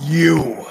you. 0.00 0.66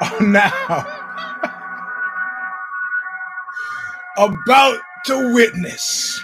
are 0.00 0.20
now 0.20 0.86
about 4.18 4.78
to 5.06 5.34
witness 5.34 6.22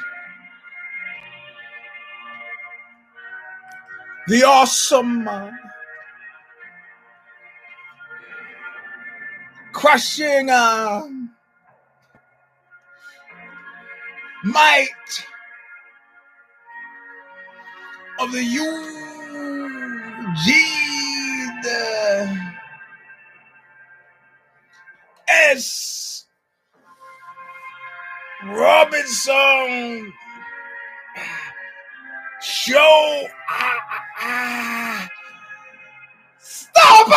the 4.29 4.45
awesome, 4.45 5.27
uh, 5.27 5.51
crushing 9.73 10.51
uh, 10.51 11.09
might 14.45 14.89
of 18.21 18.33
the 18.33 18.43
Eugene 18.43 19.09
S. 25.29 26.27
Robinson 28.45 30.13
show. 32.41 33.27
Stomper! 36.41 37.15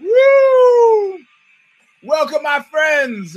Woo! 0.00 1.18
Welcome, 2.02 2.42
my 2.42 2.60
friends, 2.70 3.36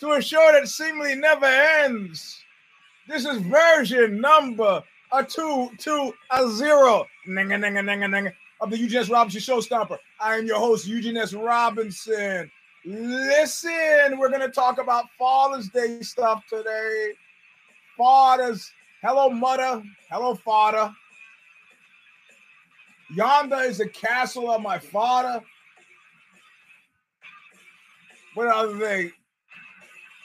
to 0.00 0.12
a 0.12 0.22
show 0.22 0.50
that 0.52 0.68
seemingly 0.68 1.14
never 1.14 1.46
ends. 1.46 2.42
This 3.08 3.24
is 3.24 3.38
version 3.38 4.20
number 4.20 4.82
a 5.12 5.24
two 5.24 5.70
two 5.78 6.12
a 6.30 6.48
zero 6.50 7.04
ninga, 7.28 7.56
ninga, 7.56 7.80
ninga, 7.80 8.06
ninga, 8.06 8.32
of 8.60 8.70
the 8.70 8.78
Eugene 8.78 9.00
S. 9.00 9.10
Robinson 9.10 9.40
Show 9.40 9.58
Stomper. 9.60 9.98
I 10.20 10.36
am 10.36 10.46
your 10.46 10.58
host, 10.58 10.86
Eugene 10.86 11.16
S. 11.16 11.34
Robinson. 11.34 12.50
Listen, 12.84 14.18
we're 14.18 14.30
going 14.30 14.40
to 14.40 14.50
talk 14.50 14.80
about 14.80 15.04
Father's 15.18 15.68
Day 15.68 16.00
stuff 16.02 16.44
today. 16.48 17.12
Fathers. 17.96 18.70
Hello, 19.02 19.28
mother. 19.28 19.82
Hello, 20.10 20.34
father. 20.34 20.94
Yonder 23.14 23.62
is 23.62 23.78
the 23.78 23.88
castle 23.88 24.50
of 24.50 24.62
my 24.62 24.78
father. 24.78 25.42
What 28.34 28.46
other 28.46 28.78
thing? 28.78 29.12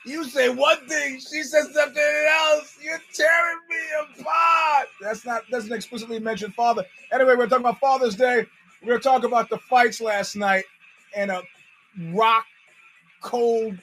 You 0.05 0.23
say 0.25 0.49
one 0.49 0.87
thing, 0.87 1.19
she 1.19 1.43
says 1.43 1.73
something 1.73 2.27
else. 2.29 2.77
You're 2.81 3.01
tearing 3.13 3.59
me 3.69 4.21
apart. 4.21 4.87
That's 5.01 5.25
not 5.25 5.47
doesn't 5.49 5.73
explicitly 5.73 6.19
mention 6.19 6.51
father. 6.51 6.85
Anyway, 7.11 7.35
we're 7.35 7.47
talking 7.47 7.65
about 7.65 7.79
Father's 7.79 8.15
Day. 8.15 8.45
We're 8.83 8.99
gonna 8.99 8.99
talk 8.99 9.23
about 9.23 9.49
the 9.49 9.57
fights 9.57 9.99
last 10.01 10.35
night 10.35 10.65
and 11.15 11.31
a 11.31 11.41
rock 12.11 12.45
cold, 13.21 13.77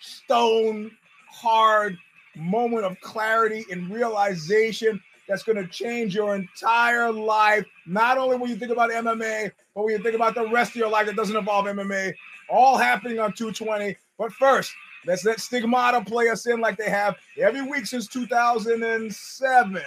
stone 0.00 0.90
hard 1.30 1.98
moment 2.36 2.84
of 2.84 3.00
clarity 3.00 3.64
and 3.70 3.90
realization 3.90 5.00
that's 5.28 5.42
going 5.42 5.56
to 5.56 5.66
change 5.66 6.14
your 6.14 6.34
entire 6.34 7.10
life. 7.10 7.64
Not 7.86 8.18
only 8.18 8.36
when 8.36 8.50
you 8.50 8.56
think 8.56 8.72
about 8.72 8.90
MMA, 8.90 9.50
but 9.74 9.84
when 9.84 9.92
you 9.92 10.02
think 10.02 10.14
about 10.14 10.34
the 10.34 10.48
rest 10.50 10.70
of 10.70 10.76
your 10.76 10.90
life 10.90 11.06
that 11.06 11.16
doesn't 11.16 11.36
involve 11.36 11.66
MMA, 11.66 12.14
all 12.50 12.76
happening 12.76 13.18
on 13.18 13.32
220. 13.32 13.96
But 14.18 14.32
first, 14.32 14.72
let's 15.06 15.24
let 15.24 15.40
Stigmata 15.40 16.04
play 16.04 16.28
us 16.28 16.46
in 16.46 16.60
like 16.60 16.76
they 16.76 16.90
have 16.90 17.16
every 17.40 17.62
week 17.62 17.86
since 17.86 18.06
2007. 18.08 19.82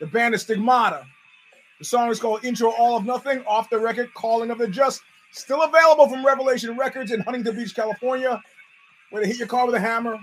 The 0.00 0.06
band 0.06 0.34
is 0.34 0.42
Stigmata. 0.42 1.04
The 1.78 1.84
song 1.84 2.10
is 2.10 2.20
called 2.20 2.44
Intro 2.44 2.70
All 2.70 2.96
of 2.96 3.04
Nothing, 3.04 3.42
off 3.46 3.70
the 3.70 3.78
record, 3.78 4.12
Calling 4.14 4.50
of 4.50 4.58
the 4.58 4.68
Just. 4.68 5.02
Still 5.32 5.62
available 5.62 6.08
from 6.08 6.24
Revelation 6.24 6.76
Records 6.76 7.10
in 7.10 7.20
Huntington 7.20 7.56
Beach, 7.56 7.74
California, 7.74 8.40
where 9.10 9.22
they 9.22 9.28
hit 9.28 9.38
your 9.38 9.48
car 9.48 9.66
with 9.66 9.74
a 9.74 9.80
hammer, 9.80 10.18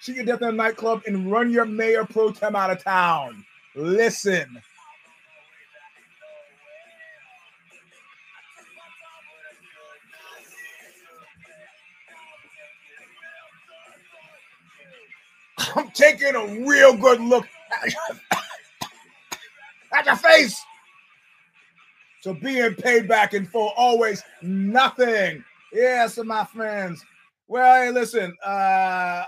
shoot 0.00 0.16
your 0.16 0.24
death 0.24 0.42
in 0.42 0.48
a 0.48 0.52
nightclub, 0.52 1.02
and 1.06 1.30
run 1.30 1.50
your 1.50 1.66
mayor 1.66 2.04
pro 2.04 2.32
tem 2.32 2.56
out 2.56 2.70
of 2.70 2.82
town. 2.82 3.44
Listen. 3.74 4.60
I'm 15.74 15.90
taking 15.90 16.34
a 16.34 16.66
real 16.66 16.96
good 16.96 17.20
look 17.20 17.46
at 17.82 17.92
your, 17.92 18.20
at 19.92 20.06
your 20.06 20.16
face. 20.16 20.62
So 22.20 22.32
being 22.32 22.74
paid 22.74 23.06
back 23.08 23.34
in 23.34 23.44
full, 23.44 23.72
always 23.76 24.22
nothing. 24.40 25.44
Yes, 25.72 26.18
my 26.18 26.44
friends. 26.44 27.04
Well, 27.48 27.82
hey, 27.82 27.90
listen, 27.90 28.34
uh, 28.44 29.24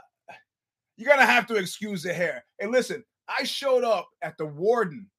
you're 0.97 1.11
gonna 1.11 1.27
have 1.27 1.47
to 1.49 1.57
excuse 1.57 2.03
the 2.03 2.15
hair. 2.15 2.45
Hey, 2.59 2.69
listen, 2.69 3.05
I 3.29 3.45
showed 3.45 3.85
up 3.85 4.09
at 4.23 4.39
the 4.39 4.47
warden 4.47 5.11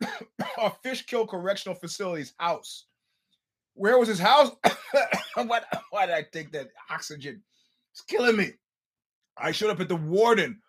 of 0.58 0.76
Fishkill 0.82 1.26
Correctional 1.26 1.74
Facility's 1.74 2.34
house. 2.38 2.86
Where 3.74 3.98
was 3.98 4.08
his 4.08 4.18
house? 4.18 4.52
why, 5.34 5.60
why 5.90 6.06
did 6.06 6.14
I 6.14 6.24
take 6.32 6.52
that 6.52 6.68
oxygen? 6.90 7.42
It's 7.92 8.02
killing 8.02 8.36
me. 8.36 8.52
I 9.36 9.52
showed 9.52 9.70
up 9.70 9.80
at 9.80 9.88
the 9.88 9.96
warden 9.96 10.60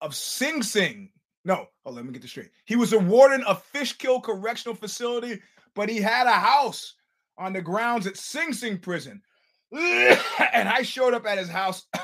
of 0.00 0.14
Sing 0.14 0.62
Sing. 0.62 1.10
No, 1.44 1.66
oh, 1.84 1.90
let 1.90 2.04
me 2.04 2.12
get 2.12 2.22
this 2.22 2.30
straight. 2.30 2.50
He 2.64 2.76
was 2.76 2.92
a 2.92 2.98
warden 2.98 3.42
of 3.44 3.62
Fishkill 3.62 4.20
Correctional 4.20 4.74
Facility, 4.74 5.40
but 5.74 5.88
he 5.88 5.98
had 5.98 6.26
a 6.26 6.32
house 6.32 6.94
on 7.38 7.52
the 7.52 7.62
grounds 7.62 8.06
at 8.06 8.16
Sing 8.16 8.52
Sing 8.52 8.78
Prison. 8.78 9.22
and 9.72 10.68
I 10.68 10.82
showed 10.82 11.14
up 11.14 11.26
at 11.26 11.38
his 11.38 11.48
house. 11.48 11.86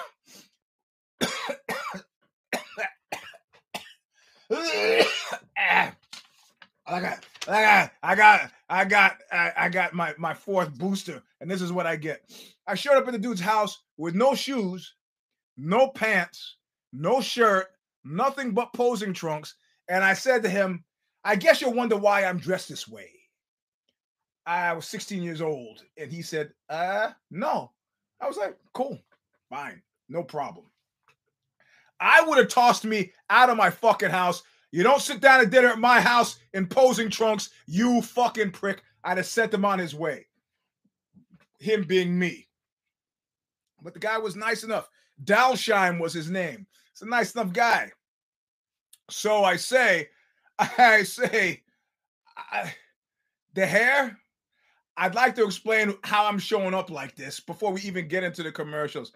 I 6.84 7.00
got, 7.00 7.24
I 7.48 7.62
got, 7.62 7.90
I 8.02 8.14
got, 8.14 8.50
I 8.68 8.84
got, 8.84 9.16
I 9.30 9.68
got 9.68 9.94
my 9.94 10.14
my 10.18 10.34
fourth 10.34 10.76
booster, 10.78 11.22
and 11.40 11.50
this 11.50 11.62
is 11.62 11.72
what 11.72 11.86
I 11.86 11.96
get. 11.96 12.22
I 12.66 12.74
showed 12.74 12.96
up 12.96 13.06
at 13.06 13.12
the 13.12 13.18
dude's 13.18 13.40
house 13.40 13.82
with 13.96 14.14
no 14.14 14.34
shoes, 14.34 14.94
no 15.56 15.88
pants, 15.88 16.56
no 16.92 17.20
shirt, 17.20 17.68
nothing 18.04 18.52
but 18.52 18.72
posing 18.72 19.12
trunks. 19.12 19.54
And 19.88 20.04
I 20.04 20.14
said 20.14 20.42
to 20.42 20.48
him, 20.48 20.84
I 21.24 21.36
guess 21.36 21.60
you'll 21.60 21.74
wonder 21.74 21.96
why 21.96 22.24
I'm 22.24 22.38
dressed 22.38 22.68
this 22.68 22.88
way. 22.88 23.08
I 24.46 24.72
was 24.72 24.86
16 24.86 25.22
years 25.22 25.40
old. 25.40 25.84
And 25.96 26.10
he 26.10 26.22
said, 26.22 26.52
uh, 26.68 27.10
no. 27.30 27.72
I 28.20 28.26
was 28.26 28.36
like, 28.36 28.56
cool, 28.72 28.98
fine, 29.50 29.82
no 30.08 30.22
problem. 30.22 30.66
I 32.00 32.22
would 32.22 32.38
have 32.38 32.48
tossed 32.48 32.84
me 32.84 33.12
out 33.30 33.50
of 33.50 33.56
my 33.56 33.70
fucking 33.70 34.10
house. 34.10 34.42
You 34.72 34.82
don't 34.82 35.02
sit 35.02 35.20
down 35.20 35.40
at 35.40 35.50
dinner 35.50 35.68
at 35.68 35.78
my 35.78 36.00
house 36.00 36.38
in 36.54 36.66
posing 36.66 37.10
trunks, 37.10 37.50
you 37.66 38.02
fucking 38.02 38.52
prick. 38.52 38.82
I'd 39.04 39.18
have 39.18 39.26
sent 39.26 39.54
him 39.54 39.64
on 39.64 39.78
his 39.78 39.94
way. 39.94 40.26
Him 41.58 41.84
being 41.84 42.18
me. 42.18 42.48
But 43.82 43.94
the 43.94 44.00
guy 44.00 44.18
was 44.18 44.36
nice 44.36 44.64
enough. 44.64 44.88
Dalsheim 45.24 46.00
was 46.00 46.12
his 46.12 46.30
name. 46.30 46.66
It's 46.92 47.02
a 47.02 47.06
nice 47.06 47.34
enough 47.34 47.52
guy. 47.52 47.90
So 49.10 49.44
I 49.44 49.56
say, 49.56 50.08
I 50.58 51.02
say, 51.02 51.62
I, 52.36 52.74
the 53.54 53.66
hair. 53.66 54.18
I'd 54.96 55.14
like 55.14 55.34
to 55.36 55.44
explain 55.44 55.94
how 56.04 56.26
I'm 56.26 56.38
showing 56.38 56.74
up 56.74 56.90
like 56.90 57.16
this 57.16 57.40
before 57.40 57.72
we 57.72 57.80
even 57.82 58.08
get 58.08 58.24
into 58.24 58.42
the 58.42 58.52
commercials. 58.52 59.12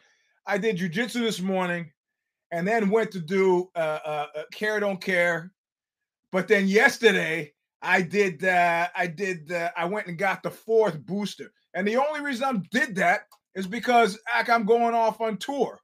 I 0.47 0.56
did 0.58 0.79
jujitsu 0.79 1.20
this 1.20 1.41
morning, 1.41 1.93
and 2.50 2.67
then 2.67 2.91
went 2.91 3.11
to 3.12 3.20
do 3.20 3.69
uh, 3.75 3.99
uh, 4.05 4.26
uh, 4.37 4.43
care 4.52 4.81
don't 4.81 5.00
care. 5.00 5.52
But 6.32 6.49
then 6.49 6.67
yesterday, 6.67 7.52
I 7.82 8.02
did. 8.02 8.44
Uh, 8.44 8.88
I 8.97 9.06
did. 9.06 9.52
Uh, 9.52 9.70
I 9.76 9.85
went 9.85 10.06
and 10.06 10.19
got 10.19 10.43
the 10.43 10.50
fourth 10.50 10.99
booster, 11.05 11.52
and 11.75 11.87
the 11.87 11.97
only 11.97 12.20
reason 12.20 12.44
I 12.44 12.52
did 12.70 12.94
that 12.97 13.23
is 13.55 13.67
because 13.67 14.19
like, 14.35 14.49
I'm 14.49 14.64
going 14.64 14.94
off 14.94 15.20
on 15.20 15.37
tour, 15.37 15.81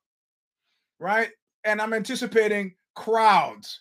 right? 1.02 1.30
And 1.64 1.82
I'm 1.82 1.92
anticipating 1.92 2.74
crowds. 2.94 3.80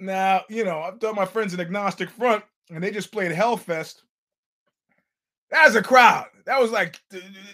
now, 0.00 0.42
you 0.50 0.64
know, 0.64 0.80
I've 0.80 0.98
done 0.98 1.14
my 1.14 1.24
friends 1.24 1.54
in 1.54 1.60
Agnostic 1.60 2.10
Front, 2.10 2.42
and 2.70 2.82
they 2.82 2.90
just 2.90 3.12
played 3.12 3.32
Hellfest. 3.32 4.02
That's 5.50 5.76
a 5.76 5.82
crowd. 5.82 6.26
That 6.44 6.60
was 6.60 6.70
like 6.70 7.00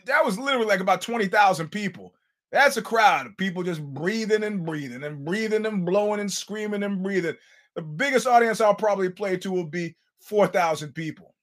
that 0.07 0.25
was 0.25 0.39
literally 0.39 0.67
like 0.67 0.81
about 0.81 1.01
20,000 1.01 1.69
people. 1.69 2.15
That's 2.51 2.77
a 2.77 2.83
crowd 2.83 3.27
of 3.27 3.37
people 3.37 3.63
just 3.63 3.83
breathing 3.83 4.43
and 4.43 4.65
breathing 4.65 5.05
and 5.05 5.25
breathing 5.25 5.67
and 5.67 5.85
blowing 5.85 6.21
and 6.21 6.33
screaming 6.33 6.83
and 6.83 7.03
breathing. 7.03 7.35
The 7.77 7.83
biggest 7.83 8.27
audience 8.27 8.61
I'll 8.61 8.75
probably 8.75 9.11
play 9.11 9.37
to 9.39 9.51
will 9.51 9.67
be 9.67 9.95
4,000 10.21 10.93
people. 10.93 11.35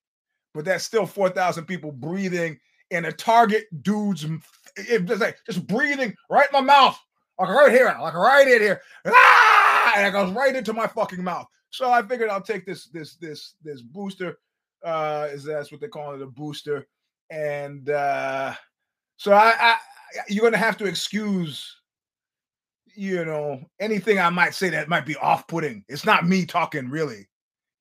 But 0.53 0.65
that's 0.65 0.83
still 0.83 1.05
4,000 1.05 1.65
people 1.65 1.91
breathing 1.91 2.57
in 2.89 3.05
a 3.05 3.11
target 3.11 3.65
dude's 3.83 4.25
it 4.75 5.05
just 5.05 5.21
like 5.21 5.37
just 5.45 5.65
breathing 5.67 6.15
right 6.29 6.47
in 6.51 6.53
my 6.53 6.61
mouth, 6.61 6.99
like 7.39 7.49
right 7.49 7.71
here, 7.71 7.95
like 8.01 8.13
right 8.13 8.47
in 8.47 8.61
here, 8.61 8.81
ah! 9.07 9.93
and 9.97 10.07
it 10.07 10.11
goes 10.11 10.31
right 10.33 10.55
into 10.55 10.73
my 10.73 10.87
fucking 10.87 11.23
mouth. 11.23 11.47
So 11.69 11.91
I 11.91 12.01
figured 12.01 12.29
I'll 12.29 12.41
take 12.41 12.65
this 12.65 12.87
this 12.87 13.15
this 13.15 13.55
this 13.63 13.81
booster, 13.81 14.37
uh, 14.83 15.27
is 15.31 15.43
that's 15.43 15.71
what 15.71 15.81
they 15.81 15.87
call 15.87 16.13
it, 16.13 16.21
a 16.21 16.27
booster, 16.27 16.87
and 17.29 17.89
uh, 17.89 18.53
so 19.17 19.33
I, 19.33 19.53
I 19.59 19.75
you're 20.27 20.43
gonna 20.43 20.57
have 20.57 20.77
to 20.77 20.85
excuse 20.85 21.81
you 22.95 23.25
know, 23.25 23.61
anything 23.79 24.19
I 24.19 24.29
might 24.29 24.53
say 24.53 24.69
that 24.69 24.89
might 24.89 25.05
be 25.05 25.15
off 25.17 25.47
putting. 25.47 25.83
It's 25.87 26.05
not 26.05 26.27
me 26.27 26.45
talking, 26.45 26.89
really. 26.89 27.27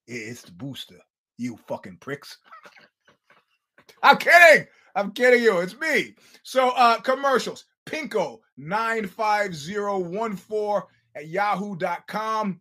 It's 0.06 0.42
the 0.42 0.52
booster, 0.52 0.98
you 1.36 1.58
fucking 1.66 1.98
pricks. 2.00 2.38
I'm 4.02 4.16
kidding. 4.16 4.66
I'm 4.94 5.12
kidding 5.12 5.42
you. 5.42 5.60
It's 5.60 5.78
me. 5.78 6.14
So, 6.42 6.70
uh, 6.70 7.00
commercials. 7.00 7.64
Pinko 7.86 8.38
95014 8.56 10.82
at 11.16 11.28
yahoo.com 11.28 12.60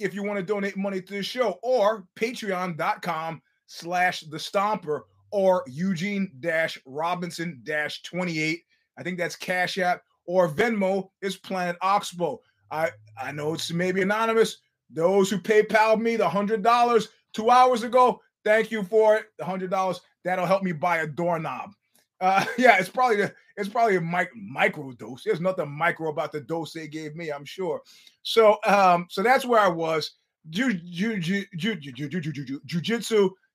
if 0.00 0.14
you 0.14 0.22
want 0.22 0.38
to 0.38 0.44
donate 0.44 0.76
money 0.76 1.00
to 1.00 1.14
the 1.14 1.22
show 1.22 1.58
or 1.62 2.06
patreon.com 2.16 3.40
slash 3.66 4.20
the 4.20 4.36
stomper 4.36 5.00
or 5.30 5.64
Eugene 5.66 6.30
dash 6.40 6.78
Robinson 6.86 7.60
dash 7.64 8.02
28. 8.02 8.62
I 8.96 9.02
think 9.02 9.18
that's 9.18 9.36
Cash 9.36 9.78
App 9.78 10.02
or 10.26 10.48
Venmo 10.48 11.08
is 11.20 11.36
Planet 11.36 11.76
Oxbow. 11.82 12.38
I, 12.70 12.90
I 13.20 13.32
know 13.32 13.54
it's 13.54 13.72
maybe 13.72 14.02
anonymous. 14.02 14.58
Those 14.90 15.30
who 15.30 15.38
PayPal 15.38 16.00
me 16.00 16.16
the 16.16 16.28
$100 16.28 17.08
two 17.32 17.50
hours 17.50 17.82
ago, 17.82 18.20
thank 18.44 18.70
you 18.70 18.84
for 18.84 19.16
it. 19.16 19.26
The 19.38 19.44
$100, 19.44 20.00
that'll 20.24 20.46
help 20.46 20.62
me 20.62 20.72
buy 20.72 20.98
a 20.98 21.06
doorknob. 21.06 21.72
Uh, 22.20 22.44
yeah, 22.58 22.78
it's 22.78 22.88
probably 22.88 23.16
the, 23.16 23.34
it's 23.56 23.68
probably 23.68 23.96
a 23.96 24.00
mic, 24.00 24.30
micro 24.34 24.92
dose. 24.92 25.22
There's 25.24 25.40
nothing 25.40 25.70
micro 25.70 26.10
about 26.10 26.32
the 26.32 26.40
dose 26.40 26.72
they 26.72 26.88
gave 26.88 27.14
me, 27.14 27.30
I'm 27.30 27.44
sure. 27.44 27.82
So 28.22 28.58
um, 28.66 29.06
so 29.10 29.22
that's 29.22 29.44
where 29.44 29.60
I 29.60 29.68
was. 29.68 30.12
Jiu-jitsu, 30.50 30.90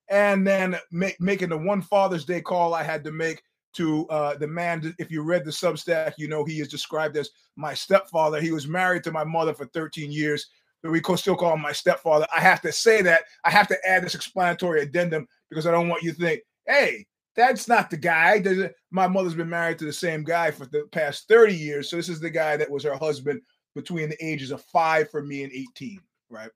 and 0.10 0.48
then 0.48 0.75
make, 0.92 1.21
making 1.21 1.50
the 1.50 1.57
one 1.57 1.81
Father's 1.83 2.25
Day 2.25 2.42
call 2.42 2.74
I 2.74 2.81
had 2.83 3.04
to 3.04 3.12
make 3.12 3.44
to 3.74 4.07
uh, 4.07 4.36
the 4.36 4.48
man. 4.48 4.95
If 4.98 5.12
you 5.12 5.22
read 5.22 5.45
the 5.45 5.51
Substack, 5.51 6.13
you 6.18 6.27
know 6.27 6.44
he 6.44 6.60
is 6.62 6.68
described 6.68 7.15
as 7.18 7.30
my 7.56 7.74
stepfather. 7.74 8.42
He 8.42 8.51
was 8.51 8.68
married 8.68 9.04
to 9.04 9.12
my 9.12 9.24
mother 9.24 9.54
for 9.54 9.65
13 9.68 10.12
years, 10.12 10.48
but 10.81 10.92
we 10.92 11.01
still 11.15 11.36
call 11.36 11.54
him 11.54 11.62
my 11.62 11.72
stepfather. 11.72 12.25
I 12.36 12.39
have 12.39 12.62
to 12.62 12.72
say 12.72 13.01
that. 13.04 13.24
I 13.44 13.51
have 13.51 13.68
to 13.68 13.77
add 13.88 14.04
this 14.04 14.15
explanatory 14.15 14.81
addendum 14.81 15.27
because 15.50 15.68
I 15.68 15.72
don't 15.72 15.89
want 15.89 16.04
you 16.04 16.12
to 16.12 16.18
think, 16.18 16.42
hey, 16.69 17.06
that's 17.36 17.68
not 17.68 17.89
the 17.89 17.98
guy. 17.98 18.71
My 18.92 19.07
mother's 19.07 19.36
been 19.36 19.50
married 19.50 19.80
to 19.80 19.86
the 19.86 19.94
same 19.94 20.24
guy 20.24 20.51
for 20.51 20.66
the 20.66 20.88
past 20.92 21.27
30 21.27 21.56
years. 21.56 21.89
So 21.89 21.95
this 21.95 22.10
is 22.10 22.19
the 22.19 22.30
guy 22.30 22.57
that 22.57 22.69
was 22.69 22.83
her 22.83 22.95
husband 22.95 23.42
between 23.75 24.10
the 24.10 24.25
ages 24.25 24.51
of 24.51 24.63
five 24.66 25.10
for 25.10 25.24
me 25.24 25.44
and 25.44 25.51
18, 25.51 26.00
right? 26.30 26.51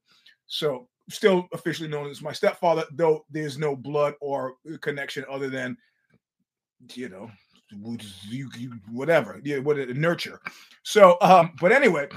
So 0.46 0.88
still 1.10 1.48
officially 1.52 1.88
known 1.88 2.10
as 2.10 2.22
my 2.22 2.32
stepfather, 2.32 2.84
though 2.92 3.24
there's 3.30 3.58
no 3.58 3.74
blood 3.76 4.14
or 4.20 4.54
connection 4.80 5.24
other 5.30 5.50
than 5.50 5.76
you 6.94 7.08
know, 7.08 7.30
you, 8.28 8.50
you 8.56 8.72
whatever, 8.90 9.40
yeah, 9.42 9.58
what 9.58 9.78
a 9.78 9.92
nurture. 9.94 10.40
So, 10.82 11.16
um, 11.20 11.52
but 11.60 11.72
anyway, 11.72 12.08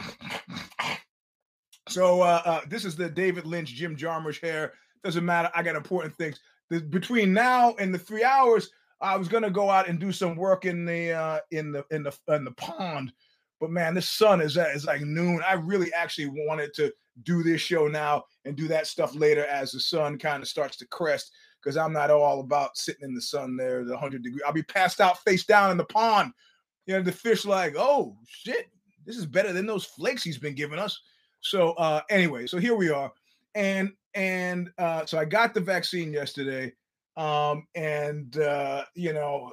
so 1.88 2.22
uh, 2.22 2.42
uh, 2.46 2.62
this 2.68 2.86
is 2.86 2.96
the 2.96 3.10
David 3.10 3.46
Lynch, 3.46 3.74
Jim 3.74 3.96
Jarmusch 3.96 4.42
hair. 4.42 4.74
Doesn't 5.04 5.26
matter. 5.26 5.50
I 5.56 5.64
got 5.64 5.76
important 5.76 6.16
things. 6.16 6.40
The, 6.70 6.82
between 6.82 7.34
now 7.34 7.76
and 7.80 7.94
the 7.94 8.00
three 8.00 8.24
hours, 8.24 8.70
I 9.00 9.16
was 9.16 9.28
gonna 9.28 9.52
go 9.52 9.70
out 9.70 9.88
and 9.88 10.00
do 10.00 10.12
some 10.12 10.36
work 10.36 10.66
in 10.66 10.86
the 10.86 11.12
uh, 11.12 11.40
in 11.52 11.72
the 11.72 11.86
in 11.92 12.04
the 12.04 12.18
in 12.30 12.44
the 12.44 12.52
pond, 12.52 13.12
but 13.60 13.70
man, 13.70 13.94
this 13.94 14.10
sun 14.10 14.42
is 14.42 14.58
at 14.58 14.76
is 14.76 14.86
like 14.86 15.02
noon. 15.02 15.42
I 15.48 15.54
really 15.54 15.94
actually 15.94 16.28
wanted 16.28 16.74
to 16.76 16.94
do 17.24 17.44
this 17.44 17.62
show 17.62 17.88
now 17.88 18.26
and 18.46 18.56
do 18.56 18.68
that 18.68 18.88
stuff 18.88 19.16
later 19.16 19.46
as 19.46 19.72
the 19.72 19.80
sun 19.80 20.18
kind 20.18 20.44
of 20.44 20.50
starts 20.50 20.78
to 20.78 20.88
crest 20.88 21.32
because 21.62 21.78
I'm 21.78 21.94
not 21.94 22.12
all 22.12 22.40
about 22.40 22.78
sitting 22.78 23.08
in 23.08 23.16
the 23.16 23.22
sun 23.22 23.58
there, 23.58 23.84
the 23.84 23.94
100 23.94 24.24
degree. 24.24 24.42
I'll 24.46 24.54
be 24.54 24.64
passed 24.64 25.02
out 25.02 25.24
face 25.24 25.46
down 25.46 25.72
in 25.72 25.78
the 25.78 25.86
pond. 25.86 26.32
You 26.86 26.96
know, 26.96 27.02
the 27.02 27.12
fish 27.12 27.46
like, 27.46 27.76
oh 27.78 28.16
shit, 28.28 28.68
this 29.06 29.18
is 29.18 29.26
better 29.26 29.52
than 29.52 29.66
those 29.66 29.86
flakes 29.86 30.24
he's 30.24 30.38
been 30.38 30.56
giving 30.56 30.80
us. 30.80 31.00
So 31.42 31.72
uh 31.74 32.02
anyway, 32.10 32.48
so 32.48 32.58
here 32.58 32.76
we 32.76 32.90
are. 32.90 33.12
And 33.58 33.92
and 34.14 34.70
uh 34.78 35.06
so 35.06 35.18
I 35.18 35.26
got 35.26 35.54
the 35.54 35.60
vaccine 35.60 36.14
yesterday. 36.14 36.74
Um 37.18 37.66
and 37.74 38.38
uh 38.38 38.86
you 38.96 39.14
know, 39.14 39.52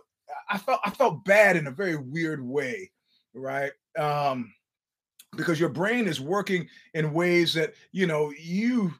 I 0.50 0.58
felt 0.58 0.80
I 0.84 0.90
felt 0.90 1.24
bad 1.24 1.56
in 1.56 1.66
a 1.66 1.72
very 1.72 1.96
weird 1.96 2.44
way, 2.44 2.90
right? 3.32 3.72
Um 3.98 4.52
because 5.36 5.58
your 5.58 5.70
brain 5.70 6.06
is 6.06 6.20
working 6.20 6.68
in 6.92 7.14
ways 7.14 7.54
that 7.54 7.72
you 7.92 8.06
know 8.06 8.30
you 8.38 8.92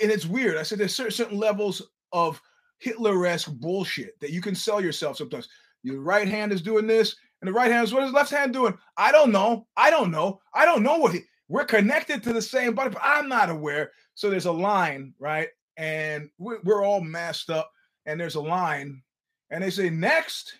and 0.00 0.10
it's 0.12 0.26
weird. 0.26 0.58
I 0.58 0.62
said 0.62 0.78
there's 0.78 0.94
certain, 0.94 1.38
levels 1.38 1.80
of 2.12 2.40
Hitler-esque 2.78 3.50
bullshit 3.52 4.20
that 4.20 4.30
you 4.30 4.42
can 4.42 4.54
sell 4.54 4.82
yourself 4.82 5.16
sometimes. 5.16 5.48
Your 5.82 6.02
right 6.02 6.28
hand 6.28 6.52
is 6.52 6.60
doing 6.60 6.86
this, 6.86 7.16
and 7.40 7.48
the 7.48 7.52
right 7.52 7.70
hand 7.70 7.84
is 7.84 7.94
what 7.94 8.02
is 8.02 8.12
left 8.12 8.30
hand 8.30 8.52
doing? 8.52 8.76
I 8.98 9.12
don't 9.12 9.32
know. 9.32 9.66
I 9.78 9.90
don't 9.90 10.10
know. 10.10 10.40
I 10.52 10.66
don't 10.66 10.82
know 10.82 10.98
what 10.98 11.14
he, 11.14 11.20
we're 11.48 11.64
connected 11.64 12.22
to 12.22 12.32
the 12.32 12.42
same 12.42 12.74
body, 12.74 12.90
but 12.90 13.02
I'm 13.02 13.28
not 13.28 13.50
aware. 13.50 13.90
So 14.14 14.30
there's 14.30 14.46
a 14.46 14.52
line, 14.52 15.14
right? 15.18 15.48
And 15.76 16.30
we're, 16.38 16.60
we're 16.64 16.84
all 16.84 17.00
masked 17.00 17.50
up, 17.50 17.70
and 18.06 18.18
there's 18.18 18.34
a 18.34 18.40
line, 18.40 19.02
and 19.50 19.62
they 19.62 19.70
say 19.70 19.90
next. 19.90 20.54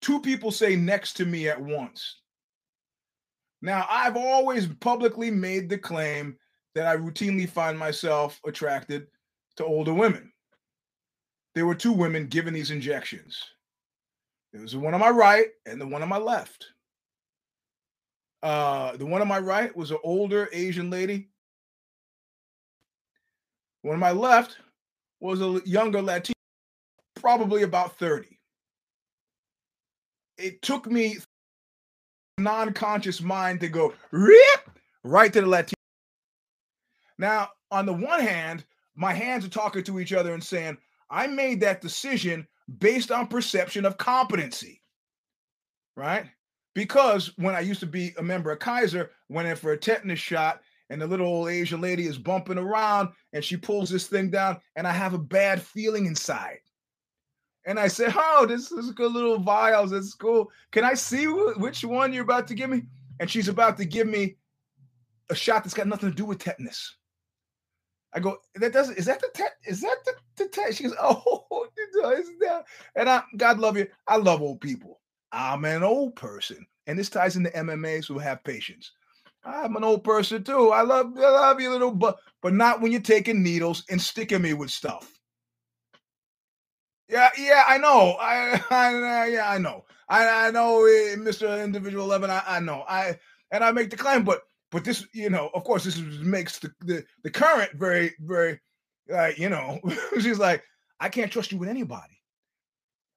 Two 0.00 0.20
people 0.20 0.50
say 0.50 0.74
next 0.74 1.14
to 1.14 1.24
me 1.24 1.48
at 1.48 1.60
once. 1.60 2.20
Now, 3.60 3.86
I've 3.88 4.16
always 4.16 4.66
publicly 4.66 5.30
made 5.30 5.68
the 5.68 5.78
claim 5.78 6.36
that 6.74 6.86
I 6.86 6.96
routinely 6.96 7.48
find 7.48 7.78
myself 7.78 8.40
attracted 8.44 9.06
to 9.56 9.64
older 9.64 9.94
women 9.94 10.32
there 11.54 11.66
were 11.66 11.74
two 11.74 11.92
women 11.92 12.26
given 12.26 12.54
these 12.54 12.70
injections. 12.70 13.38
There 14.52 14.62
was 14.62 14.72
the 14.72 14.78
one 14.78 14.94
on 14.94 15.00
my 15.00 15.10
right 15.10 15.48
and 15.66 15.80
the 15.80 15.86
one 15.86 16.02
on 16.02 16.08
my 16.08 16.18
left. 16.18 16.66
Uh, 18.42 18.96
the 18.96 19.06
one 19.06 19.20
on 19.20 19.28
my 19.28 19.38
right 19.38 19.74
was 19.76 19.90
an 19.90 19.98
older 20.02 20.48
Asian 20.52 20.90
lady. 20.90 21.28
One 23.82 23.94
on 23.94 24.00
my 24.00 24.12
left 24.12 24.56
was 25.20 25.40
a 25.40 25.60
younger 25.64 26.02
Latina, 26.02 26.34
probably 27.14 27.62
about 27.62 27.96
30. 27.98 28.38
It 30.38 30.62
took 30.62 30.90
me 30.90 31.18
non-conscious 32.38 33.20
mind 33.20 33.60
to 33.60 33.68
go 33.68 33.94
rip 34.10 34.70
right 35.04 35.32
to 35.32 35.40
the 35.40 35.46
Latina. 35.46 35.76
Now, 37.18 37.50
on 37.70 37.86
the 37.86 37.92
one 37.92 38.20
hand, 38.20 38.64
my 38.96 39.12
hands 39.12 39.44
are 39.44 39.50
talking 39.50 39.84
to 39.84 40.00
each 40.00 40.12
other 40.12 40.34
and 40.34 40.42
saying, 40.42 40.76
I 41.10 41.26
made 41.26 41.60
that 41.60 41.80
decision 41.80 42.46
based 42.78 43.12
on 43.12 43.26
perception 43.26 43.84
of 43.84 43.98
competency, 43.98 44.82
right? 45.96 46.26
Because 46.74 47.32
when 47.36 47.54
I 47.54 47.60
used 47.60 47.80
to 47.80 47.86
be 47.86 48.14
a 48.18 48.22
member 48.22 48.50
of 48.50 48.58
Kaiser, 48.58 49.10
went 49.28 49.48
in 49.48 49.56
for 49.56 49.72
a 49.72 49.76
tetanus 49.76 50.18
shot, 50.18 50.62
and 50.92 51.00
the 51.00 51.06
little 51.06 51.26
old 51.26 51.48
Asian 51.48 51.80
lady 51.80 52.06
is 52.06 52.18
bumping 52.18 52.58
around 52.58 53.08
and 53.32 53.42
she 53.42 53.56
pulls 53.56 53.88
this 53.88 54.08
thing 54.08 54.30
down, 54.30 54.58
and 54.76 54.86
I 54.86 54.92
have 54.92 55.14
a 55.14 55.18
bad 55.18 55.62
feeling 55.62 56.06
inside. 56.06 56.58
And 57.64 57.78
I 57.78 57.88
said, 57.88 58.12
Oh, 58.16 58.44
this 58.46 58.72
is 58.72 58.90
a 58.90 58.92
good 58.92 59.12
little 59.12 59.38
vials. 59.38 59.92
It's 59.92 60.14
cool. 60.14 60.50
Can 60.72 60.84
I 60.84 60.94
see 60.94 61.24
which 61.24 61.84
one 61.84 62.12
you're 62.12 62.24
about 62.24 62.46
to 62.48 62.54
give 62.54 62.68
me? 62.68 62.82
And 63.20 63.30
she's 63.30 63.48
about 63.48 63.76
to 63.78 63.84
give 63.84 64.06
me 64.06 64.36
a 65.30 65.34
shot 65.34 65.64
that's 65.64 65.74
got 65.74 65.86
nothing 65.86 66.10
to 66.10 66.14
do 66.14 66.24
with 66.24 66.38
tetanus. 66.38 66.96
I 68.12 68.20
go, 68.20 68.38
that 68.56 68.72
doesn't 68.72 68.98
is 68.98 69.06
that 69.06 69.20
the 69.20 69.30
tet? 69.32 69.52
Is 69.64 69.80
that 69.80 69.96
the, 70.04 70.12
the 70.36 70.48
test? 70.48 70.76
She 70.76 70.84
goes, 70.84 70.94
Oh, 71.00 71.68
it's 71.76 72.30
that. 72.40 72.64
And 72.96 73.08
I 73.08 73.22
God 73.36 73.58
love 73.58 73.76
you. 73.76 73.86
I 74.06 74.16
love 74.16 74.42
old 74.42 74.60
people. 74.60 75.00
I'm 75.32 75.64
an 75.64 75.82
old 75.82 76.16
person. 76.16 76.66
And 76.86 76.98
this 76.98 77.10
ties 77.10 77.36
into 77.36 77.50
MMA, 77.50 78.04
so 78.04 78.18
have 78.18 78.44
patience. 78.44 78.92
I'm 79.44 79.76
an 79.76 79.84
old 79.84 80.04
person 80.04 80.44
too. 80.44 80.70
I 80.70 80.82
love 80.82 81.12
I 81.16 81.28
love 81.28 81.60
you, 81.60 81.70
little 81.70 81.90
but 81.92 82.18
but 82.42 82.54
not 82.54 82.80
when 82.80 82.92
you're 82.92 83.00
taking 83.00 83.42
needles 83.42 83.84
and 83.90 84.00
sticking 84.00 84.42
me 84.42 84.54
with 84.54 84.70
stuff. 84.70 85.10
Yeah, 87.08 87.30
yeah, 87.36 87.64
I 87.66 87.78
know. 87.78 88.16
I, 88.20 88.62
I 88.70 89.26
yeah, 89.26 89.50
I 89.50 89.58
know. 89.58 89.84
I, 90.08 90.46
I 90.46 90.50
know, 90.50 90.84
eh, 90.84 91.16
Mr. 91.16 91.62
Individual 91.62 92.04
Eleven. 92.04 92.30
I, 92.30 92.42
I 92.46 92.60
know. 92.60 92.84
I 92.88 93.18
and 93.50 93.64
I 93.64 93.72
make 93.72 93.90
the 93.90 93.96
claim, 93.96 94.24
but 94.24 94.42
but 94.70 94.84
this, 94.84 95.06
you 95.12 95.28
know, 95.30 95.50
of 95.54 95.64
course, 95.64 95.84
this 95.84 95.98
makes 95.98 96.58
the 96.58 96.72
the, 96.80 97.04
the 97.24 97.30
current 97.30 97.72
very, 97.74 98.14
very, 98.20 98.60
like, 99.08 99.38
you 99.38 99.48
know, 99.48 99.80
she's 100.20 100.38
like, 100.38 100.64
I 101.00 101.08
can't 101.08 101.30
trust 101.30 101.52
you 101.52 101.58
with 101.58 101.68
anybody. 101.68 102.21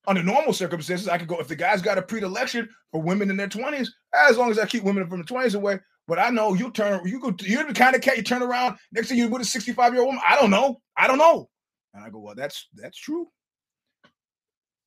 Under 0.08 0.24
normal 0.24 0.54
circumstances, 0.54 1.08
I 1.08 1.18
could 1.18 1.28
go 1.28 1.40
if 1.40 1.48
the 1.48 1.56
guy's 1.56 1.82
got 1.82 1.98
a 1.98 2.02
predilection 2.02 2.70
for 2.92 3.02
women 3.02 3.30
in 3.30 3.38
their 3.38 3.48
twenties, 3.48 3.94
as 4.14 4.38
long 4.38 4.52
as 4.52 4.60
I 4.60 4.66
keep 4.66 4.84
women 4.84 5.08
from 5.08 5.20
the 5.20 5.26
twenties 5.26 5.56
away. 5.56 5.80
But 6.08 6.20
I 6.20 6.30
know 6.30 6.54
you 6.54 6.72
turn, 6.72 7.06
you 7.08 7.20
go, 7.20 7.34
you're 7.42 7.66
the 7.66 7.74
kind 7.74 7.96
of 7.96 8.02
cat 8.02 8.18
you 8.18 8.24
turn 8.24 8.44
around 8.44 8.78
next 8.92 9.10
thing 9.10 9.18
you 9.18 9.28
with 9.28 9.42
a 9.42 9.46
65 9.46 9.94
year 9.94 10.02
old 10.02 10.10
woman. 10.10 10.22
I 10.28 10.36
don't 10.36 10.52
know, 10.52 10.80
I 10.96 11.08
don't 11.08 11.18
know. 11.18 11.50
And 11.94 12.04
I 12.04 12.10
go, 12.10 12.20
well, 12.20 12.36
that's 12.36 12.68
that's 12.76 12.98
true. 12.98 13.28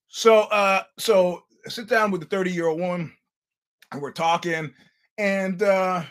So, 0.09 0.41
uh, 0.43 0.83
so 0.99 1.43
I 1.67 1.71
sit 1.71 1.89
down 1.89 2.11
with 2.11 2.21
the 2.21 2.27
30 2.29 2.53
year 2.53 2.69
old 2.69 2.81
woman 2.81 3.13
and 3.93 4.01
we're 4.01 4.13
talking 4.13 4.73
and, 5.19 5.63
uh, 5.63 6.05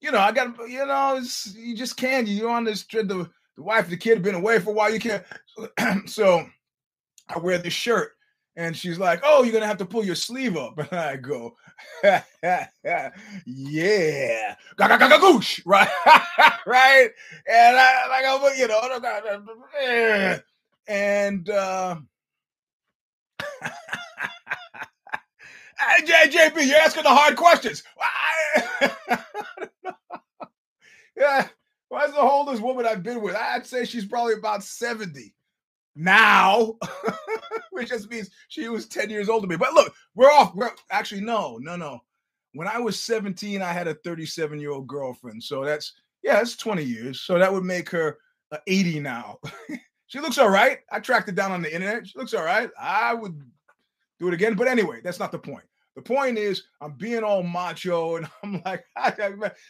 you 0.00 0.12
know, 0.12 0.18
I 0.18 0.30
got, 0.32 0.56
you 0.68 0.86
know, 0.86 1.20
you 1.54 1.74
just 1.74 1.96
can't, 1.96 2.28
you're 2.28 2.50
on 2.50 2.64
this, 2.64 2.84
the, 2.84 3.02
the 3.04 3.62
wife, 3.62 3.88
the 3.88 3.96
kid 3.96 4.14
have 4.14 4.22
been 4.22 4.34
away 4.34 4.60
for 4.60 4.70
a 4.70 4.72
while. 4.72 4.92
You 4.92 5.00
can't. 5.00 5.24
so 6.08 6.46
I 7.28 7.38
wear 7.38 7.58
this 7.58 7.72
shirt 7.72 8.12
and 8.58 8.76
she's 8.76 8.98
like, 8.98 9.20
"Oh, 9.22 9.44
you're 9.44 9.52
gonna 9.52 9.68
have 9.68 9.78
to 9.78 9.86
pull 9.86 10.04
your 10.04 10.16
sleeve 10.16 10.56
up." 10.56 10.76
And 10.90 11.00
I 11.00 11.16
go, 11.16 11.56
"Yeah, 12.02 12.66
goosh, 15.18 15.62
right, 15.66 15.88
right." 16.66 17.08
And 17.48 17.76
I 17.76 18.08
like, 18.08 18.24
I'm, 18.26 18.58
you 18.58 18.66
know, 18.66 18.80
and 20.88 21.48
uh, 21.48 21.96
JP, 26.28 26.66
you're 26.66 26.78
asking 26.78 27.04
the 27.04 27.10
hard 27.10 27.36
questions. 27.36 27.84
yeah, 31.16 31.46
why's 31.88 32.10
the 32.10 32.20
oldest 32.20 32.60
woman 32.60 32.86
I've 32.86 33.04
been 33.04 33.22
with? 33.22 33.36
I'd 33.36 33.66
say 33.66 33.84
she's 33.84 34.04
probably 34.06 34.34
about 34.34 34.64
seventy 34.64 35.32
now, 35.98 36.76
which 37.72 37.88
just 37.88 38.08
means 38.08 38.30
she 38.48 38.68
was 38.68 38.86
10 38.86 39.10
years 39.10 39.28
older 39.28 39.42
than 39.42 39.50
me. 39.50 39.56
But 39.56 39.74
look, 39.74 39.92
we're 40.14 40.30
off. 40.30 40.54
We're 40.54 40.70
actually 40.90 41.20
no, 41.20 41.58
no, 41.60 41.76
no. 41.76 42.00
When 42.54 42.68
I 42.68 42.78
was 42.78 42.98
17, 43.00 43.60
I 43.60 43.72
had 43.72 43.88
a 43.88 43.94
37 43.94 44.58
year 44.60 44.70
old 44.70 44.86
girlfriend. 44.86 45.42
So 45.42 45.64
that's 45.64 45.92
yeah, 46.22 46.36
that's 46.36 46.56
20 46.56 46.82
years. 46.82 47.20
So 47.20 47.38
that 47.38 47.52
would 47.52 47.64
make 47.64 47.90
her 47.90 48.18
uh, 48.52 48.58
80 48.66 49.00
now. 49.00 49.38
she 50.06 50.20
looks 50.20 50.38
all 50.38 50.48
right. 50.48 50.78
I 50.90 51.00
tracked 51.00 51.28
it 51.28 51.34
down 51.34 51.52
on 51.52 51.62
the 51.62 51.74
internet. 51.74 52.06
She 52.06 52.18
looks 52.18 52.34
all 52.34 52.44
right. 52.44 52.70
I 52.80 53.14
would 53.14 53.40
do 54.18 54.28
it 54.28 54.34
again. 54.34 54.54
But 54.54 54.68
anyway, 54.68 55.00
that's 55.02 55.18
not 55.18 55.32
the 55.32 55.38
point. 55.38 55.64
The 55.96 56.02
point 56.02 56.38
is, 56.38 56.62
I'm 56.80 56.92
being 56.92 57.24
all 57.24 57.42
macho, 57.42 58.16
and 58.16 58.28
I'm 58.44 58.62
like, 58.64 58.84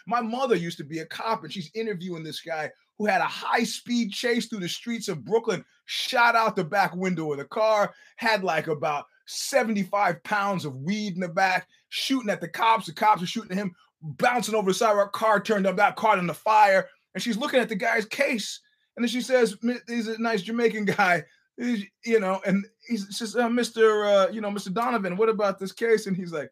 my 0.06 0.20
mother 0.20 0.56
used 0.56 0.76
to 0.76 0.84
be 0.84 0.98
a 0.98 1.06
cop, 1.06 1.42
and 1.42 1.50
she's 1.50 1.70
interviewing 1.74 2.22
this 2.22 2.40
guy 2.40 2.70
who 2.98 3.06
had 3.06 3.20
a 3.20 3.24
high 3.24 3.62
speed 3.62 4.12
chase 4.12 4.46
through 4.46 4.60
the 4.60 4.68
streets 4.68 5.08
of 5.08 5.24
Brooklyn, 5.24 5.64
shot 5.86 6.34
out 6.34 6.56
the 6.56 6.64
back 6.64 6.94
window 6.94 7.32
of 7.32 7.38
the 7.38 7.44
car, 7.44 7.94
had 8.16 8.42
like 8.42 8.66
about 8.66 9.06
75 9.26 10.22
pounds 10.24 10.64
of 10.64 10.74
weed 10.76 11.14
in 11.14 11.20
the 11.20 11.28
back, 11.28 11.68
shooting 11.90 12.30
at 12.30 12.40
the 12.40 12.48
cops. 12.48 12.86
The 12.86 12.92
cops 12.92 13.22
are 13.22 13.26
shooting 13.26 13.52
at 13.52 13.58
him, 13.58 13.74
bouncing 14.02 14.54
over 14.54 14.70
the 14.70 14.74
sidewalk. 14.74 15.12
Car 15.12 15.40
turned 15.40 15.66
up, 15.66 15.76
that 15.76 15.96
caught 15.96 16.18
in 16.18 16.26
the 16.26 16.34
fire. 16.34 16.88
And 17.14 17.22
she's 17.22 17.36
looking 17.36 17.60
at 17.60 17.68
the 17.68 17.76
guy's 17.76 18.04
case. 18.04 18.60
And 18.96 19.04
then 19.04 19.08
she 19.08 19.20
says, 19.20 19.56
He's 19.86 20.08
a 20.08 20.20
nice 20.20 20.42
Jamaican 20.42 20.86
guy. 20.86 21.24
He's, 21.56 21.84
you 22.04 22.20
know, 22.20 22.40
and 22.46 22.64
he 22.86 22.96
says, 22.96 23.36
uh, 23.36 23.48
Mr. 23.48 24.26
Uh, 24.26 24.30
you 24.30 24.40
know, 24.40 24.50
Mr. 24.50 24.72
Donovan, 24.72 25.16
what 25.16 25.28
about 25.28 25.58
this 25.58 25.72
case? 25.72 26.06
And 26.06 26.16
he's 26.16 26.32
like, 26.32 26.50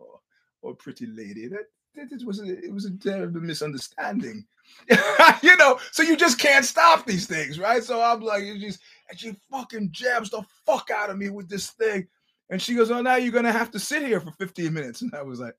Oh, 0.00 0.20
oh 0.62 0.74
pretty 0.74 1.06
lady, 1.06 1.48
that 1.48 1.66
it 1.94 2.26
was 2.26 2.40
a, 2.40 2.44
it 2.44 2.72
was 2.72 2.84
a 2.84 2.92
terrible 2.92 3.40
misunderstanding. 3.40 4.44
you 5.42 5.56
know, 5.56 5.78
so 5.92 6.02
you 6.02 6.16
just 6.16 6.38
can't 6.38 6.64
stop 6.64 7.06
these 7.06 7.26
things, 7.26 7.58
right? 7.58 7.82
So 7.82 8.00
I'm 8.00 8.20
like, 8.20 8.44
you 8.44 8.58
just 8.58 8.80
and 9.08 9.18
she 9.18 9.36
fucking 9.50 9.90
jabs 9.92 10.30
the 10.30 10.42
fuck 10.66 10.90
out 10.90 11.10
of 11.10 11.18
me 11.18 11.30
with 11.30 11.48
this 11.48 11.70
thing. 11.70 12.06
And 12.48 12.60
she 12.60 12.74
goes, 12.74 12.90
Oh, 12.90 13.00
now 13.02 13.16
you're 13.16 13.32
gonna 13.32 13.52
have 13.52 13.70
to 13.72 13.78
sit 13.78 14.02
here 14.02 14.20
for 14.20 14.32
15 14.32 14.72
minutes. 14.72 15.02
And 15.02 15.14
I 15.14 15.22
was 15.22 15.40
like, 15.40 15.54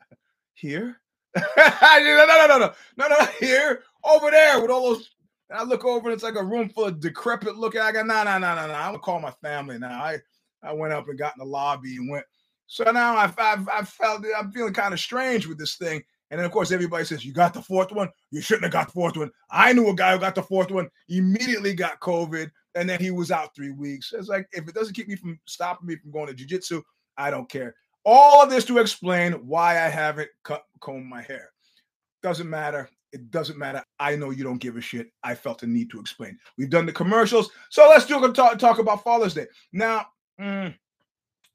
Here? 0.54 0.98
no, 1.36 1.44
no, 1.58 2.26
no, 2.28 2.48
no, 2.48 2.58
no, 2.58 2.74
no, 2.98 3.08
no, 3.08 3.26
here, 3.40 3.84
over 4.04 4.30
there 4.32 4.62
with 4.62 4.70
all 4.70 4.94
those. 4.94 5.10
And 5.50 5.60
I 5.60 5.64
look 5.64 5.86
over 5.86 6.10
and 6.10 6.14
it's 6.14 6.24
like 6.24 6.36
a 6.36 6.44
room 6.44 6.70
full 6.70 6.86
of 6.86 7.00
decrepit 7.00 7.56
looking. 7.56 7.82
I 7.82 7.92
got 7.92 8.08
no, 8.08 8.24
no, 8.24 8.38
no, 8.38 8.56
no, 8.56 8.68
no. 8.68 8.74
I'm 8.74 8.88
gonna 8.92 9.00
call 9.00 9.20
my 9.20 9.32
family 9.42 9.78
now. 9.78 10.02
I 10.02 10.18
I 10.64 10.74
went 10.74 10.94
up 10.94 11.08
and 11.08 11.18
got 11.18 11.36
in 11.36 11.40
the 11.40 11.46
lobby 11.46 11.96
and 11.96 12.10
went. 12.10 12.26
So 12.68 12.86
now 12.86 13.18
I've, 13.18 13.38
I've, 13.38 13.68
I've 13.68 13.90
felt 13.90 14.24
I'm 14.38 14.52
feeling 14.52 14.74
kind 14.74 14.94
of 14.94 15.00
strange 15.00 15.48
with 15.48 15.58
this 15.58 15.76
thing. 15.76 16.04
And 16.32 16.40
then, 16.40 16.46
of 16.46 16.52
course, 16.52 16.72
everybody 16.72 17.04
says, 17.04 17.26
You 17.26 17.34
got 17.34 17.54
the 17.54 17.62
fourth 17.62 17.92
one? 17.92 18.10
You 18.32 18.42
shouldn't 18.42 18.64
have 18.64 18.72
got 18.72 18.88
the 18.88 18.94
fourth 18.94 19.18
one. 19.18 19.32
I 19.52 19.74
knew 19.74 19.90
a 19.90 19.94
guy 19.94 20.14
who 20.14 20.20
got 20.20 20.34
the 20.34 20.42
fourth 20.42 20.72
one, 20.72 20.90
immediately 21.10 21.74
got 21.74 22.00
COVID, 22.00 22.50
and 22.74 22.90
then 22.90 23.00
he 23.02 23.12
was 23.12 23.32
out 23.32 23.54
three 23.54 23.72
weeks. 23.72 24.14
It's 24.18 24.30
like, 24.30 24.48
if 24.54 24.68
it 24.68 24.74
doesn't 24.74 24.96
keep 24.96 25.10
me 25.10 25.18
from 25.18 25.38
stopping 25.46 25.88
me 25.88 25.98
from 25.98 26.12
going 26.12 26.34
to 26.34 26.34
jujitsu, 26.34 26.82
I 27.18 27.30
don't 27.32 27.50
care. 27.50 27.76
All 28.06 28.42
of 28.42 28.50
this 28.50 28.66
to 28.66 28.78
explain 28.78 29.34
why 29.46 29.74
I 29.74 29.90
haven't 29.90 30.30
cut 30.44 30.64
combed 30.80 31.06
my 31.06 31.22
hair. 31.22 31.52
Doesn't 32.24 32.50
matter. 32.50 32.90
It 33.12 33.30
doesn't 33.30 33.60
matter. 33.60 33.84
I 34.00 34.16
know 34.16 34.30
you 34.30 34.46
don't 34.46 34.58
give 34.58 34.78
a 34.78 34.82
shit. 34.82 35.12
I 35.24 35.36
felt 35.36 35.60
the 35.60 35.68
need 35.68 35.90
to 35.92 36.00
explain. 36.00 36.40
We've 36.58 36.70
done 36.70 36.86
the 36.86 36.94
commercials, 36.94 37.50
so 37.70 37.90
let's 37.90 38.06
do 38.06 38.32
talk, 38.32 38.58
talk 38.58 38.80
about 38.80 39.04
Father's 39.04 39.34
Day 39.34 39.48
now. 39.74 40.06
Mm, 40.40 40.74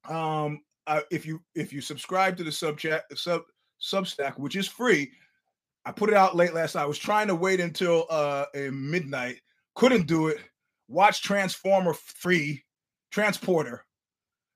um, 0.06 0.60
uh, 0.86 1.00
if 1.10 1.24
you 1.24 1.40
if 1.54 1.72
you 1.72 1.80
subscribe 1.80 2.36
to 2.36 2.44
the 2.44 2.52
subject 2.52 3.18
sub 3.18 3.42
Substack, 3.80 4.38
which 4.38 4.56
is 4.56 4.68
free. 4.68 5.12
I 5.84 5.92
put 5.92 6.10
it 6.10 6.16
out 6.16 6.34
late 6.36 6.54
last 6.54 6.74
night. 6.74 6.82
I 6.82 6.86
was 6.86 6.98
trying 6.98 7.28
to 7.28 7.34
wait 7.34 7.60
until 7.60 8.06
uh 8.10 8.46
midnight, 8.54 9.40
couldn't 9.74 10.06
do 10.06 10.28
it. 10.28 10.38
Watch 10.88 11.22
Transformer 11.22 11.94
free, 11.94 12.64
Transporter. 13.10 13.84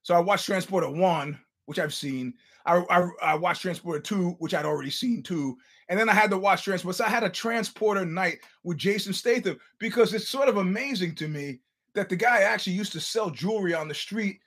So 0.03 0.15
I 0.15 0.19
watched 0.19 0.45
Transporter 0.45 0.89
one, 0.89 1.39
which 1.65 1.79
I've 1.79 1.93
seen. 1.93 2.33
I, 2.65 2.83
I, 2.89 3.09
I 3.21 3.35
watched 3.35 3.61
Transporter 3.61 3.99
two, 3.99 4.31
which 4.39 4.53
I'd 4.53 4.65
already 4.65 4.91
seen 4.91 5.23
too, 5.23 5.57
and 5.89 5.99
then 5.99 6.09
I 6.09 6.13
had 6.13 6.29
to 6.29 6.37
watch 6.37 6.63
Transporter. 6.63 6.97
So 6.97 7.05
I 7.05 7.09
had 7.09 7.23
a 7.23 7.29
Transporter 7.29 8.05
night 8.05 8.39
with 8.63 8.77
Jason 8.77 9.13
Statham 9.13 9.57
because 9.79 10.13
it's 10.13 10.29
sort 10.29 10.49
of 10.49 10.57
amazing 10.57 11.15
to 11.15 11.27
me 11.27 11.59
that 11.95 12.07
the 12.07 12.15
guy 12.15 12.41
actually 12.41 12.73
used 12.73 12.93
to 12.93 12.99
sell 12.99 13.29
jewelry 13.29 13.73
on 13.73 13.87
the 13.87 13.93
street 13.93 14.39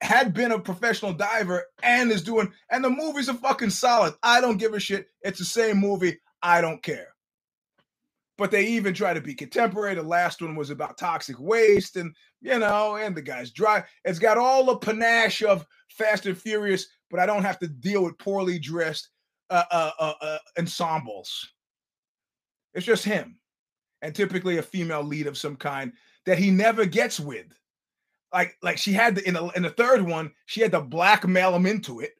had 0.00 0.32
been 0.32 0.52
a 0.52 0.58
professional 0.58 1.12
diver 1.12 1.64
and 1.82 2.10
is 2.10 2.22
doing 2.22 2.52
and 2.70 2.84
the 2.84 2.90
movies 2.90 3.28
are 3.28 3.34
fucking 3.34 3.70
solid. 3.70 4.14
I 4.22 4.40
don't 4.40 4.58
give 4.58 4.74
a 4.74 4.80
shit. 4.80 5.08
It's 5.22 5.38
the 5.38 5.44
same 5.44 5.78
movie. 5.78 6.18
I 6.42 6.60
don't 6.60 6.82
care. 6.82 7.08
But 8.36 8.52
they 8.52 8.66
even 8.66 8.94
try 8.94 9.14
to 9.14 9.20
be 9.20 9.34
contemporary. 9.34 9.96
The 9.96 10.02
last 10.02 10.40
one 10.40 10.54
was 10.54 10.70
about 10.70 10.96
toxic 10.96 11.40
waste, 11.40 11.96
and 11.96 12.14
you 12.40 12.56
know, 12.60 12.94
and 12.94 13.16
the 13.16 13.22
guy's 13.22 13.50
dry. 13.50 13.82
It's 14.04 14.20
got 14.20 14.38
all 14.38 14.64
the 14.64 14.76
panache 14.76 15.42
of 15.42 15.66
Fast 15.88 16.26
and 16.26 16.38
Furious, 16.38 16.86
but 17.10 17.18
I 17.18 17.26
don't 17.26 17.42
have 17.42 17.58
to 17.58 17.66
deal 17.66 18.04
with 18.04 18.16
poorly 18.18 18.60
dressed 18.60 19.08
uh, 19.50 19.64
uh, 19.72 19.90
uh, 19.98 20.12
uh 20.20 20.38
ensembles. 20.56 21.52
It's 22.74 22.86
just 22.86 23.04
him, 23.04 23.40
and 24.02 24.14
typically 24.14 24.58
a 24.58 24.62
female 24.62 25.02
lead 25.02 25.26
of 25.26 25.36
some 25.36 25.56
kind 25.56 25.92
that 26.24 26.38
he 26.38 26.52
never 26.52 26.84
gets 26.84 27.18
with 27.18 27.46
like 28.32 28.56
like 28.62 28.78
she 28.78 28.92
had 28.92 29.14
the, 29.14 29.26
in 29.26 29.34
the 29.34 29.46
in 29.50 29.62
the 29.62 29.70
third 29.70 30.02
one 30.02 30.32
she 30.46 30.60
had 30.60 30.72
to 30.72 30.80
blackmail 30.80 31.54
him 31.54 31.66
into 31.66 32.00
it. 32.00 32.12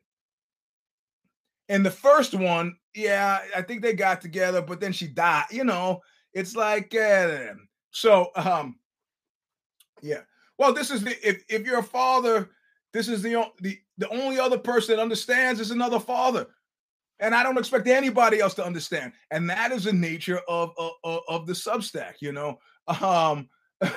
And 1.68 1.84
the 1.84 1.90
first 1.90 2.34
one 2.34 2.76
yeah 2.94 3.40
i 3.54 3.62
think 3.62 3.82
they 3.82 3.92
got 3.92 4.20
together 4.20 4.62
but 4.62 4.80
then 4.80 4.92
she 4.92 5.06
died 5.06 5.44
you 5.50 5.64
know? 5.64 6.00
It's 6.32 6.54
like 6.56 6.94
uh, 6.94 7.54
so 7.90 8.30
um 8.36 8.76
yeah. 10.02 10.20
Well 10.58 10.72
this 10.72 10.90
is 10.90 11.02
the 11.02 11.16
if, 11.26 11.44
if 11.48 11.66
you're 11.66 11.80
a 11.80 11.82
father 11.82 12.50
this 12.92 13.08
is 13.08 13.22
the 13.22 13.44
the 13.60 13.78
the 13.98 14.08
only 14.08 14.38
other 14.38 14.58
person 14.58 14.96
that 14.96 15.02
understands 15.02 15.60
is 15.60 15.70
another 15.70 16.00
father. 16.00 16.46
And 17.20 17.34
i 17.34 17.42
don't 17.42 17.58
expect 17.58 17.88
anybody 17.88 18.40
else 18.40 18.54
to 18.54 18.64
understand. 18.64 19.12
And 19.30 19.50
that 19.50 19.72
is 19.72 19.84
the 19.84 19.92
nature 19.92 20.40
of 20.48 20.72
of, 21.04 21.20
of 21.28 21.46
the 21.46 21.52
substack 21.52 22.14
you 22.20 22.32
know? 22.32 22.58
Um 23.00 23.48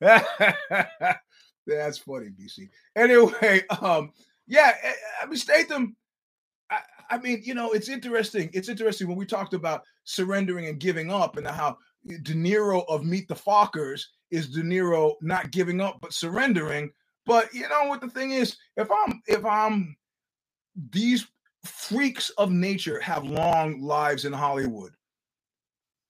That's 0.00 1.98
funny, 1.98 2.30
BC. 2.30 2.68
Anyway, 2.96 3.62
um, 3.82 4.12
yeah, 4.46 4.74
eh, 4.82 4.92
I 5.22 5.26
mean 5.26 5.36
Statham. 5.36 5.96
I, 6.70 6.80
I 7.10 7.18
mean, 7.18 7.40
you 7.44 7.54
know, 7.54 7.72
it's 7.72 7.88
interesting. 7.88 8.50
It's 8.52 8.68
interesting 8.68 9.08
when 9.08 9.16
we 9.16 9.26
talked 9.26 9.54
about 9.54 9.82
surrendering 10.04 10.66
and 10.66 10.78
giving 10.78 11.10
up, 11.10 11.36
and 11.36 11.46
how 11.46 11.78
De 12.06 12.34
Niro 12.34 12.84
of 12.88 13.04
Meet 13.04 13.28
the 13.28 13.34
Fockers 13.34 14.02
is 14.30 14.48
De 14.48 14.62
Niro 14.62 15.14
not 15.20 15.50
giving 15.50 15.80
up 15.80 15.98
but 16.00 16.12
surrendering. 16.12 16.90
But 17.26 17.52
you 17.52 17.68
know 17.68 17.84
what 17.88 18.00
the 18.00 18.08
thing 18.08 18.30
is, 18.30 18.56
if 18.76 18.88
I'm 18.90 19.22
if 19.26 19.44
I'm 19.44 19.96
these 20.90 21.26
freaks 21.64 22.30
of 22.30 22.50
nature 22.50 23.00
have 23.00 23.24
long 23.24 23.80
lives 23.80 24.24
in 24.24 24.32
Hollywood. 24.32 24.92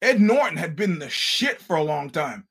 Ed 0.01 0.21
Norton 0.21 0.57
had 0.57 0.77
been 0.77 0.99
the 0.99 1.11
shit 1.11 1.61
for 1.61 1.77
a 1.77 1.83
long 1.83 2.11
time. 2.11 2.47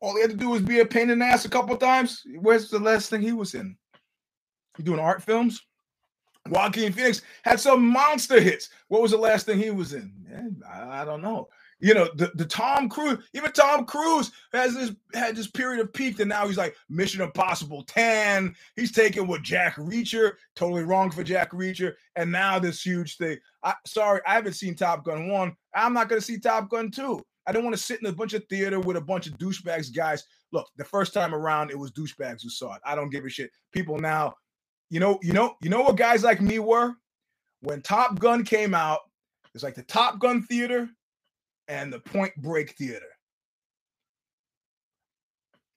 All 0.00 0.14
he 0.14 0.22
had 0.22 0.30
to 0.30 0.36
do 0.36 0.50
was 0.50 0.62
be 0.62 0.80
a 0.80 0.86
pain 0.86 1.10
in 1.10 1.18
the 1.18 1.24
ass 1.24 1.44
a 1.44 1.50
couple 1.50 1.76
times. 1.76 2.22
Where's 2.40 2.70
the 2.70 2.78
last 2.78 3.10
thing 3.10 3.22
he 3.22 3.32
was 3.32 3.54
in? 3.54 3.76
He 4.76 4.82
doing 4.82 5.00
art 5.00 5.22
films? 5.22 5.62
Joaquin 6.48 6.92
Phoenix 6.92 7.22
had 7.42 7.60
some 7.60 7.86
monster 7.86 8.40
hits. 8.40 8.68
What 8.88 9.02
was 9.02 9.10
the 9.10 9.16
last 9.16 9.46
thing 9.46 9.58
he 9.58 9.70
was 9.70 9.92
in? 9.92 10.12
Man, 10.22 10.60
I, 10.68 11.02
I 11.02 11.04
don't 11.04 11.22
know. 11.22 11.48
You 11.78 11.92
know, 11.92 12.08
the, 12.14 12.30
the 12.34 12.46
Tom 12.46 12.88
Cruise, 12.88 13.18
even 13.34 13.52
Tom 13.52 13.84
Cruise 13.84 14.32
has 14.54 14.74
this 14.74 14.92
had 15.12 15.36
this 15.36 15.46
period 15.46 15.80
of 15.82 15.92
peak, 15.92 16.20
and 16.20 16.28
now 16.28 16.46
he's 16.46 16.56
like 16.56 16.74
Mission 16.88 17.20
Impossible 17.20 17.82
10. 17.82 18.54
He's 18.76 18.92
taking 18.92 19.26
what 19.26 19.42
Jack 19.42 19.76
Reacher, 19.76 20.32
totally 20.54 20.84
wrong 20.84 21.10
for 21.10 21.22
Jack 21.22 21.50
Reacher, 21.52 21.92
and 22.14 22.32
now 22.32 22.58
this 22.58 22.80
huge 22.80 23.18
thing. 23.18 23.36
I 23.62 23.74
sorry, 23.84 24.22
I 24.26 24.34
haven't 24.34 24.54
seen 24.54 24.74
Top 24.74 25.04
Gun 25.04 25.28
1. 25.28 25.54
I'm 25.74 25.92
not 25.92 26.08
gonna 26.08 26.22
see 26.22 26.38
Top 26.38 26.70
Gun 26.70 26.90
2. 26.90 27.22
I 27.46 27.52
don't 27.52 27.64
want 27.64 27.76
to 27.76 27.82
sit 27.82 28.00
in 28.00 28.06
a 28.06 28.12
bunch 28.12 28.34
of 28.34 28.44
theater 28.48 28.80
with 28.80 28.96
a 28.96 29.00
bunch 29.00 29.26
of 29.26 29.38
douchebags, 29.38 29.94
guys. 29.94 30.24
Look, 30.52 30.68
the 30.76 30.84
first 30.84 31.14
time 31.14 31.34
around, 31.34 31.70
it 31.70 31.78
was 31.78 31.92
douchebags 31.92 32.42
who 32.42 32.50
saw 32.50 32.74
it. 32.74 32.82
I 32.84 32.94
don't 32.94 33.10
give 33.10 33.24
a 33.24 33.28
shit. 33.28 33.50
People 33.72 33.98
now, 33.98 34.34
you 34.90 35.00
know, 35.00 35.18
you 35.22 35.32
know, 35.32 35.56
you 35.62 35.70
know 35.70 35.82
what 35.82 35.96
guys 35.96 36.24
like 36.24 36.40
me 36.40 36.58
were 36.58 36.94
when 37.60 37.82
Top 37.82 38.18
Gun 38.18 38.44
came 38.44 38.74
out. 38.74 39.00
It's 39.54 39.62
like 39.62 39.74
the 39.74 39.82
Top 39.82 40.18
Gun 40.18 40.42
theater 40.42 40.88
and 41.68 41.92
the 41.92 42.00
Point 42.00 42.34
Break 42.36 42.72
theater. 42.76 43.06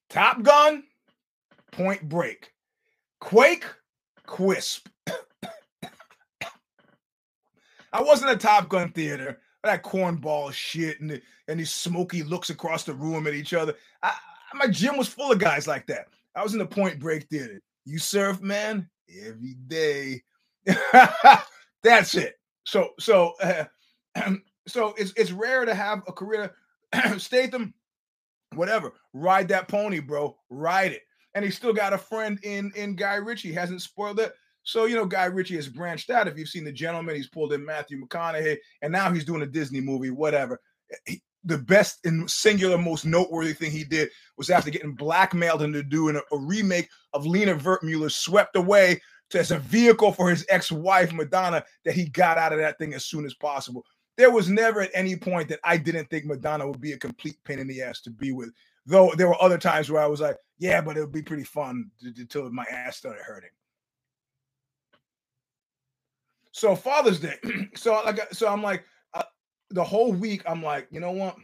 Top 0.09 0.41
Gun, 0.41 0.83
Point 1.71 2.07
Break, 2.09 2.51
Quake, 3.21 3.65
Quisp. 4.27 4.87
I 7.93 8.01
wasn't 8.01 8.31
a 8.31 8.37
Top 8.37 8.69
Gun 8.69 8.91
theater. 8.91 9.39
That 9.63 9.83
cornball 9.83 10.53
shit 10.53 11.01
and 11.01 11.11
the, 11.11 11.21
and 11.47 11.59
these 11.59 11.71
smoky 11.71 12.23
looks 12.23 12.49
across 12.49 12.83
the 12.83 12.93
room 12.93 13.27
at 13.27 13.33
each 13.33 13.53
other. 13.53 13.75
I, 14.01 14.13
my 14.53 14.67
gym 14.67 14.97
was 14.97 15.07
full 15.07 15.31
of 15.31 15.39
guys 15.39 15.67
like 15.67 15.85
that. 15.87 16.07
I 16.35 16.43
was 16.43 16.53
in 16.53 16.59
the 16.59 16.65
Point 16.65 16.99
Break 16.99 17.27
theater. 17.27 17.61
You 17.85 17.99
surf, 17.99 18.41
man, 18.41 18.89
every 19.25 19.55
day. 19.67 20.23
That's 21.83 22.15
it. 22.15 22.39
So 22.65 22.91
so 22.99 23.33
uh, 23.41 23.65
so 24.67 24.93
it's 24.97 25.13
it's 25.17 25.31
rare 25.31 25.65
to 25.65 25.73
have 25.73 26.03
a 26.07 26.13
career. 26.13 26.53
Statham, 27.17 27.73
whatever, 28.55 28.93
ride 29.13 29.47
that 29.49 29.67
pony, 29.67 29.99
bro. 29.99 30.37
Ride 30.49 30.93
it. 30.93 31.01
And 31.35 31.45
he 31.45 31.51
still 31.51 31.73
got 31.73 31.93
a 31.93 31.97
friend 31.97 32.39
in 32.43 32.71
in 32.75 32.95
Guy 32.95 33.15
Ritchie. 33.15 33.53
Hasn't 33.53 33.81
spoiled 33.81 34.19
it. 34.19 34.33
So, 34.69 34.85
you 34.85 34.95
know, 34.95 35.05
Guy 35.05 35.25
Ritchie 35.25 35.55
has 35.55 35.67
branched 35.67 36.11
out. 36.11 36.27
If 36.27 36.37
you've 36.37 36.47
seen 36.47 36.63
The 36.63 36.71
Gentleman, 36.71 37.15
he's 37.15 37.27
pulled 37.27 37.53
in 37.53 37.65
Matthew 37.65 37.99
McConaughey, 37.99 38.57
and 38.83 38.91
now 38.91 39.11
he's 39.11 39.25
doing 39.25 39.41
a 39.41 39.47
Disney 39.47 39.81
movie, 39.81 40.11
whatever. 40.11 40.61
He, 41.07 41.23
the 41.43 41.57
best 41.57 42.05
and 42.05 42.29
singular, 42.29 42.77
most 42.77 43.03
noteworthy 43.03 43.53
thing 43.53 43.71
he 43.71 43.83
did 43.83 44.09
was 44.37 44.51
after 44.51 44.69
getting 44.69 44.93
blackmailed 44.93 45.63
into 45.63 45.81
doing 45.81 46.17
a, 46.17 46.35
a 46.35 46.37
remake 46.37 46.87
of 47.13 47.25
Lina 47.25 47.55
Wertmuller, 47.55 48.11
Swept 48.11 48.55
Away, 48.55 49.01
to, 49.31 49.39
as 49.39 49.49
a 49.49 49.57
vehicle 49.57 50.11
for 50.11 50.29
his 50.29 50.45
ex 50.49 50.71
wife, 50.71 51.11
Madonna, 51.13 51.63
that 51.83 51.95
he 51.95 52.07
got 52.07 52.37
out 52.37 52.53
of 52.53 52.59
that 52.59 52.77
thing 52.77 52.93
as 52.93 53.05
soon 53.05 53.25
as 53.25 53.33
possible. 53.33 53.83
There 54.17 54.29
was 54.29 54.49
never 54.49 54.81
at 54.81 54.91
any 54.93 55.15
point 55.15 55.49
that 55.49 55.61
I 55.63 55.77
didn't 55.77 56.11
think 56.11 56.25
Madonna 56.25 56.67
would 56.67 56.81
be 56.81 56.91
a 56.91 56.97
complete 56.97 57.37
pain 57.43 57.57
in 57.57 57.67
the 57.67 57.81
ass 57.81 58.01
to 58.01 58.11
be 58.11 58.33
with. 58.33 58.51
Though 58.85 59.13
there 59.17 59.29
were 59.29 59.41
other 59.41 59.57
times 59.57 59.89
where 59.89 60.03
I 60.03 60.07
was 60.07 60.21
like, 60.21 60.37
yeah, 60.59 60.81
but 60.81 60.95
it 60.95 61.01
would 61.01 61.11
be 61.11 61.23
pretty 61.23 61.43
fun 61.43 61.89
until 62.03 62.51
my 62.51 62.65
ass 62.71 62.97
started 62.97 63.23
hurting. 63.23 63.49
So 66.59 66.75
Father's 66.75 67.21
Day. 67.21 67.37
so 67.75 67.93
like 68.05 68.19
so 68.33 68.49
I'm 68.49 68.61
like 68.61 68.83
uh, 69.13 69.23
the 69.69 69.83
whole 69.83 70.11
week 70.11 70.43
I'm 70.45 70.61
like, 70.61 70.87
you 70.91 70.99
know 70.99 71.11
what? 71.11 71.37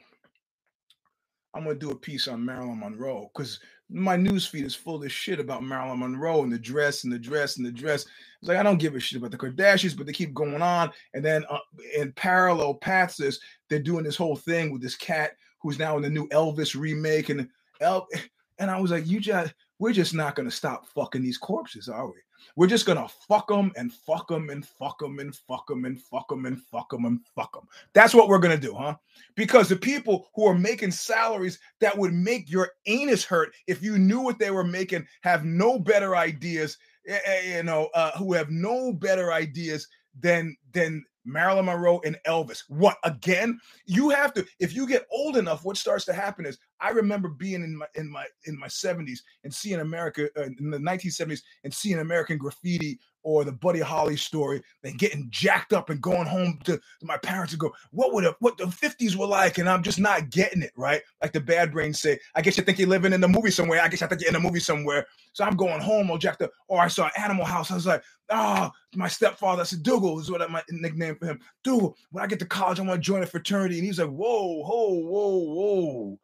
I'm 1.53 1.63
gonna 1.63 1.75
do 1.75 1.91
a 1.91 1.95
piece 1.95 2.27
on 2.27 2.43
Marilyn 2.43 2.81
Monroe 2.81 3.31
because 3.33 3.59
my 3.89 4.17
newsfeed 4.17 4.65
is 4.65 4.75
full 4.75 5.01
of 5.01 5.11
shit 5.11 5.39
about 5.39 5.63
Marilyn 5.63 5.99
Monroe 5.99 6.43
and 6.43 6.51
the 6.51 6.59
dress 6.59 7.05
and 7.05 7.13
the 7.13 7.19
dress 7.19 7.55
and 7.55 7.65
the 7.65 7.71
dress. 7.71 8.03
It's 8.41 8.49
like 8.49 8.57
I 8.57 8.63
don't 8.63 8.77
give 8.77 8.93
a 8.93 8.99
shit 8.99 9.17
about 9.19 9.31
the 9.31 9.37
Kardashians, 9.37 9.95
but 9.95 10.05
they 10.05 10.11
keep 10.11 10.33
going 10.33 10.61
on. 10.61 10.91
And 11.13 11.23
then 11.23 11.45
uh, 11.49 11.59
in 11.95 12.11
parallel 12.13 12.73
paths, 12.73 13.15
this 13.15 13.39
they're 13.69 13.79
doing 13.79 14.03
this 14.03 14.17
whole 14.17 14.35
thing 14.35 14.69
with 14.69 14.81
this 14.81 14.97
cat 14.97 15.31
who's 15.61 15.79
now 15.79 15.95
in 15.95 16.03
the 16.03 16.09
new 16.09 16.27
Elvis 16.27 16.75
remake 16.77 17.29
and 17.29 17.47
El- 17.79 18.07
and 18.59 18.69
I 18.69 18.81
was 18.81 18.91
like, 18.91 19.07
you 19.07 19.21
just 19.21 19.53
we're 19.79 19.93
just 19.93 20.13
not 20.13 20.35
gonna 20.35 20.51
stop 20.51 20.87
fucking 20.87 21.21
these 21.21 21.37
corpses, 21.37 21.89
are 21.89 22.07
we? 22.07 22.13
We're 22.55 22.67
just 22.67 22.85
gonna 22.85 23.07
fuck 23.27 23.47
them 23.47 23.71
and 23.75 23.91
fuck 23.91 24.27
them 24.27 24.49
and 24.49 24.65
fuck 24.65 24.99
them 24.99 25.19
and 25.19 25.35
fuck 25.35 25.67
them 25.67 25.85
and 25.85 26.01
fuck 26.01 26.29
them 26.29 26.45
and 26.45 26.61
fuck 26.61 26.89
them 26.89 27.05
and 27.05 27.19
fuck 27.35 27.53
them. 27.53 27.67
That's 27.93 28.13
what 28.13 28.27
we're 28.27 28.39
gonna 28.39 28.57
do, 28.57 28.73
huh? 28.73 28.95
Because 29.35 29.67
the 29.67 29.75
people 29.75 30.29
who 30.35 30.45
are 30.45 30.57
making 30.57 30.91
salaries 30.91 31.59
that 31.79 31.97
would 31.97 32.13
make 32.13 32.49
your 32.49 32.71
anus 32.85 33.23
hurt 33.23 33.53
if 33.67 33.81
you 33.81 33.97
knew 33.97 34.21
what 34.21 34.39
they 34.39 34.51
were 34.51 34.63
making 34.63 35.05
have 35.21 35.43
no 35.43 35.79
better 35.79 36.15
ideas, 36.15 36.77
eh, 37.07 37.19
eh, 37.25 37.57
you 37.57 37.63
know, 37.63 37.89
uh, 37.93 38.11
who 38.17 38.33
have 38.33 38.49
no 38.49 38.93
better 38.93 39.33
ideas 39.33 39.87
than 40.19 40.55
than 40.73 41.03
Marilyn 41.25 41.65
Monroe 41.65 42.01
and 42.05 42.17
Elvis. 42.27 42.63
What 42.67 42.97
again? 43.03 43.59
You 43.85 44.09
have 44.09 44.33
to. 44.35 44.45
If 44.59 44.75
you 44.75 44.87
get 44.87 45.07
old 45.11 45.37
enough, 45.37 45.65
what 45.65 45.77
starts 45.77 46.05
to 46.05 46.13
happen 46.13 46.45
is 46.45 46.57
I 46.79 46.89
remember 46.89 47.29
being 47.29 47.63
in 47.63 47.77
my 47.77 47.87
in 47.95 48.09
my 48.09 48.25
in 48.45 48.57
my 48.59 48.67
70s 48.67 49.19
and 49.43 49.53
seeing 49.53 49.79
America 49.79 50.29
uh, 50.37 50.43
in 50.43 50.69
the 50.69 50.77
1970s 50.77 51.41
and 51.63 51.73
seeing 51.73 51.99
American 51.99 52.37
Graffiti 52.37 52.99
or 53.25 53.43
the 53.43 53.51
Buddy 53.51 53.79
Holly 53.79 54.15
story 54.15 54.61
and 54.83 54.99
getting 54.99 55.25
jacked 55.31 55.73
up 55.73 55.89
and 55.89 55.99
going 55.99 56.27
home 56.27 56.59
to, 56.63 56.77
to 56.77 57.05
my 57.05 57.17
parents 57.17 57.53
and 57.53 57.59
go, 57.59 57.73
what 57.89 58.13
would 58.13 58.23
a, 58.23 58.35
what 58.39 58.55
the 58.55 58.65
50s 58.65 59.15
were 59.15 59.25
like? 59.25 59.57
And 59.57 59.67
I'm 59.67 59.81
just 59.81 59.99
not 59.99 60.29
getting 60.29 60.61
it, 60.61 60.71
right? 60.77 61.01
Like 61.23 61.33
the 61.33 61.39
bad 61.39 61.71
brains 61.71 61.99
say, 61.99 62.19
I 62.35 62.43
guess 62.43 62.55
you 62.55 62.63
think 62.63 62.77
you're 62.77 62.87
living 62.87 63.13
in 63.13 63.21
the 63.21 63.27
movie 63.27 63.49
somewhere. 63.49 63.81
I 63.81 63.87
guess 63.87 64.03
I 64.03 64.07
think 64.07 64.21
you're 64.21 64.29
in 64.29 64.35
a 64.35 64.39
movie 64.39 64.59
somewhere. 64.59 65.07
So 65.33 65.43
I'm 65.43 65.55
going 65.55 65.81
home 65.81 66.11
all 66.11 66.19
jacked 66.19 66.43
up. 66.43 66.51
Or 66.67 66.79
I 66.79 66.87
saw 66.87 67.09
Animal 67.17 67.45
House. 67.45 67.71
I 67.71 67.73
was 67.75 67.87
like, 67.87 68.03
oh, 68.29 68.69
my 68.93 69.07
stepfather, 69.07 69.63
I 69.63 69.65
said, 69.65 69.81
Dougal 69.81 70.19
is 70.19 70.29
what 70.29 70.43
I, 70.43 70.47
my 70.47 70.61
nickname 70.69 71.15
for 71.15 71.25
him. 71.25 71.39
Dougal, 71.63 71.97
when 72.11 72.23
I 72.23 72.27
get 72.27 72.37
to 72.39 72.45
college, 72.45 72.79
I 72.79 72.83
want 72.83 73.01
to 73.01 73.05
join 73.05 73.23
a 73.23 73.25
fraternity. 73.25 73.79
And 73.79 73.87
he's 73.87 73.97
like, 73.97 74.09
whoa, 74.09 74.61
whoa, 74.61 74.93
whoa, 74.93 75.37
whoa, 75.37 76.19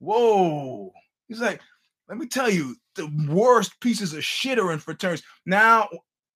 whoa. 0.00 0.92
He's 1.28 1.40
like, 1.40 1.60
let 2.08 2.18
me 2.18 2.26
tell 2.26 2.50
you, 2.50 2.74
the 2.96 3.08
worst 3.28 3.78
pieces 3.80 4.12
of 4.14 4.24
shit 4.24 4.58
are 4.58 4.72
in 4.72 4.80
fraternities. 4.80 5.24
Now 5.46 5.88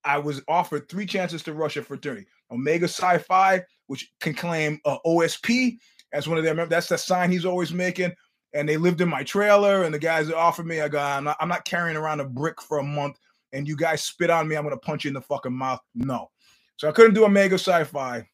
I 0.05 0.19
was 0.19 0.43
offered 0.49 0.89
three 0.89 1.07
chances 1.07 1.43
to 1.45 1.53
rush 1.53 1.77
a 1.77 1.83
fraternity. 1.83 2.27
Omega 2.51 2.89
Psi 2.89 3.19
Phi, 3.19 3.63
which 3.87 4.13
can 4.21 4.35
claim 4.35 4.81
uh, 4.85 4.99
OSP 5.07 5.79
as 6.13 6.29
one 6.29 6.39
of 6.39 6.45
their 6.45 6.55
members. 6.55 6.71
That's 6.71 6.89
the 6.89 6.99
sign 6.99 7.31
he's 7.31 7.45
always 7.45 7.73
making. 7.73 8.13
And 8.53 8.69
they 8.69 8.77
lived 8.77 9.01
in 9.01 9.09
my 9.09 9.25
trailer, 9.25 9.83
and 9.83 9.93
the 9.93 9.99
guys 9.99 10.29
that 10.29 10.37
offered 10.37 10.67
me, 10.67 10.81
I 10.81 10.89
go, 10.89 11.01
I'm 11.01 11.25
not, 11.25 11.37
I'm 11.41 11.49
not 11.49 11.65
carrying 11.65 11.97
around 11.97 12.21
a 12.21 12.25
brick 12.25 12.63
for 12.63 12.79
a 12.79 12.85
month. 12.85 13.19
And 13.53 13.67
you 13.67 13.77
guys 13.77 14.05
spit 14.05 14.31
on 14.31 14.47
me, 14.47 14.57
I'm 14.57 14.63
gonna 14.63 14.77
punch 14.77 15.05
you 15.05 15.09
in 15.09 15.15
the 15.15 15.21
fucking 15.21 15.53
mouth. 15.53 15.81
No. 15.95 16.31
So 16.77 16.89
I 16.89 16.93
couldn't 16.93 17.15
do 17.15 17.25
Omega 17.25 17.59
Psi 17.59 17.85
Phi. 17.85 18.29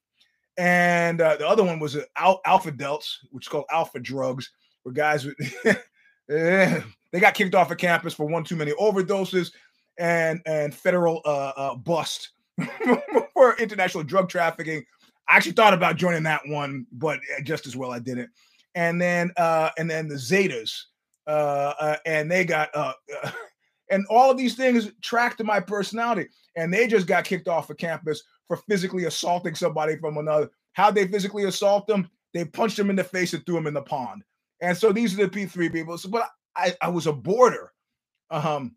And 0.59 1.20
uh, 1.20 1.37
the 1.37 1.48
other 1.48 1.64
one 1.64 1.78
was 1.78 1.96
uh, 1.96 2.02
Al- 2.16 2.40
Alpha 2.44 2.72
Delts, 2.72 3.16
which 3.30 3.46
is 3.46 3.48
called 3.48 3.64
Alpha 3.70 3.98
Drugs, 3.98 4.50
where 4.83 4.92
guys 4.92 5.26
eh, 5.64 5.74
they 7.12 7.20
got 7.20 7.35
kicked 7.35 7.54
off 7.54 7.70
of 7.70 7.78
campus 7.78 8.12
for 8.12 8.26
one 8.26 8.44
too 8.44 8.56
many 8.56 8.72
overdoses 8.72 9.52
and 9.98 10.40
and 10.46 10.74
federal 10.74 11.20
uh, 11.24 11.53
uh, 11.57 11.74
bust 11.76 12.31
for 13.35 13.57
international 13.59 14.05
drug 14.05 14.29
trafficking. 14.29 14.85
I 15.29 15.37
actually 15.37 15.53
thought 15.53 15.74
about 15.74 15.96
joining 15.96 16.24
that 16.24 16.42
one, 16.46 16.87
but 16.92 17.18
uh, 17.18 17.42
just 17.42 17.66
as 17.66 17.76
well 17.76 17.92
I 17.92 17.98
didn't. 17.98 18.31
And 18.74 19.00
then 19.00 19.33
uh, 19.37 19.70
and 19.79 19.90
then 19.90 20.09
the 20.09 20.16
Zetas, 20.16 20.85
uh, 21.26 21.74
uh, 21.79 21.96
and 22.07 22.31
they 22.31 22.44
got 22.44 22.74
uh, 22.74 22.92
and 23.90 24.07
all 24.09 24.31
of 24.31 24.38
these 24.38 24.55
things 24.55 24.90
tracked 25.03 25.38
to 25.38 25.44
my 25.44 25.61
personality, 25.61 26.29
and 26.57 26.72
they 26.72 26.87
just 26.87 27.07
got 27.07 27.24
kicked 27.24 27.48
off 27.48 27.70
of 27.70 27.76
campus 27.76 28.22
for 28.48 28.57
physically 28.57 29.05
assaulting 29.05 29.55
somebody 29.55 29.96
from 29.96 30.18
another. 30.18 30.50
How 30.72 30.90
they 30.90 31.07
physically 31.07 31.44
assault 31.44 31.87
them? 31.87 32.09
They 32.33 32.44
punched 32.44 32.76
them 32.76 32.90
in 32.90 32.96
the 32.96 33.05
face 33.05 33.33
and 33.33 33.44
threw 33.44 33.57
them 33.57 33.66
in 33.66 33.74
the 33.74 33.83
pond. 33.83 34.22
And 34.61 34.76
so 34.76 34.92
these 34.92 35.14
are 35.18 35.26
the 35.26 35.46
P3 35.46 35.72
people. 35.72 35.98
So, 35.98 36.09
but 36.09 36.29
I, 36.57 36.74
I 36.81 36.88
was 36.88 37.07
a 37.07 37.12
boarder. 37.12 37.72
Um, 38.31 38.76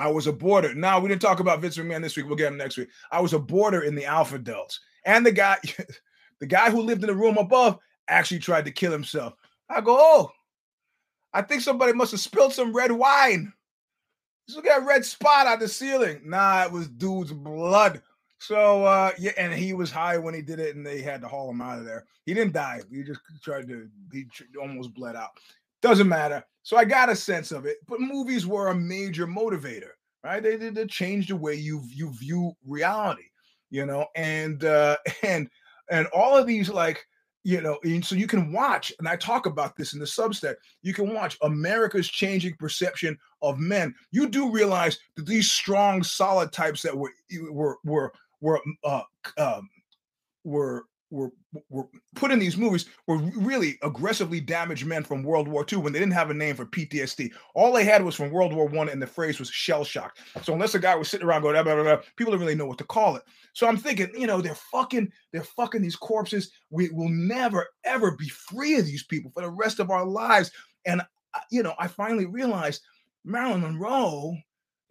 I 0.00 0.08
was 0.08 0.26
a 0.26 0.32
boarder. 0.32 0.74
Now 0.74 0.98
we 0.98 1.08
didn't 1.08 1.20
talk 1.20 1.40
about 1.40 1.60
Vince 1.60 1.76
McMahon 1.76 2.00
this 2.00 2.16
week. 2.16 2.26
We'll 2.26 2.36
get 2.36 2.48
him 2.48 2.56
next 2.56 2.78
week. 2.78 2.88
I 3.12 3.20
was 3.20 3.34
a 3.34 3.38
boarder 3.38 3.82
in 3.82 3.94
the 3.94 4.06
Alpha 4.06 4.38
Delts, 4.38 4.78
and 5.04 5.26
the 5.26 5.32
guy, 5.32 5.58
the 6.40 6.46
guy 6.46 6.70
who 6.70 6.80
lived 6.80 7.02
in 7.02 7.08
the 7.08 7.14
room 7.14 7.36
above, 7.36 7.78
actually 8.08 8.40
tried 8.40 8.64
to 8.64 8.70
kill 8.70 8.92
himself. 8.92 9.34
I 9.68 9.82
go, 9.82 9.96
oh, 9.98 10.30
I 11.34 11.42
think 11.42 11.60
somebody 11.60 11.92
must 11.92 12.12
have 12.12 12.20
spilled 12.20 12.54
some 12.54 12.74
red 12.74 12.90
wine. 12.90 13.52
Look 14.54 14.66
at 14.66 14.80
that 14.80 14.86
red 14.86 15.04
spot 15.04 15.46
on 15.46 15.60
the 15.60 15.68
ceiling. 15.68 16.22
Nah, 16.24 16.64
it 16.64 16.72
was 16.72 16.88
dude's 16.88 17.32
blood. 17.32 18.02
So 18.38 18.84
uh 18.84 19.12
yeah, 19.18 19.32
and 19.36 19.52
he 19.52 19.74
was 19.74 19.90
high 19.90 20.16
when 20.16 20.32
he 20.32 20.40
did 20.40 20.60
it, 20.60 20.74
and 20.74 20.84
they 20.84 21.02
had 21.02 21.20
to 21.20 21.28
haul 21.28 21.50
him 21.50 21.60
out 21.60 21.78
of 21.78 21.84
there. 21.84 22.06
He 22.24 22.32
didn't 22.32 22.54
die. 22.54 22.80
He 22.90 23.02
just 23.02 23.20
tried 23.42 23.68
to. 23.68 23.86
He 24.12 24.24
almost 24.58 24.94
bled 24.94 25.14
out. 25.14 25.30
Doesn't 25.82 26.08
matter. 26.08 26.44
So 26.62 26.76
I 26.76 26.84
got 26.84 27.08
a 27.08 27.16
sense 27.16 27.52
of 27.52 27.66
it. 27.66 27.78
But 27.86 28.00
movies 28.00 28.46
were 28.46 28.68
a 28.68 28.74
major 28.74 29.26
motivator, 29.26 29.90
right? 30.22 30.42
They 30.42 30.56
did 30.56 30.88
change 30.88 31.28
the 31.28 31.36
way 31.36 31.54
you 31.54 31.82
you 31.88 32.12
view 32.16 32.52
reality, 32.66 33.24
you 33.70 33.86
know, 33.86 34.06
and 34.14 34.64
uh 34.64 34.96
and 35.22 35.48
and 35.90 36.06
all 36.08 36.36
of 36.36 36.46
these 36.46 36.68
like 36.68 37.04
you 37.42 37.62
know, 37.62 37.78
and 37.84 38.04
so 38.04 38.14
you 38.14 38.26
can 38.26 38.52
watch, 38.52 38.92
and 38.98 39.08
I 39.08 39.16
talk 39.16 39.46
about 39.46 39.74
this 39.74 39.94
in 39.94 39.98
the 39.98 40.04
Substack. 40.04 40.56
You 40.82 40.92
can 40.92 41.14
watch 41.14 41.38
America's 41.42 42.08
changing 42.08 42.54
perception 42.56 43.16
of 43.40 43.58
men. 43.58 43.94
You 44.10 44.28
do 44.28 44.50
realize 44.50 44.98
that 45.16 45.24
these 45.24 45.50
strong, 45.50 46.02
solid 46.02 46.52
types 46.52 46.82
that 46.82 46.96
were 46.96 47.12
were 47.50 47.78
were 47.82 48.12
were 48.42 48.60
uh, 48.84 49.02
um, 49.38 49.70
were 50.44 50.84
were 51.10 51.32
were 51.68 51.86
put 52.14 52.30
in 52.30 52.38
these 52.38 52.56
movies 52.56 52.86
were 53.06 53.18
really 53.18 53.78
aggressively 53.82 54.40
damaged 54.40 54.86
men 54.86 55.02
from 55.02 55.22
World 55.22 55.48
War 55.48 55.66
II 55.70 55.78
when 55.78 55.92
they 55.92 55.98
didn't 55.98 56.14
have 56.14 56.30
a 56.30 56.34
name 56.34 56.54
for 56.54 56.66
PTSD. 56.66 57.32
All 57.54 57.72
they 57.72 57.84
had 57.84 58.04
was 58.04 58.14
from 58.14 58.30
World 58.30 58.54
War 58.54 58.66
One, 58.66 58.88
and 58.88 59.02
the 59.02 59.06
phrase 59.06 59.38
was 59.38 59.50
shell 59.50 59.84
shock. 59.84 60.16
So 60.42 60.52
unless 60.52 60.74
a 60.74 60.78
guy 60.78 60.94
was 60.94 61.08
sitting 61.08 61.26
around 61.26 61.42
going 61.42 61.54
blah, 61.54 61.74
blah, 61.74 61.82
blah, 61.82 61.96
people 62.16 62.32
don't 62.32 62.40
really 62.40 62.54
know 62.54 62.66
what 62.66 62.78
to 62.78 62.84
call 62.84 63.16
it. 63.16 63.22
So 63.52 63.66
I'm 63.66 63.76
thinking, 63.76 64.10
you 64.16 64.26
know, 64.26 64.40
they're 64.40 64.54
fucking, 64.54 65.10
they're 65.32 65.42
fucking 65.42 65.82
these 65.82 65.96
corpses. 65.96 66.52
We 66.70 66.88
will 66.90 67.10
never 67.10 67.66
ever 67.84 68.12
be 68.12 68.28
free 68.28 68.76
of 68.76 68.86
these 68.86 69.04
people 69.04 69.30
for 69.34 69.42
the 69.42 69.50
rest 69.50 69.80
of 69.80 69.90
our 69.90 70.04
lives. 70.04 70.50
And 70.86 71.00
uh, 71.00 71.40
you 71.50 71.62
know, 71.62 71.74
I 71.78 71.88
finally 71.88 72.26
realized 72.26 72.82
Marilyn 73.24 73.62
Monroe 73.62 74.36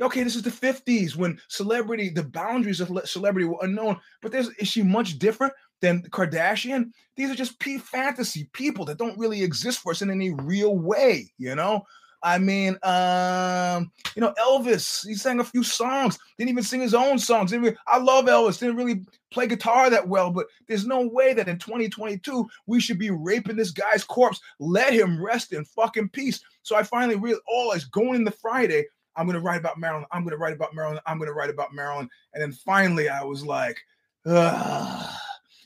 okay, 0.01 0.23
this 0.23 0.35
is 0.35 0.43
the 0.43 0.49
50s 0.49 1.15
when 1.15 1.39
celebrity, 1.47 2.09
the 2.09 2.23
boundaries 2.23 2.79
of 2.79 2.89
celebrity 3.05 3.45
were 3.45 3.59
unknown. 3.61 3.99
But 4.21 4.31
there's 4.31 4.49
is 4.51 4.67
she 4.67 4.81
much 4.81 5.19
different? 5.19 5.53
Than 5.81 6.03
Kardashian. 6.03 6.91
These 7.15 7.31
are 7.31 7.35
just 7.35 7.59
p 7.59 7.77
fantasy 7.77 8.49
people 8.53 8.85
that 8.85 8.97
don't 8.97 9.17
really 9.17 9.43
exist 9.43 9.79
for 9.79 9.91
us 9.91 10.01
in 10.01 10.09
any 10.09 10.31
real 10.33 10.77
way, 10.77 11.31
you 11.37 11.55
know. 11.55 11.85
I 12.21 12.37
mean, 12.37 12.77
um, 12.83 13.91
you 14.13 14.21
know, 14.21 14.33
Elvis, 14.39 15.07
he 15.07 15.15
sang 15.15 15.39
a 15.39 15.43
few 15.43 15.63
songs, 15.63 16.19
didn't 16.37 16.49
even 16.49 16.63
sing 16.63 16.81
his 16.81 16.93
own 16.93 17.17
songs. 17.17 17.53
Even, 17.53 17.77
I 17.87 17.97
love 17.97 18.25
Elvis, 18.25 18.59
didn't 18.59 18.75
really 18.75 19.05
play 19.31 19.47
guitar 19.47 19.89
that 19.89 20.07
well, 20.07 20.29
but 20.29 20.47
there's 20.67 20.85
no 20.85 21.07
way 21.07 21.33
that 21.33 21.47
in 21.47 21.57
2022 21.57 22.47
we 22.65 22.81
should 22.81 22.99
be 22.99 23.11
raping 23.11 23.55
this 23.55 23.71
guy's 23.71 24.03
corpse. 24.03 24.41
Let 24.59 24.93
him 24.93 25.23
rest 25.23 25.53
in 25.53 25.63
fucking 25.63 26.09
peace. 26.09 26.41
So 26.63 26.75
I 26.75 26.83
finally 26.83 27.15
realized, 27.15 27.43
oh, 27.49 27.71
it's 27.71 27.85
going 27.85 28.15
into 28.15 28.31
Friday. 28.31 28.85
I'm 29.15 29.25
gonna 29.25 29.39
write 29.39 29.59
about 29.59 29.79
Marilyn. 29.79 30.05
I'm 30.11 30.23
gonna 30.23 30.37
write 30.37 30.53
about 30.53 30.73
Marilyn. 30.73 30.99
I'm 31.05 31.19
gonna 31.19 31.33
write 31.33 31.49
about 31.49 31.73
Marilyn. 31.73 32.09
And 32.33 32.41
then 32.43 32.51
finally 32.51 33.09
I 33.09 33.23
was 33.23 33.45
like, 33.45 33.77
Ugh 34.25 35.18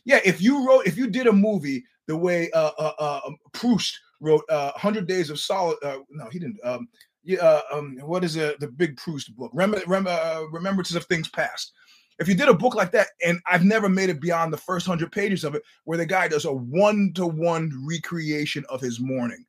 yeah, 0.05 0.19
if 0.25 0.41
you 0.41 0.67
wrote, 0.67 0.87
if 0.87 0.97
you 0.97 1.07
did 1.07 1.27
a 1.27 1.33
movie 1.33 1.83
the 2.07 2.17
way 2.17 2.51
uh, 2.51 2.71
uh, 2.77 2.93
uh 2.99 3.19
um, 3.27 3.37
Proust 3.53 3.99
wrote 4.19 4.43
uh, 4.49 4.71
Hundred 4.71 5.07
Days 5.07 5.29
of 5.29 5.39
Solid, 5.39 5.77
uh, 5.83 5.99
no, 6.09 6.29
he 6.29 6.39
didn't. 6.39 6.59
Um, 6.63 6.87
yeah, 7.23 7.39
uh, 7.39 7.61
um, 7.71 7.97
what 8.01 8.23
is 8.23 8.33
the 8.33 8.55
the 8.59 8.67
big 8.67 8.97
Proust 8.97 9.35
book? 9.35 9.51
Rem- 9.53 9.75
Rem- 9.87 10.07
uh, 10.07 10.43
Remembrances 10.51 10.95
of 10.95 11.05
Things 11.05 11.29
Past. 11.29 11.73
If 12.19 12.27
you 12.27 12.35
did 12.35 12.49
a 12.49 12.53
book 12.53 12.75
like 12.75 12.91
that, 12.91 13.07
and 13.25 13.39
I've 13.47 13.63
never 13.63 13.89
made 13.89 14.09
it 14.09 14.21
beyond 14.21 14.53
the 14.53 14.57
first 14.57 14.85
hundred 14.85 15.11
pages 15.11 15.43
of 15.43 15.55
it, 15.55 15.63
where 15.85 15.97
the 15.97 16.05
guy 16.05 16.27
does 16.27 16.45
a 16.45 16.53
one 16.53 17.11
to 17.15 17.25
one 17.25 17.71
recreation 17.87 18.63
of 18.69 18.81
his 18.81 18.99
morning, 18.99 19.45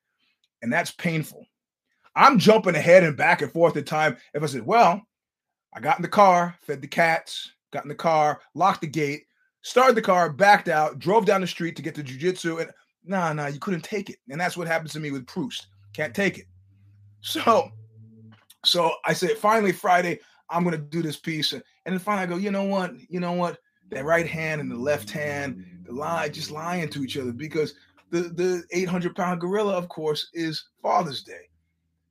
and 0.62 0.72
that's 0.72 0.92
painful. 0.92 1.46
I'm 2.16 2.38
jumping 2.38 2.76
ahead 2.76 3.02
and 3.02 3.16
back 3.16 3.42
and 3.42 3.52
forth 3.52 3.76
at 3.76 3.86
time. 3.86 4.16
If 4.34 4.42
I 4.42 4.46
said, 4.46 4.64
well, 4.64 5.02
I 5.74 5.80
got 5.80 5.98
in 5.98 6.02
the 6.02 6.08
car, 6.08 6.56
fed 6.62 6.80
the 6.80 6.86
cats, 6.86 7.50
got 7.72 7.84
in 7.84 7.88
the 7.88 7.94
car, 7.94 8.40
locked 8.54 8.82
the 8.82 8.86
gate, 8.86 9.24
started 9.64 9.96
the 9.96 10.02
car, 10.02 10.30
backed 10.30 10.68
out, 10.68 10.98
drove 10.98 11.24
down 11.24 11.40
the 11.40 11.46
street 11.46 11.74
to 11.74 11.82
get 11.82 11.94
to 11.94 12.04
jujitsu, 12.04 12.60
and 12.60 12.70
nah, 13.04 13.32
nah, 13.32 13.46
you 13.46 13.58
couldn't 13.58 13.82
take 13.82 14.10
it. 14.10 14.18
And 14.30 14.40
that's 14.40 14.56
what 14.56 14.68
happens 14.68 14.92
to 14.92 15.00
me 15.00 15.10
with 15.10 15.26
Proust. 15.26 15.66
Can't 15.94 16.14
take 16.14 16.38
it. 16.38 16.44
So, 17.22 17.70
so 18.64 18.92
I 19.06 19.14
said, 19.14 19.38
finally 19.38 19.72
Friday, 19.72 20.20
I'm 20.50 20.62
gonna 20.62 20.76
do 20.76 21.02
this 21.02 21.16
piece. 21.16 21.54
And 21.54 21.62
then 21.86 21.98
finally 21.98 22.24
I 22.24 22.26
go, 22.26 22.36
you 22.36 22.50
know 22.50 22.64
what? 22.64 22.92
You 23.08 23.20
know 23.20 23.32
what? 23.32 23.58
That 23.90 24.04
right 24.04 24.26
hand 24.26 24.60
and 24.60 24.70
the 24.70 24.76
left 24.76 25.10
hand, 25.10 25.64
the 25.84 25.92
lie 25.92 26.28
just 26.28 26.50
lying 26.50 26.88
to 26.90 27.02
each 27.02 27.16
other 27.16 27.32
because 27.32 27.74
the 28.10 28.20
the 28.20 28.64
800 28.70 29.16
pound 29.16 29.40
gorilla, 29.40 29.72
of 29.72 29.88
course, 29.88 30.28
is 30.34 30.62
Father's 30.82 31.22
Day. 31.22 31.48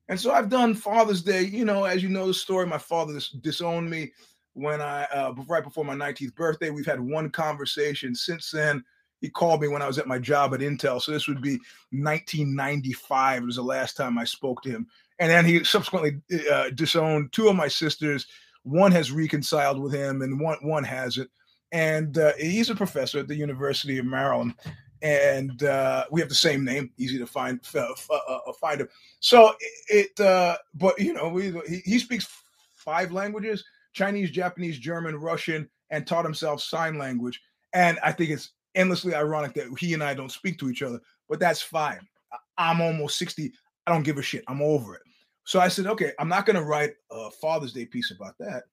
And 0.10 0.20
so 0.20 0.32
I've 0.32 0.50
done 0.50 0.74
Father's 0.74 1.22
Day, 1.22 1.44
you 1.44 1.66
know, 1.66 1.84
as 1.84 2.02
you 2.02 2.10
know 2.10 2.28
the 2.28 2.34
story, 2.34 2.66
my 2.66 2.78
father 2.80 3.20
disowned 3.42 3.90
me 3.90 4.12
when 4.54 4.82
I 4.82 5.04
uh, 5.06 5.34
right 5.48 5.64
before 5.64 5.86
my 5.86 5.96
19th 5.96 6.36
birthday. 6.36 6.70
We've 6.70 6.86
had 6.86 7.00
one 7.00 7.30
conversation 7.30 8.16
since 8.16 8.52
then. 8.52 8.84
He 9.22 9.30
called 9.30 9.62
me 9.62 9.70
when 9.70 9.82
I 9.82 9.88
was 9.88 9.98
at 9.98 10.08
my 10.08 10.20
job 10.20 10.54
at 10.54 10.60
Intel, 10.60 11.02
so 11.02 11.12
this 11.12 11.28
would 11.28 11.42
be 11.42 11.58
1995. 11.92 13.42
It 13.42 13.46
was 13.46 13.56
the 13.56 13.62
last 13.62 13.96
time 13.96 14.18
I 14.18 14.26
spoke 14.26 14.62
to 14.64 14.70
him, 14.70 14.88
and 15.20 15.32
then 15.32 15.46
he 15.46 15.64
subsequently 15.64 16.20
uh, 16.52 16.72
disowned 16.72 17.32
two 17.32 17.48
of 17.48 17.56
my 17.56 17.70
sisters. 17.70 18.28
One 18.64 18.92
has 18.92 19.12
reconciled 19.12 19.82
with 19.82 19.94
him, 19.94 20.22
and 20.22 20.40
one 20.40 20.58
one 20.62 20.84
hasn't. 20.84 21.30
And 21.72 22.18
uh, 22.18 22.34
he's 22.38 22.70
a 22.70 22.76
professor 22.76 23.20
at 23.20 23.28
the 23.28 23.36
University 23.36 23.98
of 23.98 24.06
Maryland, 24.06 24.56
and 25.02 25.64
uh, 25.64 26.06
we 26.12 26.20
have 26.20 26.30
the 26.30 26.36
same 26.36 26.66
name. 26.66 26.92
Easy 26.98 27.18
to 27.18 27.26
find 27.26 27.62
uh, 27.74 27.88
uh, 28.14 28.54
find 28.60 28.82
him. 28.82 28.90
So 29.22 29.54
it, 29.88 30.20
uh, 30.20 30.58
but 30.74 31.00
you 31.00 31.14
know, 31.14 31.30
we, 31.30 31.52
he, 31.68 31.78
he 31.86 32.00
speaks 32.00 32.28
five 32.76 33.14
languages 33.14 33.64
Chinese, 33.94 34.32
Japanese, 34.32 34.78
German, 34.78 35.16
Russian, 35.16 35.70
and 35.90 36.06
taught 36.06 36.26
himself 36.26 36.62
sign 36.62 36.98
language. 36.98 37.42
And 37.74 38.00
I 38.04 38.12
think 38.12 38.32
it's 38.32 38.52
endlessly 38.76 39.16
ironic 39.16 39.54
that 39.54 39.68
he 39.80 39.94
and 39.94 40.04
I 40.04 40.14
don't 40.14 40.32
speak 40.32 40.60
to 40.60 40.70
each 40.70 40.82
other, 40.82 41.00
but 41.30 41.40
that's 41.40 41.62
fine. 41.62 42.00
I'm 42.58 42.82
almost 42.82 43.18
60. 43.18 43.52
I 43.86 43.92
don't 43.92 44.04
give 44.04 44.18
a 44.18 44.22
shit. 44.22 44.44
I'm 44.48 44.62
over 44.62 44.96
it. 44.96 45.02
So 45.46 45.60
I 45.60 45.68
said, 45.68 45.88
okay, 45.88 46.14
I'm 46.20 46.30
not 46.30 46.46
going 46.46 46.56
to 46.56 46.64
write 46.64 46.94
a 47.12 47.30
Father's 47.32 47.74
Day 47.74 47.86
piece 47.86 48.12
about 48.12 48.36
that. 48.40 48.64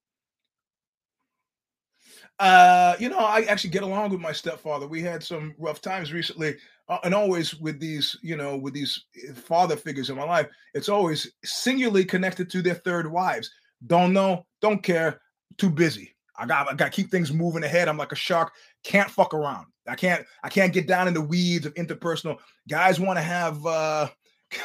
Uh, 2.39 2.97
you 2.99 3.09
know, 3.09 3.19
I 3.19 3.43
actually 3.43 3.71
get 3.71 3.83
along 3.83 4.11
with 4.11 4.21
my 4.21 4.33
stepfather. 4.33 4.87
We 4.87 5.03
had 5.03 5.23
some 5.23 5.55
rough 5.59 5.83
times 5.83 6.13
recently, 6.13 6.57
uh, 6.89 6.99
and 7.05 7.15
always 7.15 7.55
with 7.57 7.79
these, 7.79 8.17
you 8.23 8.37
know, 8.37 8.57
with 8.57 8.73
these 8.73 9.05
eh, 9.17 9.33
father 9.35 9.77
figures 9.77 10.11
in 10.11 10.17
my 10.17 10.25
life, 10.25 10.49
it's 10.73 10.89
always 10.89 11.31
singularly 11.45 12.05
connected 12.05 12.51
to 12.51 12.63
their 12.63 12.77
third 12.77 13.11
wives. 13.11 13.51
Don't 13.87 14.13
know, 14.13 14.47
don't 14.61 14.83
care, 14.83 15.21
too 15.59 15.71
busy. 15.71 16.15
I 16.37 16.47
got 16.47 16.71
I 16.71 16.75
got 16.75 16.87
to 16.87 16.91
keep 16.91 17.11
things 17.11 17.33
moving 17.33 17.65
ahead. 17.65 17.89
I'm 17.89 17.99
like 17.99 18.13
a 18.13 18.17
shark, 18.17 18.53
can't 18.83 19.11
fuck 19.11 19.35
around. 19.35 19.67
I 19.87 19.95
can't 19.95 20.25
I 20.43 20.49
can't 20.49 20.73
get 20.73 20.87
down 20.87 21.09
in 21.09 21.15
the 21.15 21.21
weeds 21.21 21.67
of 21.67 21.75
interpersonal. 21.75 22.39
Guys 22.69 22.99
want 22.99 23.19
to 23.19 23.23
have 23.23 23.65
uh 23.67 24.09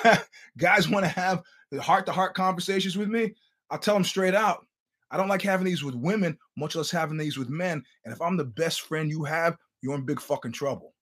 guys 0.57 0.87
want 0.87 1.03
to 1.03 1.09
have 1.09 1.43
heart 1.79 2.05
to 2.05 2.11
heart 2.11 2.33
conversations 2.33 2.97
with 2.97 3.09
me. 3.09 3.33
I'll 3.69 3.79
tell 3.79 3.93
them 3.93 4.03
straight 4.03 4.35
out. 4.35 4.65
I 5.11 5.17
don't 5.17 5.27
like 5.27 5.41
having 5.41 5.65
these 5.65 5.83
with 5.83 5.95
women, 5.95 6.37
much 6.57 6.75
less 6.75 6.91
having 6.91 7.17
these 7.17 7.37
with 7.37 7.49
men. 7.49 7.83
And 8.03 8.13
if 8.13 8.21
I'm 8.21 8.37
the 8.37 8.45
best 8.45 8.81
friend 8.81 9.09
you 9.09 9.23
have, 9.23 9.57
you're 9.81 9.95
in 9.95 10.05
big 10.05 10.19
fucking 10.19 10.53
trouble. 10.53 10.93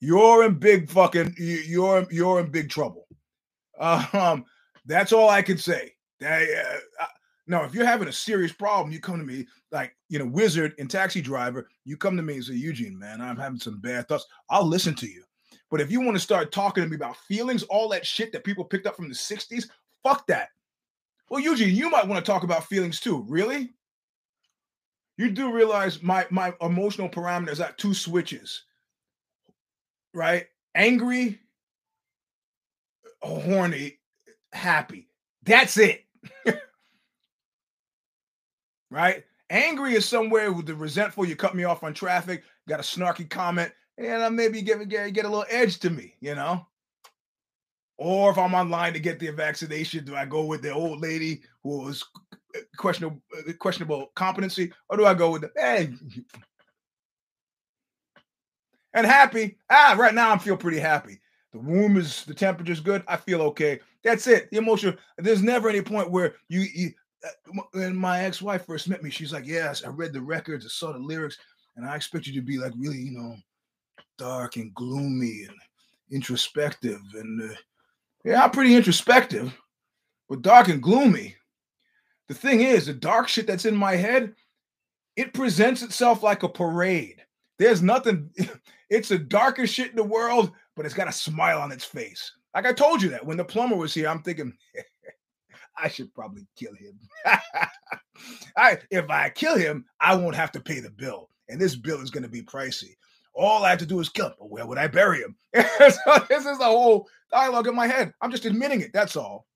You're 0.00 0.44
in 0.44 0.54
big 0.54 0.90
fucking 0.90 1.34
you're 1.38 2.06
you're 2.10 2.40
in 2.40 2.50
big 2.50 2.70
trouble. 2.70 3.06
Um, 3.78 4.44
that's 4.86 5.12
all 5.12 5.28
I 5.28 5.42
can 5.42 5.58
say. 5.58 5.92
I, 6.22 6.46
uh, 7.00 7.06
now, 7.48 7.64
if 7.64 7.74
you're 7.74 7.86
having 7.86 8.08
a 8.08 8.12
serious 8.12 8.52
problem, 8.52 8.92
you 8.92 9.00
come 9.00 9.18
to 9.18 9.24
me 9.24 9.46
like, 9.72 9.96
you 10.08 10.18
know, 10.18 10.26
wizard 10.26 10.74
and 10.78 10.90
taxi 10.90 11.22
driver, 11.22 11.68
you 11.84 11.96
come 11.96 12.16
to 12.16 12.22
me 12.22 12.34
and 12.34 12.44
say, 12.44 12.52
Eugene, 12.54 12.98
man, 12.98 13.20
I'm 13.20 13.36
having 13.38 13.58
some 13.58 13.80
bad 13.80 14.06
thoughts. 14.06 14.26
I'll 14.50 14.66
listen 14.66 14.94
to 14.96 15.06
you. 15.06 15.24
But 15.70 15.80
if 15.80 15.90
you 15.90 16.00
want 16.00 16.14
to 16.16 16.22
start 16.22 16.52
talking 16.52 16.82
to 16.82 16.88
me 16.88 16.96
about 16.96 17.16
feelings, 17.16 17.62
all 17.64 17.88
that 17.88 18.06
shit 18.06 18.32
that 18.32 18.44
people 18.44 18.64
picked 18.64 18.86
up 18.86 18.96
from 18.96 19.08
the 19.08 19.14
60s, 19.14 19.68
fuck 20.02 20.26
that. 20.26 20.48
Well, 21.30 21.40
Eugene, 21.40 21.74
you 21.74 21.90
might 21.90 22.06
want 22.06 22.24
to 22.24 22.30
talk 22.30 22.42
about 22.42 22.66
feelings 22.66 23.00
too. 23.00 23.24
Really? 23.28 23.70
You 25.16 25.30
do 25.30 25.52
realize 25.52 26.02
my 26.02 26.26
my 26.30 26.54
emotional 26.60 27.08
parameters 27.08 27.60
at 27.60 27.76
two 27.76 27.92
switches, 27.92 28.64
right? 30.14 30.46
Angry, 30.76 31.40
uh, 33.22 33.40
horny, 33.40 33.98
happy. 34.52 35.08
That's 35.42 35.76
it. 35.76 36.04
right? 38.90 39.24
Angry 39.50 39.94
is 39.94 40.06
somewhere 40.06 40.52
with 40.52 40.66
the 40.66 40.74
resentful. 40.74 41.26
You 41.26 41.36
cut 41.36 41.54
me 41.54 41.64
off 41.64 41.82
on 41.82 41.94
traffic, 41.94 42.44
got 42.68 42.80
a 42.80 42.82
snarky 42.82 43.28
comment, 43.28 43.72
and 43.96 44.22
I 44.22 44.28
maybe 44.28 44.62
get, 44.62 44.86
get 44.88 45.12
get 45.12 45.24
a 45.24 45.28
little 45.28 45.46
edge 45.48 45.78
to 45.80 45.90
me, 45.90 46.14
you 46.20 46.34
know. 46.34 46.66
Or 47.96 48.30
if 48.30 48.38
I'm 48.38 48.54
online 48.54 48.92
to 48.92 49.00
get 49.00 49.18
the 49.18 49.30
vaccination, 49.30 50.04
do 50.04 50.14
I 50.14 50.24
go 50.24 50.44
with 50.44 50.62
the 50.62 50.72
old 50.72 51.00
lady 51.00 51.42
who 51.62 51.84
was 51.84 52.04
questionable 52.76 53.20
questionable 53.58 54.12
competency, 54.14 54.72
or 54.88 54.96
do 54.96 55.06
I 55.06 55.14
go 55.14 55.30
with 55.30 55.42
the 55.42 55.52
hey? 55.56 55.94
And 58.94 59.06
happy. 59.06 59.58
Ah, 59.70 59.94
right 59.98 60.14
now 60.14 60.32
I 60.32 60.38
feel 60.38 60.56
pretty 60.56 60.78
happy. 60.78 61.20
The 61.52 61.58
womb 61.58 61.96
is 61.98 62.24
the 62.24 62.34
temperature's 62.34 62.80
good. 62.80 63.04
I 63.06 63.16
feel 63.16 63.42
okay. 63.42 63.80
That's 64.02 64.26
it. 64.26 64.50
The 64.50 64.58
emotional. 64.58 64.94
There's 65.18 65.42
never 65.42 65.68
any 65.68 65.82
point 65.82 66.10
where 66.10 66.34
you, 66.48 66.60
you 66.74 66.90
when 67.72 67.96
my 67.96 68.24
ex-wife 68.24 68.66
first 68.66 68.88
met 68.88 69.02
me, 69.02 69.10
she's 69.10 69.32
like, 69.32 69.46
"Yes, 69.46 69.84
I 69.84 69.88
read 69.88 70.12
the 70.12 70.20
records, 70.20 70.64
I 70.64 70.68
saw 70.68 70.92
the 70.92 70.98
lyrics, 70.98 71.38
and 71.76 71.86
I 71.86 71.96
expect 71.96 72.26
you 72.26 72.34
to 72.34 72.42
be 72.42 72.58
like 72.58 72.72
really, 72.76 72.98
you 72.98 73.12
know, 73.12 73.36
dark 74.18 74.56
and 74.56 74.74
gloomy 74.74 75.44
and 75.48 75.56
introspective." 76.10 77.00
And 77.14 77.50
uh, 77.50 77.54
yeah, 78.24 78.44
I'm 78.44 78.50
pretty 78.50 78.74
introspective, 78.74 79.52
but 80.28 80.42
dark 80.42 80.68
and 80.68 80.82
gloomy. 80.82 81.36
The 82.28 82.34
thing 82.34 82.60
is, 82.60 82.86
the 82.86 82.94
dark 82.94 83.28
shit 83.28 83.46
that's 83.46 83.64
in 83.64 83.74
my 83.74 83.96
head, 83.96 84.34
it 85.16 85.32
presents 85.32 85.82
itself 85.82 86.22
like 86.22 86.42
a 86.42 86.48
parade. 86.48 87.22
There's 87.58 87.82
nothing. 87.82 88.30
It's 88.90 89.10
the 89.10 89.18
darkest 89.18 89.74
shit 89.74 89.90
in 89.90 89.96
the 89.96 90.02
world, 90.02 90.50
but 90.74 90.86
it's 90.86 90.94
got 90.94 91.08
a 91.08 91.12
smile 91.12 91.60
on 91.60 91.70
its 91.70 91.84
face. 91.84 92.32
Like 92.54 92.64
I 92.64 92.72
told 92.72 93.02
you 93.02 93.10
that 93.10 93.26
when 93.26 93.36
the 93.36 93.44
plumber 93.44 93.76
was 93.76 93.92
here, 93.92 94.08
I'm 94.08 94.22
thinking. 94.22 94.56
I 95.80 95.88
should 95.88 96.12
probably 96.14 96.46
kill 96.56 96.74
him. 96.74 96.98
I 98.56 98.78
if 98.90 99.08
I 99.10 99.30
kill 99.30 99.56
him, 99.56 99.84
I 100.00 100.14
won't 100.14 100.36
have 100.36 100.52
to 100.52 100.60
pay 100.60 100.80
the 100.80 100.90
bill, 100.90 101.28
and 101.48 101.60
this 101.60 101.76
bill 101.76 102.00
is 102.00 102.10
going 102.10 102.24
to 102.24 102.28
be 102.28 102.42
pricey. 102.42 102.94
All 103.34 103.64
I 103.64 103.70
have 103.70 103.78
to 103.78 103.86
do 103.86 104.00
is 104.00 104.08
kill 104.08 104.26
him. 104.26 104.34
But 104.38 104.50
where 104.50 104.66
would 104.66 104.78
I 104.78 104.88
bury 104.88 105.20
him? 105.20 105.36
so 105.54 106.24
this 106.28 106.44
is 106.44 106.58
the 106.58 106.64
whole 106.64 107.08
dialogue 107.30 107.68
in 107.68 107.74
my 107.74 107.86
head. 107.86 108.12
I'm 108.20 108.30
just 108.30 108.46
admitting 108.46 108.80
it. 108.80 108.92
That's 108.92 109.16
all. 109.16 109.46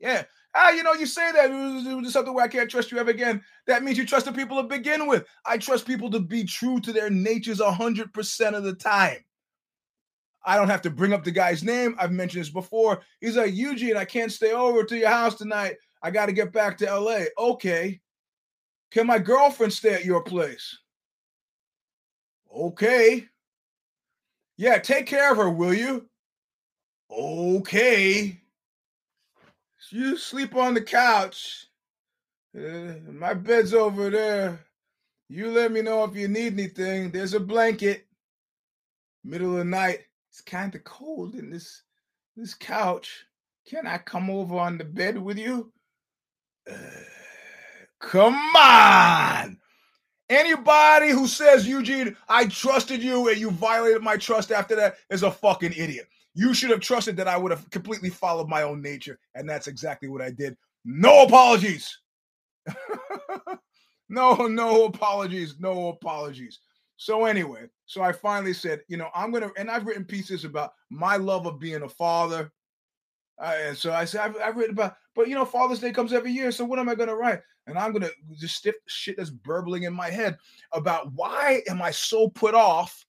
Yeah. 0.00 0.24
Ah, 0.54 0.70
you 0.70 0.82
know, 0.82 0.92
you 0.92 1.06
say 1.06 1.32
that 1.32 1.50
it 1.50 1.96
was 1.96 2.12
something 2.12 2.34
where 2.34 2.44
I 2.44 2.48
can't 2.48 2.70
trust 2.70 2.92
you 2.92 2.98
ever 2.98 3.10
again. 3.10 3.40
That 3.66 3.82
means 3.82 3.96
you 3.96 4.04
trust 4.04 4.26
the 4.26 4.32
people 4.32 4.58
to 4.58 4.68
begin 4.68 5.06
with. 5.06 5.24
I 5.46 5.56
trust 5.56 5.86
people 5.86 6.10
to 6.10 6.20
be 6.20 6.44
true 6.44 6.78
to 6.80 6.92
their 6.92 7.08
natures 7.08 7.60
100% 7.60 8.54
of 8.54 8.64
the 8.64 8.74
time. 8.74 9.18
I 10.44 10.56
don't 10.56 10.68
have 10.68 10.82
to 10.82 10.90
bring 10.90 11.12
up 11.12 11.24
the 11.24 11.30
guy's 11.30 11.62
name. 11.62 11.94
I've 11.98 12.12
mentioned 12.12 12.42
this 12.42 12.50
before. 12.50 13.00
He's 13.20 13.36
like, 13.36 13.54
Eugene, 13.54 13.96
I 13.96 14.04
can't 14.04 14.32
stay 14.32 14.52
over 14.52 14.84
to 14.84 14.96
your 14.96 15.08
house 15.08 15.36
tonight. 15.36 15.76
I 16.02 16.10
got 16.10 16.26
to 16.26 16.32
get 16.32 16.52
back 16.52 16.78
to 16.78 16.98
LA. 16.98 17.24
Okay. 17.38 18.00
Can 18.90 19.06
my 19.06 19.18
girlfriend 19.18 19.72
stay 19.72 19.94
at 19.94 20.04
your 20.04 20.22
place? 20.22 20.78
Okay. 22.54 23.26
Yeah, 24.56 24.78
take 24.78 25.06
care 25.06 25.32
of 25.32 25.38
her, 25.38 25.48
will 25.48 25.72
you? 25.72 26.08
Okay. 27.10 28.40
You 29.90 30.16
sleep 30.16 30.56
on 30.56 30.74
the 30.74 30.80
couch. 30.80 31.66
Uh, 32.56 32.94
my 33.10 33.34
bed's 33.34 33.74
over 33.74 34.10
there. 34.10 34.60
You 35.28 35.50
let 35.50 35.72
me 35.72 35.82
know 35.82 36.04
if 36.04 36.14
you 36.14 36.28
need 36.28 36.52
anything. 36.54 37.10
There's 37.10 37.34
a 37.34 37.40
blanket. 37.40 38.06
Middle 39.24 39.52
of 39.52 39.58
the 39.58 39.64
night. 39.64 40.00
It's 40.32 40.40
kind 40.40 40.74
of 40.74 40.82
cold 40.84 41.34
in 41.34 41.50
this 41.50 41.82
this 42.36 42.54
couch. 42.54 43.26
Can 43.68 43.86
I 43.86 43.98
come 43.98 44.30
over 44.30 44.56
on 44.56 44.78
the 44.78 44.84
bed 44.84 45.18
with 45.18 45.38
you? 45.38 45.70
Uh, 46.70 46.74
come 48.00 48.34
on. 48.56 49.58
Anybody 50.30 51.10
who 51.10 51.26
says, 51.26 51.68
Eugene, 51.68 52.16
I 52.30 52.46
trusted 52.46 53.02
you 53.02 53.28
and 53.28 53.36
you 53.36 53.50
violated 53.50 54.00
my 54.00 54.16
trust 54.16 54.50
after 54.50 54.74
that 54.76 54.96
is 55.10 55.22
a 55.22 55.30
fucking 55.30 55.74
idiot. 55.76 56.08
You 56.32 56.54
should 56.54 56.70
have 56.70 56.80
trusted 56.80 57.14
that 57.18 57.28
I 57.28 57.36
would 57.36 57.50
have 57.50 57.68
completely 57.68 58.08
followed 58.08 58.48
my 58.48 58.62
own 58.62 58.80
nature. 58.80 59.18
And 59.34 59.46
that's 59.46 59.66
exactly 59.66 60.08
what 60.08 60.22
I 60.22 60.30
did. 60.30 60.56
No 60.86 61.24
apologies. 61.24 61.94
no, 64.08 64.34
no 64.46 64.86
apologies. 64.86 65.56
No 65.60 65.88
apologies. 65.88 66.58
So, 67.02 67.24
anyway, 67.24 67.66
so 67.86 68.02
I 68.02 68.12
finally 68.12 68.52
said, 68.52 68.82
you 68.86 68.96
know, 68.96 69.08
I'm 69.14 69.32
to, 69.32 69.50
and 69.56 69.70
I've 69.70 69.86
written 69.86 70.04
pieces 70.04 70.44
about 70.44 70.72
my 70.88 71.16
love 71.16 71.46
of 71.46 71.58
being 71.58 71.82
a 71.82 71.88
father. 71.88 72.52
Uh, 73.40 73.54
and 73.60 73.76
so 73.76 73.92
I 73.92 74.04
said, 74.04 74.20
I've, 74.20 74.36
I've, 74.36 74.56
written 74.56 74.74
about, 74.74 74.94
but 75.16 75.26
you 75.26 75.34
know, 75.34 75.44
Father's 75.44 75.80
Day 75.80 75.90
comes 75.90 76.12
every 76.12 76.30
year. 76.30 76.52
So 76.52 76.64
what 76.64 76.78
am 76.78 76.88
I 76.88 76.94
to 77.08 77.16
write? 77.16 77.40
And 77.66 77.76
I'm 77.76 77.92
to 78.02 78.12
just 78.38 78.56
stiff 78.56 78.76
shit 78.86 79.16
that's 79.16 79.30
burbling 79.30 79.82
in 79.82 79.92
my 79.92 80.10
head 80.10 80.36
about 80.72 81.12
why 81.14 81.62
am 81.68 81.82
I 81.82 81.90
so 81.90 82.28
put 82.28 82.54
off 82.54 83.04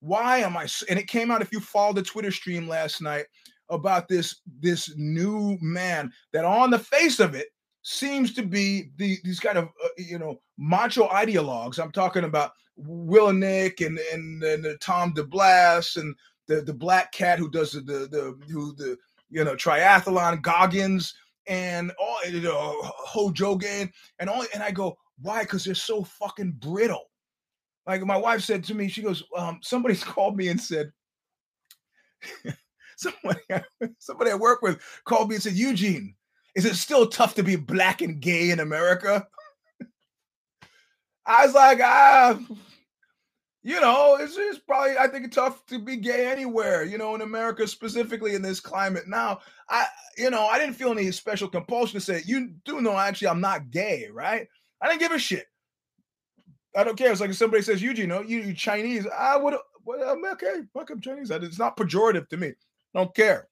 why 0.00 0.38
am 0.38 0.56
I? 0.56 0.66
And 0.88 0.98
it 0.98 1.06
came 1.06 1.30
out 1.30 1.42
if 1.42 1.52
you 1.52 1.60
followed 1.60 1.96
the 1.96 2.02
Twitter 2.02 2.30
stream 2.30 2.66
last 2.66 3.00
night 3.00 3.26
about 3.68 4.08
this 4.08 4.40
this 4.60 4.92
new 4.96 5.56
man 5.60 6.10
that 6.32 6.44
on 6.44 6.70
the 6.70 6.78
face 6.78 7.20
of 7.20 7.34
it 7.34 7.48
seems 7.82 8.34
to 8.34 8.42
be 8.42 8.90
the, 8.96 9.18
these 9.24 9.40
kind 9.40 9.58
of 9.58 9.64
uh, 9.84 9.88
you 9.96 10.18
know 10.18 10.40
macho 10.58 11.08
ideologues. 11.08 11.78
I'm 11.78 11.92
talking 11.92 12.24
about 12.24 12.52
Willink 12.78 13.84
and 13.84 13.98
and, 14.12 14.42
and 14.42 14.66
uh, 14.66 14.74
Tom 14.80 15.12
DeBlass 15.14 15.96
and 15.96 16.14
the 16.46 16.60
the 16.60 16.74
black 16.74 17.12
cat 17.12 17.38
who 17.38 17.50
does 17.50 17.72
the 17.72 17.80
the, 17.80 18.08
the 18.08 18.38
who 18.52 18.74
the 18.76 18.96
you 19.30 19.44
know 19.44 19.54
triathlon 19.54 20.42
Goggins 20.42 21.14
and 21.46 21.92
all 21.98 22.18
you 22.28 22.40
know 22.40 22.80
Hojogan 23.06 23.90
and 24.18 24.30
all 24.30 24.44
and 24.54 24.62
I 24.62 24.70
go 24.70 24.96
why 25.22 25.42
because 25.42 25.64
they're 25.64 25.74
so 25.74 26.02
fucking 26.02 26.52
brittle 26.52 27.10
like 27.86 28.02
my 28.02 28.16
wife 28.16 28.42
said 28.42 28.62
to 28.64 28.74
me, 28.74 28.88
she 28.88 29.02
goes, 29.02 29.24
um, 29.36 29.58
somebody's 29.62 30.04
called 30.14 30.36
me 30.36 30.48
and 30.48 30.60
said, 30.60 30.92
somebody, 32.96 33.40
somebody 33.98 34.30
I 34.30 34.34
work 34.34 34.62
with 34.62 34.80
called 35.04 35.28
me 35.28 35.36
and 35.36 35.42
said, 35.42 35.54
Eugene, 35.54 36.14
is 36.60 36.66
it 36.66 36.76
still 36.76 37.06
tough 37.06 37.36
to 37.36 37.42
be 37.42 37.56
black 37.56 38.02
and 38.02 38.20
gay 38.20 38.50
in 38.50 38.60
America? 38.60 39.26
I 41.24 41.46
was 41.46 41.54
like, 41.54 41.80
ah, 41.82 42.38
you 43.62 43.80
know, 43.80 44.18
it's, 44.20 44.58
probably 44.58 44.98
I 44.98 45.06
think 45.06 45.24
it's 45.24 45.36
tough 45.36 45.64
to 45.66 45.78
be 45.78 45.96
gay 45.96 46.30
anywhere, 46.30 46.84
you 46.84 46.98
know, 46.98 47.14
in 47.14 47.22
America 47.22 47.66
specifically 47.66 48.34
in 48.34 48.42
this 48.42 48.60
climate. 48.60 49.08
Now, 49.08 49.40
I, 49.70 49.86
you 50.18 50.28
know, 50.28 50.48
I 50.48 50.58
didn't 50.58 50.74
feel 50.74 50.90
any 50.90 51.10
special 51.12 51.48
compulsion 51.48 51.98
to 51.98 52.04
say, 52.04 52.20
you 52.26 52.50
do 52.66 52.82
know 52.82 52.98
actually 52.98 53.28
I'm 53.28 53.40
not 53.40 53.70
gay, 53.70 54.08
right? 54.12 54.46
I 54.82 54.88
didn't 54.88 55.00
give 55.00 55.12
a 55.12 55.18
shit. 55.18 55.46
I 56.76 56.84
don't 56.84 56.98
care. 56.98 57.10
It's 57.10 57.22
like 57.22 57.30
if 57.30 57.36
somebody 57.36 57.62
says, 57.62 57.80
Eugene, 57.80 58.10
know, 58.10 58.20
you, 58.20 58.40
you 58.40 58.52
Chinese, 58.52 59.06
I 59.06 59.38
would, 59.38 59.54
well, 59.86 60.10
I'm 60.10 60.22
okay. 60.32 60.56
Fuck, 60.74 60.90
I'm 60.90 61.00
Chinese. 61.00 61.30
It's 61.30 61.58
not 61.58 61.78
pejorative 61.78 62.28
to 62.28 62.36
me. 62.36 62.48
I 62.48 62.52
don't 62.98 63.14
care. 63.14 63.48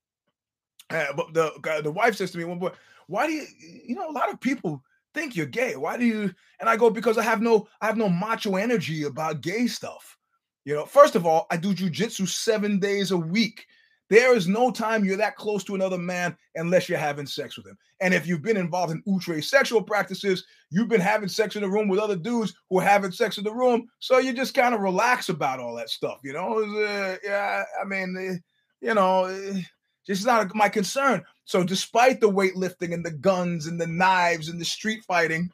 Uh, 0.91 1.13
but 1.15 1.35
the 1.35 1.81
the 1.83 1.91
wife 1.91 2.17
says 2.17 2.31
to 2.31 2.39
me 2.39 2.45
one 2.45 2.59
boy, 2.59 2.71
why 3.09 3.27
do 3.27 3.33
you, 3.33 3.47
you 3.87 3.95
know, 3.97 4.09
a 4.09 4.13
lot 4.13 4.33
of 4.33 4.41
people 4.41 4.83
think 5.15 5.35
you're 5.35 5.47
gay. 5.47 5.75
Why 5.75 5.97
do 5.97 6.05
you? 6.05 6.33
And 6.61 6.69
I 6.69 6.77
go 6.77 6.91
because 6.91 7.19
I 7.19 7.23
have 7.23 7.43
no, 7.43 7.67
I 7.81 7.87
have 7.87 7.97
no 7.97 8.09
macho 8.09 8.57
energy 8.57 9.05
about 9.05 9.41
gay 9.41 9.67
stuff. 9.67 10.17
You 10.65 10.75
know, 10.75 10.85
first 10.85 11.17
of 11.17 11.27
all, 11.27 11.47
I 11.51 11.57
do 11.57 11.75
jujitsu 11.75 12.29
seven 12.29 12.79
days 12.79 13.11
a 13.11 13.17
week. 13.17 13.67
There 14.11 14.35
is 14.35 14.49
no 14.49 14.71
time 14.71 15.05
you're 15.05 15.19
that 15.19 15.37
close 15.37 15.65
to 15.65 15.75
another 15.75 15.99
man 15.99 16.37
unless 16.55 16.89
you're 16.89 16.99
having 16.99 17.27
sex 17.27 17.57
with 17.57 17.67
him. 17.67 17.77
And 18.01 18.15
if 18.15 18.27
you've 18.27 18.43
been 18.43 18.57
involved 18.57 18.93
in 18.93 19.03
outre 19.07 19.43
sexual 19.43 19.83
practices, 19.83 20.47
you've 20.71 20.89
been 20.89 21.01
having 21.01 21.29
sex 21.29 21.57
in 21.57 21.63
the 21.63 21.69
room 21.69 21.89
with 21.89 21.99
other 21.99 22.17
dudes 22.17 22.55
who 22.71 22.79
are 22.79 22.85
having 22.85 23.13
sex 23.13 23.37
in 23.37 23.45
the 23.45 23.55
room. 23.55 23.87
So 23.99 24.19
you 24.19 24.33
just 24.33 24.55
kind 24.55 24.75
of 24.75 24.81
relax 24.81 25.29
about 25.29 25.61
all 25.61 25.75
that 25.77 25.91
stuff, 25.91 26.21
you 26.25 26.33
know? 26.33 26.59
Uh, 26.59 27.17
yeah, 27.23 27.65
I 27.81 27.85
mean, 27.85 28.17
uh, 28.17 28.39
you 28.81 28.95
know, 28.95 29.25
uh, 29.25 29.59
it's 30.07 30.25
not 30.25 30.55
my 30.55 30.71
concern. 30.71 31.23
So 31.49 31.65
despite 31.65 32.21
the 32.21 32.31
weightlifting 32.31 32.93
and 32.93 33.03
the 33.03 33.11
guns 33.11 33.69
and 33.69 33.81
the 33.81 33.87
knives 33.87 34.51
and 34.51 34.61
the 34.61 34.67
street 34.67 35.03
fighting, 35.09 35.51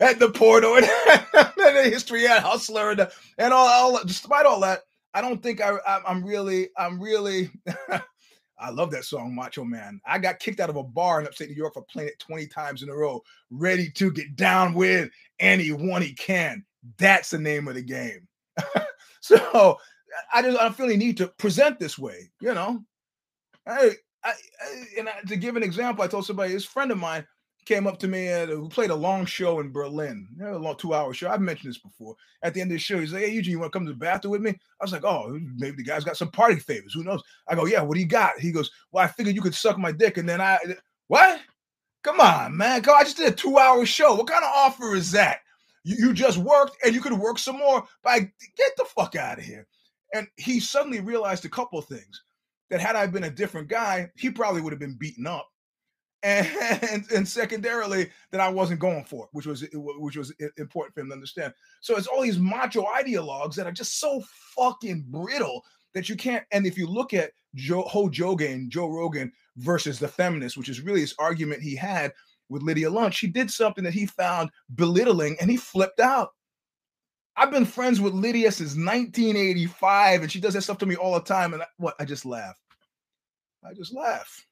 at 0.00 0.18
the 0.18 0.30
portal 0.30 0.76
and, 0.76 0.86
the 0.86 1.82
history 1.84 2.26
at 2.26 2.42
Hustler 2.42 2.92
and, 2.92 3.06
and 3.36 3.52
all, 3.52 3.66
all, 3.66 4.04
despite 4.06 4.46
all 4.46 4.60
that, 4.60 4.80
I 5.12 5.20
don't 5.20 5.42
think 5.42 5.60
I, 5.60 5.76
I 5.86 6.10
am 6.10 6.24
really 6.24 6.70
I'm 6.78 6.98
really 6.98 7.50
I 8.58 8.70
love 8.70 8.90
that 8.92 9.04
song 9.04 9.34
Macho 9.34 9.62
Man. 9.62 10.00
I 10.06 10.20
got 10.20 10.38
kicked 10.38 10.60
out 10.60 10.70
of 10.70 10.76
a 10.76 10.82
bar 10.82 11.20
in 11.20 11.26
upstate 11.26 11.50
New 11.50 11.54
York 11.54 11.74
for 11.74 11.82
playing 11.82 12.08
it 12.08 12.18
20 12.18 12.46
times 12.46 12.82
in 12.82 12.88
a 12.88 12.96
row, 12.96 13.20
ready 13.50 13.90
to 13.90 14.10
get 14.10 14.36
down 14.36 14.72
with 14.72 15.10
anyone 15.38 16.00
he 16.00 16.14
can. 16.14 16.64
That's 16.96 17.28
the 17.28 17.38
name 17.38 17.68
of 17.68 17.74
the 17.74 17.82
game. 17.82 18.26
so 19.20 19.76
I 20.32 20.40
just 20.40 20.58
I 20.58 20.70
feel 20.70 20.88
the 20.88 20.96
need 20.96 21.18
to 21.18 21.28
present 21.28 21.78
this 21.78 21.98
way, 21.98 22.30
you 22.40 22.54
know. 22.54 22.82
I, 23.66 23.92
I, 24.24 24.32
and 24.98 25.08
I, 25.08 25.20
to 25.28 25.36
give 25.36 25.56
an 25.56 25.62
example, 25.62 26.04
I 26.04 26.08
told 26.08 26.26
somebody, 26.26 26.52
this 26.52 26.64
friend 26.64 26.90
of 26.90 26.98
mine 26.98 27.26
came 27.66 27.86
up 27.86 27.98
to 27.98 28.08
me 28.08 28.28
and 28.28 28.48
who 28.48 28.68
played 28.68 28.90
a 28.90 28.94
long 28.94 29.26
show 29.26 29.58
in 29.60 29.72
Berlin, 29.72 30.28
you 30.36 30.44
know, 30.44 30.56
a 30.56 30.58
long 30.58 30.76
two 30.76 30.94
hour 30.94 31.12
show. 31.12 31.28
I've 31.28 31.40
mentioned 31.40 31.70
this 31.70 31.80
before. 31.80 32.14
At 32.42 32.54
the 32.54 32.60
end 32.60 32.70
of 32.70 32.76
the 32.76 32.78
show, 32.78 32.98
he's 32.98 33.12
like, 33.12 33.24
Hey, 33.24 33.32
Eugene, 33.32 33.52
you 33.52 33.58
want 33.58 33.72
to 33.72 33.78
come 33.78 33.86
to 33.86 33.92
the 33.92 33.98
bathroom 33.98 34.32
with 34.32 34.40
me? 34.40 34.50
I 34.50 34.84
was 34.84 34.92
like, 34.92 35.04
Oh, 35.04 35.38
maybe 35.56 35.76
the 35.76 35.82
guy's 35.82 36.04
got 36.04 36.16
some 36.16 36.30
party 36.30 36.56
favors. 36.56 36.94
Who 36.94 37.02
knows? 37.02 37.22
I 37.48 37.56
go, 37.56 37.66
Yeah, 37.66 37.82
what 37.82 37.94
do 37.94 38.00
you 38.00 38.06
got? 38.06 38.38
He 38.38 38.52
goes, 38.52 38.70
Well, 38.92 39.04
I 39.04 39.08
figured 39.08 39.34
you 39.34 39.42
could 39.42 39.54
suck 39.54 39.78
my 39.78 39.92
dick. 39.92 40.16
And 40.16 40.28
then 40.28 40.40
I, 40.40 40.58
what? 41.08 41.40
Come 42.02 42.20
on, 42.20 42.56
man. 42.56 42.82
Come, 42.82 42.96
I 42.96 43.02
just 43.02 43.16
did 43.16 43.32
a 43.32 43.36
two 43.36 43.58
hour 43.58 43.84
show. 43.84 44.14
What 44.14 44.28
kind 44.28 44.44
of 44.44 44.50
offer 44.54 44.94
is 44.94 45.10
that? 45.12 45.40
You, 45.82 45.96
you 45.98 46.14
just 46.14 46.38
worked 46.38 46.76
and 46.84 46.94
you 46.94 47.00
could 47.00 47.12
work 47.12 47.38
some 47.38 47.58
more. 47.58 47.84
But 48.04 48.20
get 48.56 48.72
the 48.76 48.84
fuck 48.84 49.16
out 49.16 49.38
of 49.38 49.44
here. 49.44 49.66
And 50.14 50.28
he 50.36 50.60
suddenly 50.60 51.00
realized 51.00 51.44
a 51.44 51.48
couple 51.48 51.82
things 51.82 52.22
that 52.70 52.80
had 52.80 52.96
I 52.96 53.06
been 53.06 53.24
a 53.24 53.30
different 53.30 53.68
guy, 53.68 54.10
he 54.16 54.30
probably 54.30 54.60
would 54.60 54.72
have 54.72 54.80
been 54.80 54.96
beaten 54.98 55.26
up 55.26 55.48
and, 56.22 57.04
and 57.14 57.28
secondarily 57.28 58.10
that 58.32 58.40
I 58.40 58.48
wasn't 58.48 58.80
going 58.80 59.04
for 59.04 59.24
it, 59.24 59.30
which 59.32 59.46
was 59.46 59.64
which 59.72 60.16
was 60.16 60.32
important 60.56 60.94
for 60.94 61.00
him 61.00 61.08
to 61.08 61.14
understand. 61.14 61.52
So 61.80 61.96
it's 61.96 62.08
all 62.08 62.22
these 62.22 62.38
macho 62.38 62.84
ideologues 62.84 63.54
that 63.54 63.66
are 63.66 63.72
just 63.72 64.00
so 64.00 64.24
fucking 64.56 65.04
brittle 65.08 65.62
that 65.94 66.08
you 66.08 66.16
can't. 66.16 66.44
And 66.50 66.66
if 66.66 66.76
you 66.76 66.88
look 66.88 67.14
at 67.14 67.30
Joe 67.54 67.82
Ho 67.82 68.08
Jogan, 68.08 68.68
Joe 68.68 68.88
Rogan 68.88 69.30
versus 69.58 70.00
the 70.00 70.08
feminist, 70.08 70.56
which 70.56 70.68
is 70.68 70.80
really 70.80 71.00
this 71.00 71.14
argument 71.18 71.62
he 71.62 71.76
had 71.76 72.12
with 72.48 72.62
Lydia 72.62 72.90
Lunch, 72.90 73.20
he 73.20 73.28
did 73.28 73.50
something 73.50 73.84
that 73.84 73.94
he 73.94 74.06
found 74.06 74.50
belittling 74.74 75.36
and 75.40 75.48
he 75.50 75.56
flipped 75.56 76.00
out. 76.00 76.30
I've 77.36 77.50
been 77.50 77.66
friends 77.66 78.00
with 78.00 78.14
Lydia 78.14 78.50
since 78.50 78.70
1985, 78.70 80.22
and 80.22 80.32
she 80.32 80.40
does 80.40 80.54
that 80.54 80.62
stuff 80.62 80.78
to 80.78 80.86
me 80.86 80.96
all 80.96 81.14
the 81.14 81.20
time. 81.20 81.52
And 81.52 81.62
I, 81.62 81.66
what? 81.76 81.94
I 82.00 82.04
just 82.04 82.24
laugh. 82.24 82.56
I 83.64 83.74
just 83.74 83.94
laugh. 83.94 84.46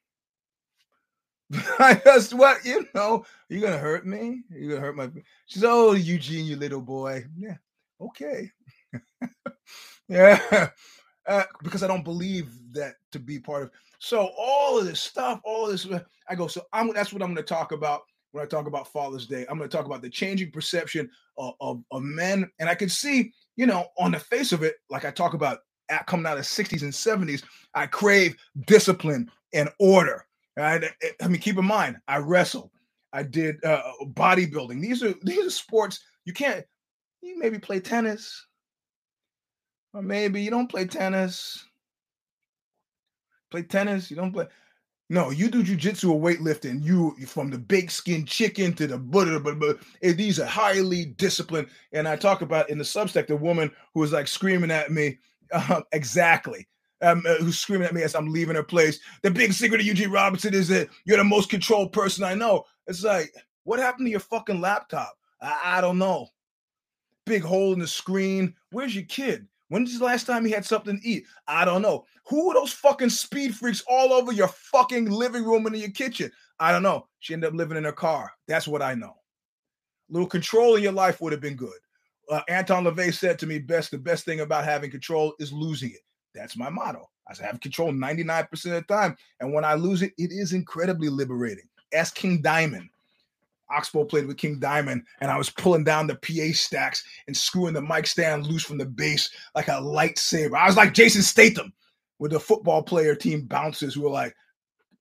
I 1.79 2.01
just 2.03 2.33
what 2.33 2.65
you 2.65 2.87
know, 2.95 3.25
you're 3.49 3.61
gonna 3.61 3.77
hurt 3.77 4.05
me. 4.05 4.43
You're 4.49 4.69
gonna 4.69 4.81
hurt 4.81 4.95
my. 4.95 5.09
She's 5.45 5.63
oh 5.63 5.93
Eugene, 5.93 6.45
you 6.45 6.55
little 6.55 6.81
boy. 6.81 7.25
Yeah, 7.37 7.57
okay. 8.01 8.51
yeah, 10.07 10.69
uh, 11.27 11.43
because 11.63 11.83
I 11.83 11.87
don't 11.87 12.03
believe 12.03 12.49
that 12.73 12.95
to 13.11 13.19
be 13.19 13.39
part 13.39 13.63
of. 13.63 13.71
So 13.99 14.31
all 14.37 14.77
of 14.79 14.85
this 14.85 15.01
stuff, 15.01 15.39
all 15.43 15.65
of 15.65 15.71
this, 15.71 15.87
I 16.29 16.35
go. 16.35 16.47
So 16.47 16.63
I'm. 16.73 16.91
That's 16.93 17.13
what 17.13 17.21
I'm 17.23 17.35
to 17.35 17.43
talk 17.43 17.71
about 17.71 18.01
when 18.35 18.43
I 18.43 18.47
talk 18.47 18.67
about 18.67 18.91
Father's 18.91 19.25
Day. 19.25 19.45
I'm 19.49 19.57
going 19.57 19.69
to 19.69 19.75
talk 19.75 19.85
about 19.85 20.01
the 20.01 20.09
changing 20.09 20.51
perception 20.51 21.09
of, 21.37 21.53
of, 21.61 21.81
of, 21.91 22.03
men. 22.03 22.51
And 22.59 22.67
I 22.67 22.75
can 22.75 22.89
see, 22.89 23.31
you 23.55 23.65
know, 23.65 23.85
on 23.97 24.11
the 24.11 24.19
face 24.19 24.51
of 24.51 24.61
it, 24.61 24.75
like 24.89 25.05
I 25.05 25.11
talk 25.11 25.33
about 25.33 25.59
at, 25.87 26.05
coming 26.05 26.25
out 26.25 26.37
of 26.37 26.43
the 26.43 26.63
60s 26.63 26.81
and 26.81 26.91
70s, 26.91 27.43
I 27.75 27.85
crave 27.85 28.35
discipline 28.67 29.31
and 29.53 29.69
order. 29.79 30.25
Right? 30.57 30.83
I 31.21 31.27
mean, 31.29 31.39
keep 31.39 31.57
in 31.57 31.63
mind, 31.63 31.95
I 32.09 32.17
wrestled. 32.17 32.71
I 33.13 33.23
did 33.23 33.63
uh, 33.63 33.81
bodybuilding. 34.03 34.81
These 34.81 35.01
are 35.01 35.13
these 35.23 35.45
are 35.45 35.49
sports 35.49 36.01
you 36.25 36.33
can't. 36.33 36.65
You 37.21 37.39
maybe 37.39 37.57
play 37.57 37.79
tennis, 37.79 38.45
or 39.93 40.01
maybe 40.01 40.41
you 40.41 40.51
don't 40.51 40.69
play 40.69 40.85
tennis. 40.85 41.63
Play 43.49 43.63
tennis, 43.63 44.09
you 44.11 44.17
don't 44.17 44.33
play. 44.33 44.47
No, 45.09 45.29
you 45.29 45.49
do 45.49 45.63
jujitsu 45.63 46.09
or 46.09 46.19
weightlifting. 46.19 46.83
You 46.83 47.15
from 47.27 47.51
the 47.51 47.59
big 47.59 47.91
skin 47.91 48.25
chicken 48.25 48.73
to 48.73 48.87
the 48.87 48.97
butter, 48.97 49.39
but 49.39 49.59
but 49.59 49.77
these 50.01 50.39
are 50.39 50.45
highly 50.45 51.05
disciplined. 51.05 51.67
And 51.93 52.07
I 52.07 52.15
talk 52.15 52.41
about 52.41 52.71
in 52.71 52.79
the 52.79 52.83
Substack 52.83 53.27
the 53.27 53.35
woman 53.35 53.71
who 53.93 53.99
was 53.99 54.13
like 54.13 54.27
screaming 54.27 54.71
at 54.71 54.91
me, 54.91 55.19
uh, 55.51 55.81
exactly, 55.91 56.67
um, 57.01 57.23
uh, 57.27 57.35
who's 57.35 57.59
screaming 57.59 57.85
at 57.85 57.93
me 57.93 58.01
as 58.01 58.15
I'm 58.15 58.33
leaving 58.33 58.55
her 58.55 58.63
place. 58.63 58.99
The 59.21 59.29
big 59.29 59.53
secret 59.53 59.79
of 59.79 59.85
Eugene 59.85 60.09
Robinson 60.09 60.55
is 60.55 60.67
that 60.69 60.89
you're 61.05 61.17
the 61.17 61.23
most 61.23 61.51
controlled 61.51 61.93
person 61.93 62.23
I 62.23 62.33
know. 62.33 62.63
It's 62.87 63.03
like, 63.03 63.31
what 63.63 63.79
happened 63.79 64.07
to 64.07 64.11
your 64.11 64.19
fucking 64.19 64.59
laptop? 64.59 65.15
I, 65.39 65.77
I 65.77 65.81
don't 65.81 65.99
know. 65.99 66.29
Big 67.27 67.43
hole 67.43 67.73
in 67.73 67.79
the 67.79 67.87
screen. 67.87 68.55
Where's 68.71 68.95
your 68.95 69.05
kid? 69.05 69.47
When's 69.69 69.97
the 69.97 70.05
last 70.05 70.27
time 70.27 70.45
he 70.45 70.51
had 70.51 70.65
something 70.65 70.99
to 70.99 71.07
eat? 71.07 71.25
I 71.47 71.65
don't 71.65 71.81
know. 71.81 72.05
Who 72.27 72.49
are 72.49 72.53
those 72.53 72.71
fucking 72.71 73.09
speed 73.09 73.55
freaks 73.55 73.83
all 73.87 74.13
over 74.13 74.31
your 74.31 74.47
fucking 74.47 75.09
living 75.09 75.43
room 75.43 75.65
and 75.65 75.75
in 75.75 75.81
your 75.81 75.91
kitchen? 75.91 76.31
I 76.59 76.71
don't 76.71 76.83
know. 76.83 77.07
She 77.19 77.33
ended 77.33 77.49
up 77.49 77.55
living 77.55 77.77
in 77.77 77.83
her 77.83 77.91
car. 77.91 78.31
That's 78.47 78.67
what 78.67 78.81
I 78.81 78.93
know. 78.93 79.15
A 80.09 80.13
little 80.13 80.27
control 80.27 80.75
in 80.75 80.83
your 80.83 80.91
life 80.91 81.19
would 81.19 81.31
have 81.31 81.41
been 81.41 81.55
good. 81.55 81.77
Uh, 82.29 82.41
Anton 82.47 82.85
LaVey 82.85 83.13
said 83.13 83.37
to 83.39 83.47
me, 83.47 83.59
"Best 83.59 83.91
the 83.91 83.97
best 83.97 84.25
thing 84.25 84.39
about 84.39 84.65
having 84.65 84.91
control 84.91 85.33
is 85.39 85.51
losing 85.51 85.91
it." 85.91 86.01
That's 86.33 86.57
my 86.57 86.69
motto. 86.69 87.09
I 87.27 87.43
have 87.43 87.59
control 87.59 87.91
99% 87.91 88.75
of 88.75 88.87
the 88.87 88.93
time, 88.93 89.15
and 89.39 89.53
when 89.53 89.65
I 89.65 89.73
lose 89.73 90.01
it, 90.01 90.13
it 90.17 90.31
is 90.31 90.53
incredibly 90.53 91.09
liberating. 91.09 91.67
Ask 91.93 92.15
King 92.15 92.41
Diamond. 92.41 92.89
Oxbow 93.69 94.05
played 94.05 94.25
with 94.25 94.37
King 94.37 94.59
Diamond, 94.59 95.03
and 95.21 95.31
I 95.31 95.37
was 95.37 95.49
pulling 95.49 95.83
down 95.83 96.07
the 96.07 96.15
PA 96.15 96.53
stacks 96.53 97.03
and 97.27 97.35
screwing 97.35 97.73
the 97.73 97.81
mic 97.81 98.07
stand 98.07 98.47
loose 98.47 98.63
from 98.63 98.77
the 98.77 98.85
bass 98.85 99.29
like 99.55 99.67
a 99.67 99.71
lightsaber. 99.71 100.55
I 100.55 100.67
was 100.67 100.77
like 100.77 100.93
Jason 100.93 101.21
Statham 101.21 101.73
with 102.19 102.31
the 102.31 102.39
football 102.39 102.83
player 102.83 103.15
team 103.15 103.45
bouncers 103.45 103.95
who 103.95 104.01
were 104.01 104.09
like, 104.09 104.35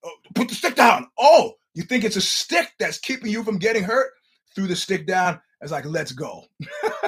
oh, 0.05 0.16
"Put 0.35 0.48
the 0.48 0.55
stick 0.55 0.77
down." 0.77 1.09
Oh, 1.18 1.53
you 1.74 1.83
think 1.83 2.05
it's 2.05 2.16
a 2.16 2.20
stick 2.20 2.72
that's 2.79 2.98
keeping 2.98 3.31
you 3.31 3.42
from 3.44 3.59
getting 3.59 3.85
hurt? 3.85 4.12
Threw 4.55 4.66
the 4.66 4.77
stick 4.77 5.07
down. 5.07 5.35
I 5.35 5.64
was 5.64 5.72
like, 5.72 5.85
"Let's 5.85 6.12
go." 6.12 6.44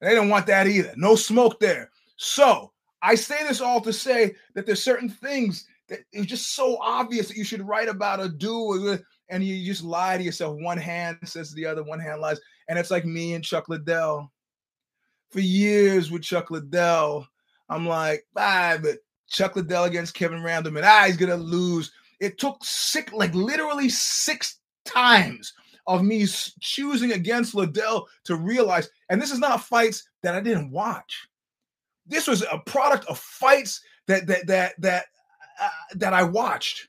they 0.00 0.10
didn't 0.10 0.28
want 0.28 0.46
that 0.46 0.66
either. 0.66 0.94
No 0.96 1.16
smoke 1.16 1.58
there. 1.60 1.90
So 2.16 2.72
I 3.02 3.16
say 3.16 3.42
this 3.46 3.60
all 3.60 3.80
to 3.80 3.92
say 3.92 4.34
that 4.54 4.66
there's 4.66 4.82
certain 4.82 5.08
things 5.08 5.66
that 5.88 6.00
it's 6.12 6.26
just 6.26 6.54
so 6.54 6.78
obvious 6.80 7.28
that 7.28 7.36
you 7.36 7.44
should 7.44 7.66
write 7.66 7.88
about 7.88 8.20
or 8.20 8.28
do 8.28 8.98
and 9.32 9.42
you 9.42 9.64
just 9.64 9.82
lie 9.82 10.18
to 10.18 10.22
yourself. 10.22 10.58
One 10.60 10.76
hand 10.76 11.18
says 11.24 11.52
the 11.52 11.64
other, 11.64 11.82
one 11.82 11.98
hand 11.98 12.20
lies. 12.20 12.38
And 12.68 12.78
it's 12.78 12.90
like 12.90 13.06
me 13.06 13.32
and 13.32 13.42
Chuck 13.42 13.68
Liddell. 13.68 14.30
For 15.30 15.40
years 15.40 16.10
with 16.10 16.22
Chuck 16.22 16.50
Liddell, 16.50 17.26
I'm 17.70 17.88
like, 17.88 18.26
ah, 18.36 18.76
but 18.80 18.98
Chuck 19.28 19.56
Liddell 19.56 19.84
against 19.84 20.12
Kevin 20.14 20.40
Randleman, 20.40 20.84
ah, 20.84 21.04
he's 21.06 21.16
gonna 21.16 21.36
lose. 21.36 21.90
It 22.20 22.36
took 22.38 22.62
six, 22.62 23.10
like 23.14 23.34
literally 23.34 23.88
six 23.88 24.58
times 24.84 25.54
of 25.86 26.04
me 26.04 26.26
choosing 26.60 27.12
against 27.12 27.54
Liddell 27.54 28.06
to 28.24 28.36
realize, 28.36 28.90
and 29.08 29.20
this 29.20 29.32
is 29.32 29.38
not 29.38 29.64
fights 29.64 30.06
that 30.22 30.34
I 30.34 30.40
didn't 30.40 30.70
watch. 30.70 31.26
This 32.06 32.26
was 32.26 32.42
a 32.42 32.58
product 32.66 33.06
of 33.06 33.18
fights 33.18 33.80
that 34.06 34.26
that 34.26 34.46
that 34.48 34.74
that 34.78 35.06
uh, 35.58 35.70
that 35.94 36.12
I 36.12 36.24
watched. 36.24 36.88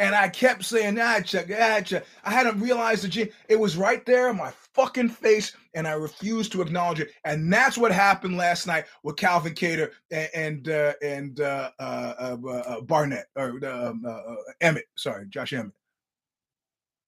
And 0.00 0.14
I 0.14 0.30
kept 0.30 0.64
saying, 0.64 0.98
ah, 0.98 1.20
Chuck, 1.20 1.48
ah. 1.54 1.82
I 2.24 2.30
hadn't 2.30 2.58
realized 2.58 3.04
the 3.04 3.30
it 3.50 3.60
was 3.60 3.76
right 3.76 4.04
there 4.06 4.30
in 4.30 4.36
my 4.38 4.50
fucking 4.72 5.10
face, 5.10 5.54
and 5.74 5.86
I 5.86 5.92
refused 5.92 6.52
to 6.52 6.62
acknowledge 6.62 7.00
it. 7.00 7.10
And 7.26 7.52
that's 7.52 7.76
what 7.76 7.92
happened 7.92 8.38
last 8.38 8.66
night 8.66 8.86
with 9.02 9.16
Calvin 9.16 9.54
Kattar 9.54 9.90
and 10.10 10.30
and 10.34 10.68
uh, 10.70 10.94
and 11.02 11.40
uh, 11.40 11.70
uh, 11.78 12.14
uh, 12.18 12.36
uh 12.50 12.80
Barnett 12.80 13.26
or 13.36 13.62
um, 13.66 14.02
uh, 14.08 14.36
Emmett. 14.62 14.86
Sorry, 14.96 15.26
Josh 15.28 15.52
Emmett. 15.52 15.74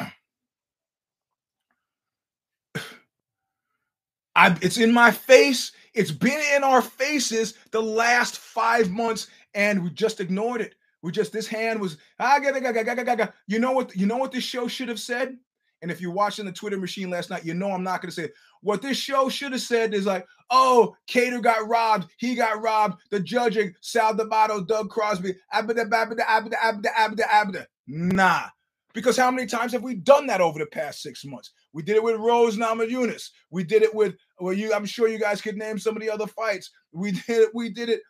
I, 4.37 4.59
it's 4.61 4.77
in 4.77 4.93
my 4.93 5.11
face. 5.11 5.73
It's 5.95 6.13
been 6.13 6.43
in 6.55 6.63
our 6.63 6.83
faces 6.83 7.55
the 7.71 7.83
last 7.83 8.37
five 8.37 8.91
months, 8.91 9.29
and 9.55 9.83
we 9.83 9.89
just 9.89 10.21
ignored 10.21 10.61
it. 10.61 10.75
We 11.03 11.13
just 11.13 11.33
this 11.33 11.47
hand 11.47 11.81
was 11.81 11.97
ah, 12.19 12.39
ga, 12.39 12.59
ga, 12.59 12.73
ga, 12.73 13.15
ga, 13.15 13.29
you 13.47 13.59
know 13.59 13.73
what 13.73 13.95
you 13.95 14.07
know 14.07 14.17
what 14.17 14.33
this 14.33 14.45
show 14.45 14.69
should 14.69 14.89
have 14.89 15.01
said. 15.01 15.37
And 15.81 15.91
if 15.91 16.01
you're 16.01 16.13
watching 16.13 16.45
the 16.45 16.53
Twitter 16.53 16.77
machine 16.77 17.11
last 17.11 17.31
night, 17.31 17.45
you 17.45 17.55
know 17.55 17.71
I'm 17.71 17.85
not 17.85 18.03
going 18.03 18.11
to 18.11 18.15
say 18.15 18.25
it. 18.25 18.35
what 18.63 18.83
this 18.83 18.97
show 18.97 19.29
should 19.29 19.53
have 19.53 19.61
said 19.61 19.95
is 19.95 20.07
like, 20.07 20.27
oh, 20.51 20.97
Kattar 21.09 21.41
got 21.41 21.69
robbed. 21.69 22.11
He 22.19 22.35
got 22.35 22.61
robbed. 22.61 23.01
The 23.11 23.21
judging, 23.21 23.75
Sal 23.81 24.15
D'Amato, 24.15 24.65
Doug 24.65 24.91
Crosby, 24.91 25.35
abda, 25.55 25.89
abda, 25.89 26.19
abda, 26.19 26.55
abda, 26.55 26.93
abda, 26.97 27.23
abda. 27.23 27.67
Nah. 27.87 28.49
Because 28.95 29.17
how 29.17 29.31
many 29.31 29.47
times 29.47 29.73
have 29.73 29.83
we 29.83 29.95
done 29.95 30.27
that 30.27 30.41
over 30.41 30.59
the 30.59 30.67
past 30.67 31.03
six 31.03 31.25
months? 31.25 31.53
We 31.73 31.83
did 31.83 31.97
it 31.97 32.03
with 32.03 32.17
Rose 32.17 32.57
Namajunas. 32.57 33.29
We 33.51 33.63
did 33.63 33.83
it 33.83 33.95
with 33.95 34.17
well, 34.41 34.53
you. 34.53 34.73
I'm 34.73 34.87
sure 34.87 35.09
you 35.09 35.21
guys 35.21 35.41
could 35.41 35.57
name 35.57 35.79
some 35.79 35.95
of 35.95 36.03
the 36.03 36.11
other 36.11 36.27
fights. 36.27 36.71
We 36.93 37.13
did 37.27 37.43
it. 37.43 37.51
We 37.55 37.71
did 37.71 37.89
it 37.89 38.01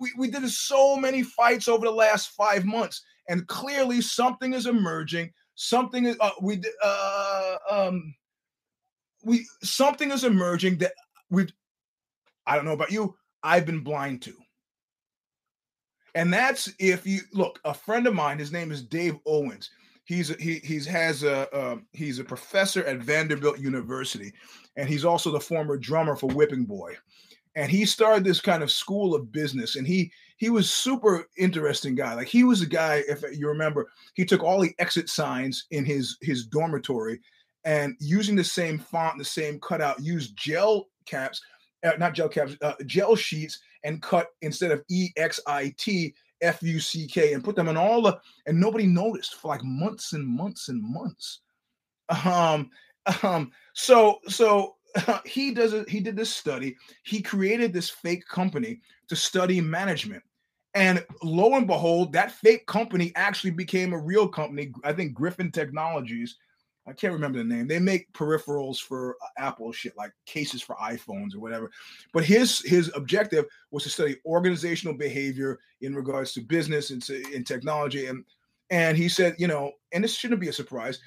we, 0.00 0.12
we 0.16 0.30
did 0.30 0.48
so 0.48 0.96
many 0.96 1.22
fights 1.22 1.68
over 1.68 1.86
the 1.86 1.92
last 1.92 2.30
five 2.30 2.64
months, 2.64 3.02
and 3.28 3.46
clearly 3.46 4.00
something 4.00 4.54
is 4.54 4.66
emerging. 4.66 5.32
Something 5.54 6.06
is 6.06 6.16
uh, 6.20 6.30
we 6.40 6.62
uh, 6.84 7.56
um 7.70 8.14
we 9.24 9.46
something 9.62 10.10
is 10.10 10.24
emerging 10.24 10.78
that 10.78 10.92
we've. 11.30 11.52
I 12.46 12.56
don't 12.56 12.64
know 12.64 12.72
about 12.72 12.92
you. 12.92 13.14
I've 13.42 13.66
been 13.66 13.80
blind 13.80 14.22
to. 14.22 14.34
And 16.14 16.32
that's 16.32 16.72
if 16.78 17.06
you 17.06 17.20
look. 17.32 17.60
A 17.64 17.74
friend 17.74 18.06
of 18.06 18.14
mine, 18.14 18.38
his 18.38 18.52
name 18.52 18.72
is 18.72 18.82
Dave 18.82 19.16
Owens. 19.26 19.70
He's 20.04 20.30
a, 20.30 20.34
he 20.34 20.60
he's 20.64 20.86
has 20.86 21.22
a 21.22 21.54
um, 21.56 21.86
he's 21.92 22.18
a 22.18 22.24
professor 22.24 22.84
at 22.84 22.98
Vanderbilt 22.98 23.58
University, 23.58 24.32
and 24.76 24.88
he's 24.88 25.04
also 25.04 25.30
the 25.30 25.40
former 25.40 25.76
drummer 25.76 26.16
for 26.16 26.28
Whipping 26.28 26.64
Boy 26.64 26.96
and 27.58 27.72
he 27.72 27.84
started 27.84 28.22
this 28.22 28.40
kind 28.40 28.62
of 28.62 28.70
school 28.70 29.16
of 29.16 29.32
business 29.32 29.74
and 29.74 29.84
he 29.84 30.12
he 30.36 30.48
was 30.48 30.70
super 30.70 31.26
interesting 31.36 31.96
guy. 31.96 32.14
Like 32.14 32.28
he 32.28 32.44
was 32.44 32.62
a 32.62 32.66
guy 32.66 33.02
if 33.08 33.24
you 33.36 33.48
remember 33.48 33.90
he 34.14 34.24
took 34.24 34.44
all 34.44 34.60
the 34.60 34.72
exit 34.78 35.08
signs 35.08 35.66
in 35.72 35.84
his 35.84 36.16
his 36.22 36.46
dormitory 36.46 37.18
and 37.64 37.96
using 37.98 38.36
the 38.36 38.44
same 38.44 38.78
font 38.78 39.18
the 39.18 39.24
same 39.24 39.58
cutout 39.58 40.00
used 40.00 40.36
gel 40.36 40.86
caps 41.04 41.42
uh, 41.84 41.90
not 41.98 42.14
gel 42.14 42.28
caps 42.28 42.56
uh, 42.62 42.74
gel 42.86 43.16
sheets 43.16 43.58
and 43.82 44.00
cut 44.02 44.28
instead 44.42 44.70
of 44.70 44.84
e 44.88 45.08
x 45.16 45.40
i 45.48 45.74
t 45.76 46.14
f 46.40 46.62
u 46.62 46.78
c 46.78 47.08
k 47.08 47.32
and 47.32 47.42
put 47.42 47.56
them 47.56 47.68
on 47.68 47.76
all 47.76 48.00
the 48.00 48.16
and 48.46 48.58
nobody 48.58 48.86
noticed 48.86 49.34
for 49.34 49.48
like 49.48 49.64
months 49.64 50.12
and 50.12 50.24
months 50.24 50.68
and 50.68 50.80
months. 50.80 51.40
Um 52.24 52.70
um 53.24 53.50
so 53.74 54.20
so 54.28 54.76
he 55.24 55.52
does 55.52 55.72
it. 55.72 55.88
He 55.88 56.00
did 56.00 56.16
this 56.16 56.34
study. 56.34 56.76
He 57.04 57.22
created 57.22 57.72
this 57.72 57.90
fake 57.90 58.26
company 58.26 58.80
to 59.08 59.16
study 59.16 59.60
management. 59.60 60.22
And 60.74 61.04
lo 61.22 61.54
and 61.54 61.66
behold, 61.66 62.12
that 62.12 62.32
fake 62.32 62.66
company 62.66 63.12
actually 63.16 63.50
became 63.50 63.92
a 63.92 63.98
real 63.98 64.28
company. 64.28 64.72
I 64.84 64.92
think 64.92 65.14
Griffin 65.14 65.50
Technologies. 65.50 66.36
I 66.86 66.92
can't 66.92 67.12
remember 67.12 67.38
the 67.38 67.44
name. 67.44 67.68
They 67.68 67.78
make 67.78 68.10
peripherals 68.14 68.80
for 68.80 69.16
uh, 69.22 69.26
Apple 69.36 69.72
shit, 69.72 69.94
like 69.96 70.12
cases 70.24 70.62
for 70.62 70.74
iPhones 70.76 71.34
or 71.34 71.40
whatever. 71.40 71.70
But 72.14 72.24
his 72.24 72.60
his 72.60 72.90
objective 72.94 73.44
was 73.70 73.82
to 73.82 73.90
study 73.90 74.16
organizational 74.24 74.96
behavior 74.96 75.58
in 75.82 75.94
regards 75.94 76.32
to 76.32 76.40
business 76.40 76.90
and 76.90 77.02
to, 77.02 77.22
in 77.34 77.44
technology. 77.44 78.06
And 78.06 78.24
and 78.70 78.96
he 78.96 79.08
said, 79.08 79.34
you 79.38 79.48
know, 79.48 79.72
and 79.92 80.02
this 80.02 80.14
shouldn't 80.14 80.40
be 80.40 80.48
a 80.48 80.52
surprise 80.52 80.98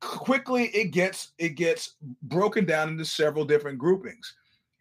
quickly 0.00 0.66
it 0.68 0.90
gets 0.92 1.32
it 1.38 1.50
gets 1.50 1.94
broken 2.22 2.64
down 2.64 2.88
into 2.88 3.04
several 3.04 3.44
different 3.44 3.78
groupings 3.78 4.34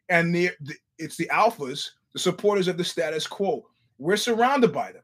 and 0.10 0.34
the, 0.34 0.50
the, 0.62 0.76
it's 1.00 1.18
the 1.18 1.30
alphas 1.34 1.92
the 2.14 2.20
supporters 2.20 2.68
of 2.68 2.78
the 2.78 2.84
status 2.84 3.26
quo 3.26 3.66
we're 3.98 4.18
surrounded 4.18 4.72
by 4.72 4.92
them 4.92 5.02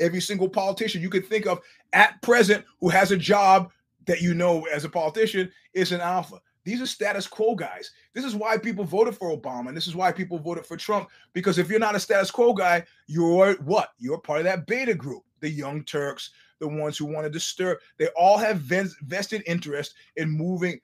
every 0.00 0.20
single 0.20 0.48
politician 0.48 1.02
you 1.02 1.10
could 1.10 1.26
think 1.26 1.46
of 1.46 1.60
at 1.92 2.20
present 2.22 2.64
who 2.80 2.88
has 2.88 3.12
a 3.12 3.16
job 3.16 3.70
that 4.06 4.22
you 4.22 4.32
know 4.32 4.66
as 4.72 4.84
a 4.84 4.88
politician 4.88 5.50
is 5.74 5.92
an 5.92 6.00
alpha 6.00 6.40
these 6.68 6.82
are 6.82 6.86
status 6.86 7.26
quo 7.26 7.54
guys. 7.54 7.92
This 8.12 8.26
is 8.26 8.36
why 8.36 8.58
people 8.58 8.84
voted 8.84 9.16
for 9.16 9.34
Obama. 9.34 9.68
And 9.68 9.76
this 9.76 9.86
is 9.86 9.96
why 9.96 10.12
people 10.12 10.38
voted 10.38 10.66
for 10.66 10.76
Trump. 10.76 11.08
Because 11.32 11.56
if 11.56 11.70
you're 11.70 11.78
not 11.78 11.94
a 11.94 12.00
status 12.00 12.30
quo 12.30 12.52
guy, 12.52 12.84
you're 13.06 13.54
what? 13.62 13.94
You're 13.98 14.20
part 14.20 14.40
of 14.40 14.44
that 14.44 14.66
beta 14.66 14.92
group, 14.92 15.22
the 15.40 15.48
Young 15.48 15.82
Turks, 15.84 16.28
the 16.60 16.68
ones 16.68 16.96
who 16.96 17.06
want 17.06 17.24
to 17.24 17.30
disturb. 17.30 17.78
They 17.98 18.08
all 18.16 18.38
have 18.38 18.58
vested 18.58 19.42
interest 19.46 19.94
in 20.16 20.30
moving. 20.30 20.80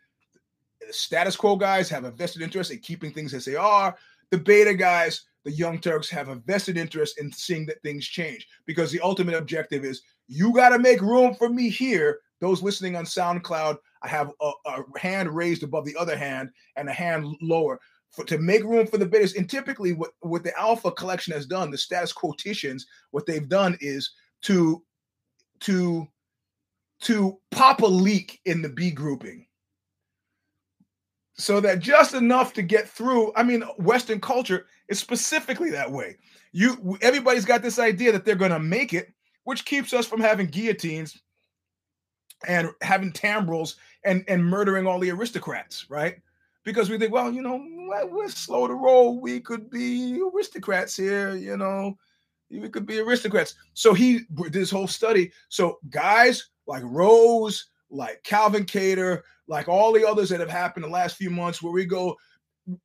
The 0.80 0.92
status 0.92 1.36
quo 1.36 1.56
guys 1.56 1.88
have 1.88 2.04
a 2.04 2.10
vested 2.10 2.42
interest 2.42 2.70
in 2.70 2.78
keeping 2.78 3.12
things 3.12 3.34
as 3.34 3.44
they 3.44 3.56
are. 3.56 3.96
The 4.30 4.38
beta 4.38 4.74
guys, 4.74 5.22
the 5.44 5.52
young 5.52 5.78
Turks, 5.78 6.10
have 6.10 6.28
a 6.28 6.36
vested 6.36 6.76
interest 6.76 7.18
in 7.18 7.32
seeing 7.32 7.66
that 7.66 7.82
things 7.82 8.06
change 8.06 8.46
because 8.66 8.90
the 8.90 9.00
ultimate 9.00 9.34
objective 9.34 9.84
is 9.84 10.02
you 10.28 10.52
got 10.52 10.70
to 10.70 10.78
make 10.78 11.00
room 11.00 11.34
for 11.34 11.48
me 11.48 11.68
here. 11.68 12.20
Those 12.40 12.62
listening 12.62 12.96
on 12.96 13.04
SoundCloud, 13.04 13.78
I 14.02 14.08
have 14.08 14.30
a, 14.40 14.50
a 14.66 14.98
hand 14.98 15.34
raised 15.34 15.62
above 15.62 15.84
the 15.84 15.96
other 15.96 16.16
hand 16.16 16.50
and 16.76 16.88
a 16.88 16.92
hand 16.92 17.36
lower 17.40 17.80
for, 18.10 18.24
to 18.24 18.38
make 18.38 18.64
room 18.64 18.86
for 18.86 18.98
the 18.98 19.06
bidders. 19.06 19.34
And 19.34 19.48
typically, 19.48 19.92
what, 19.92 20.10
what 20.20 20.44
the 20.44 20.58
Alpha 20.58 20.90
collection 20.92 21.32
has 21.32 21.46
done, 21.46 21.70
the 21.70 21.78
status 21.78 22.12
quotitions, 22.12 22.86
what 23.10 23.26
they've 23.26 23.48
done 23.48 23.76
is 23.80 24.12
to 24.42 24.82
to 25.64 26.08
to 27.02 27.38
pop 27.50 27.82
a 27.82 27.86
leak 27.86 28.40
in 28.44 28.62
the 28.62 28.68
B 28.68 28.90
grouping. 28.90 29.46
So 31.36 31.60
that 31.60 31.80
just 31.80 32.14
enough 32.14 32.52
to 32.54 32.62
get 32.62 32.88
through. 32.88 33.32
I 33.34 33.42
mean, 33.42 33.62
Western 33.78 34.20
culture 34.20 34.66
is 34.88 34.98
specifically 34.98 35.70
that 35.70 35.90
way. 35.90 36.16
You 36.52 36.96
everybody's 37.02 37.44
got 37.44 37.62
this 37.62 37.78
idea 37.78 38.12
that 38.12 38.24
they're 38.24 38.36
gonna 38.36 38.60
make 38.60 38.94
it, 38.94 39.12
which 39.44 39.64
keeps 39.64 39.92
us 39.92 40.06
from 40.06 40.20
having 40.20 40.46
guillotines 40.46 41.20
and 42.46 42.70
having 42.82 43.12
tumbrels 43.12 43.76
and, 44.04 44.24
and 44.28 44.44
murdering 44.44 44.86
all 44.86 44.98
the 44.98 45.10
aristocrats, 45.10 45.88
right? 45.88 46.18
because 46.64 46.88
we 46.88 46.98
think, 46.98 47.12
well, 47.12 47.30
you 47.30 47.42
know, 47.42 47.62
we're 48.10 48.28
slow 48.28 48.66
to 48.66 48.74
roll. 48.74 49.20
We 49.20 49.40
could 49.40 49.70
be 49.70 50.20
aristocrats 50.34 50.96
here, 50.96 51.36
you 51.36 51.56
know, 51.56 51.96
we 52.50 52.68
could 52.68 52.86
be 52.86 52.98
aristocrats. 52.98 53.54
So 53.74 53.94
he 53.94 54.20
did 54.34 54.52
this 54.52 54.70
whole 54.70 54.86
study. 54.86 55.32
So 55.48 55.78
guys 55.90 56.50
like 56.66 56.82
Rose, 56.84 57.66
like 57.90 58.22
Calvin 58.24 58.64
Kattar, 58.64 59.22
like 59.48 59.68
all 59.68 59.92
the 59.92 60.06
others 60.06 60.28
that 60.30 60.40
have 60.40 60.50
happened 60.50 60.84
the 60.84 60.88
last 60.90 61.16
few 61.16 61.30
months, 61.30 61.62
where 61.62 61.72
we 61.72 61.84
go, 61.84 62.16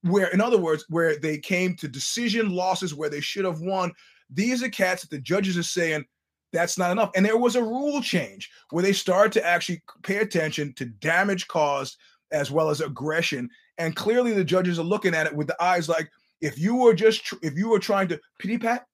where 0.02 0.28
in 0.28 0.42
other 0.42 0.58
words, 0.58 0.86
where 0.90 1.18
they 1.18 1.38
came 1.38 1.76
to 1.78 1.88
decision 1.88 2.50
losses 2.50 2.96
where 2.96 3.10
they 3.10 3.22
should 3.22 3.46
have 3.46 3.62
won. 3.62 3.92
These 4.30 4.62
are 4.64 4.70
cats 4.70 5.02
that 5.02 5.10
the 5.10 5.22
judges 5.22 5.58
are 5.58 5.64
saying 5.64 6.06
that's 6.52 6.78
not 6.78 6.92
enough. 6.92 7.12
And 7.16 7.26
there 7.26 7.38
was 7.38 7.56
a 7.56 7.64
rule 7.64 8.02
change 8.02 8.50
where 8.72 8.84
they 8.84 8.94
started 8.94 9.32
to 9.34 9.46
actually 9.46 9.82
pay 10.04 10.18
attention 10.18 10.74
to 10.74 10.86
damage 10.86 11.48
caused 11.48 11.98
as 12.32 12.52
well 12.52 12.70
as 12.70 12.82
aggression 12.82 13.50
and 13.80 13.96
clearly 13.96 14.34
the 14.34 14.44
judges 14.44 14.78
are 14.78 14.84
looking 14.84 15.16
at 15.16 15.26
it 15.26 15.36
with 15.36 15.48
the 15.48 15.64
eyes 15.64 15.90
like, 15.90 16.12
if 16.42 16.60
you 16.60 16.76
were 16.76 16.94
just, 16.94 17.26
tr- 17.26 17.36
if 17.42 17.56
you 17.58 17.70
were 17.70 17.80
trying 17.80 18.08
to 18.10 18.20
pity 18.38 18.58
pat, 18.58 18.86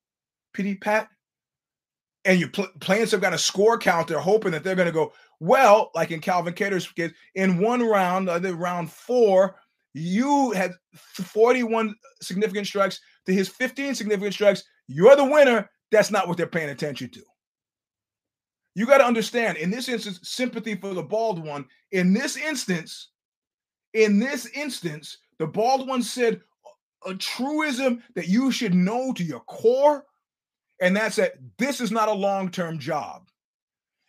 pity 0.55 0.75
pat, 0.75 1.09
and 2.23 2.39
you're 2.39 2.49
pl- 2.49 2.71
playing 2.79 3.05
some 3.05 3.21
kind 3.21 3.33
of 3.33 3.41
score 3.41 3.77
counter, 3.77 4.17
hoping 4.17 4.51
that 4.51 4.63
they're 4.63 4.75
going 4.75 4.87
to 4.87 4.91
go, 4.91 5.13
well, 5.39 5.91
like 5.93 6.11
in 6.11 6.21
Calvin 6.21 6.53
Kattar's 6.53 6.87
case, 6.87 7.11
in 7.35 7.59
one 7.59 7.83
round, 7.83 8.29
uh, 8.29 8.39
round 8.55 8.91
four, 8.91 9.55
you 9.93 10.51
had 10.51 10.71
41 10.93 11.93
significant 12.21 12.67
strikes 12.67 12.99
to 13.25 13.33
his 13.33 13.49
15 13.49 13.95
significant 13.95 14.33
strikes. 14.33 14.63
You're 14.87 15.15
the 15.15 15.25
winner. 15.25 15.69
That's 15.91 16.11
not 16.11 16.27
what 16.27 16.37
they're 16.37 16.47
paying 16.47 16.69
attention 16.69 17.09
to. 17.09 17.21
You 18.75 18.85
got 18.85 18.97
to 18.97 19.05
understand, 19.05 19.57
in 19.57 19.69
this 19.71 19.87
instance, 19.87 20.19
sympathy 20.23 20.75
for 20.75 20.93
the 20.93 21.03
bald 21.03 21.43
one. 21.43 21.65
In 21.91 22.13
this 22.13 22.35
instance, 22.35 23.09
in 23.93 24.19
this 24.19 24.47
instance, 24.47 25.17
the 25.39 25.47
bald 25.47 25.87
one 25.87 26.03
said 26.03 26.41
a 27.05 27.13
truism 27.15 28.03
that 28.15 28.27
you 28.27 28.51
should 28.51 28.73
know 28.73 29.13
to 29.13 29.23
your 29.23 29.39
core, 29.41 30.05
and 30.79 30.95
that's 30.95 31.15
that 31.17 31.33
this 31.57 31.81
is 31.81 31.91
not 31.91 32.09
a 32.09 32.13
long 32.13 32.49
term 32.49 32.79
job. 32.79 33.29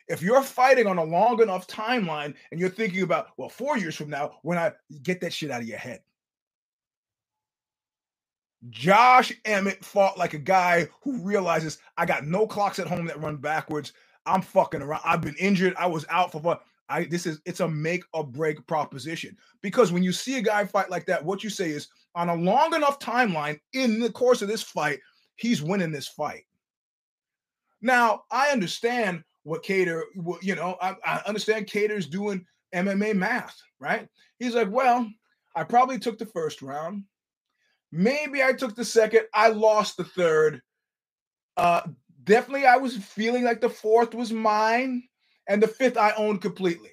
If 0.09 0.23
you're 0.23 0.43
fighting 0.43 0.87
on 0.87 0.99
a 0.99 1.05
long 1.05 1.43
enough 1.43 1.67
timeline 1.67 2.35
and 2.51 2.61
you're 2.61 2.69
thinking 2.69 3.03
about, 3.03 3.29
well, 3.37 3.49
four 3.49 3.77
years 3.77 3.97
from 3.97 4.11
now, 4.11 4.39
when 4.43 4.57
I 4.57 4.73
get 5.03 5.21
that 5.21 5.33
shit 5.33 5.51
out 5.51 5.63
of 5.63 5.69
your 5.69 5.79
head. 5.79 6.01
Josh 8.71 9.33
Emmett 9.45 9.85
fought 9.85 10.19
like 10.19 10.35
a 10.35 10.39
guy 10.39 10.89
who 11.03 11.19
realizes 11.23 11.79
I 11.97 12.07
got 12.07 12.27
no 12.27 12.47
clocks 12.47 12.79
at 12.79 12.87
home 12.87 13.07
that 13.07 13.21
run 13.21 13.37
backwards. 13.37 13.93
I'm 14.25 14.43
fucking 14.43 14.83
around. 14.83 15.03
I've 15.05 15.21
been 15.21 15.37
injured. 15.39 15.75
I 15.79 15.87
was 15.87 16.05
out 16.09 16.33
for 16.33 16.41
fun. 16.41 16.59
I 16.89 17.05
this 17.05 17.27
is 17.27 17.41
it's 17.45 17.61
a 17.61 17.69
make 17.69 18.05
or 18.13 18.25
break 18.25 18.65
proposition 18.67 19.37
because 19.61 19.93
when 19.93 20.03
you 20.03 20.13
see 20.13 20.39
a 20.39 20.43
guy 20.43 20.65
fight 20.65 20.91
like 20.91 21.07
that, 21.07 21.25
what 21.25 21.43
you 21.43 21.51
say 21.51 21.71
is 21.71 21.89
on 22.15 22.29
a 22.29 22.35
long 22.35 22.75
enough 22.75 22.99
timeline 22.99 23.59
in 23.73 24.01
the 24.01 24.11
course 24.11 24.43
of 24.43 24.49
this 24.49 24.63
fight, 24.63 25.01
he's 25.37 25.63
winning 25.63 25.93
this 25.93 26.09
fight. 26.09 26.45
Now 27.83 28.23
I 28.31 28.49
understand 28.51 29.23
what 29.45 29.63
Kattar, 29.63 30.03
you 30.43 30.55
know, 30.55 30.77
I, 30.81 30.97
I 31.05 31.23
understand 31.27 31.67
Kattar's 31.67 32.07
doing 32.07 32.45
MMA 32.75 33.15
math, 33.15 33.57
right? 33.79 34.09
He's 34.39 34.55
like, 34.55 34.71
well, 34.71 35.09
I 35.55 35.65
probably 35.65 35.99
took 35.99 36.19
the 36.19 36.27
first 36.27 36.63
round, 36.63 37.05
maybe 37.93 38.43
I 38.43 38.53
took 38.53 38.75
the 38.75 38.85
second, 38.85 39.23
I 39.33 39.49
lost 39.49 39.97
the 39.97 40.05
third. 40.05 40.61
Uh, 41.57 41.83
definitely, 42.25 42.67
I 42.67 42.77
was 42.77 42.97
feeling 42.97 43.45
like 43.45 43.61
the 43.61 43.69
fourth 43.69 44.15
was 44.15 44.33
mine 44.33 45.05
and 45.49 45.63
the 45.63 45.69
fifth 45.69 45.97
I 45.97 46.13
owned 46.17 46.43
completely. 46.43 46.91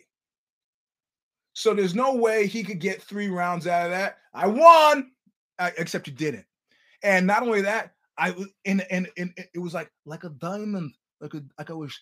So 1.54 1.74
there's 1.74 1.96
no 1.96 2.16
way 2.16 2.48
he 2.48 2.64
could 2.64 2.80
get 2.80 3.02
three 3.02 3.28
rounds 3.28 3.68
out 3.68 3.86
of 3.86 3.92
that. 3.92 4.18
I 4.34 4.48
won, 4.48 5.12
except 5.60 6.08
you 6.08 6.14
didn't. 6.14 6.46
And 7.04 7.28
not 7.28 7.44
only 7.44 7.62
that, 7.62 7.93
I 8.18 8.32
was 8.32 8.48
and, 8.66 8.86
and 8.90 9.10
and 9.18 9.34
it 9.54 9.60
was 9.60 9.74
like 9.74 9.92
like 10.06 10.24
a 10.24 10.30
diamond, 10.30 10.94
like 11.20 11.34
a 11.34 11.44
like 11.58 11.70
I 11.70 11.74
was 11.74 12.00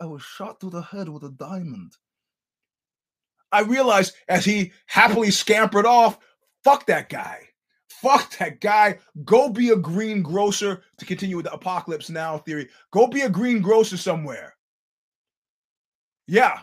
I 0.00 0.06
was 0.06 0.22
shot 0.22 0.60
through 0.60 0.70
the 0.70 0.82
head 0.82 1.08
with 1.08 1.24
a 1.24 1.30
diamond. 1.30 1.92
I 3.52 3.62
realized 3.62 4.14
as 4.28 4.44
he 4.44 4.72
happily 4.86 5.30
scampered 5.30 5.86
off, 5.86 6.18
fuck 6.62 6.86
that 6.86 7.08
guy. 7.08 7.48
Fuck 7.88 8.38
that 8.38 8.60
guy. 8.60 8.98
Go 9.24 9.50
be 9.50 9.70
a 9.70 9.76
greengrocer 9.76 10.82
to 10.98 11.04
continue 11.04 11.36
with 11.36 11.46
the 11.46 11.52
apocalypse 11.52 12.08
now 12.08 12.38
theory. 12.38 12.68
Go 12.92 13.08
be 13.08 13.22
a 13.22 13.28
greengrocer 13.28 13.96
somewhere. 13.96 14.54
Yeah. 16.26 16.60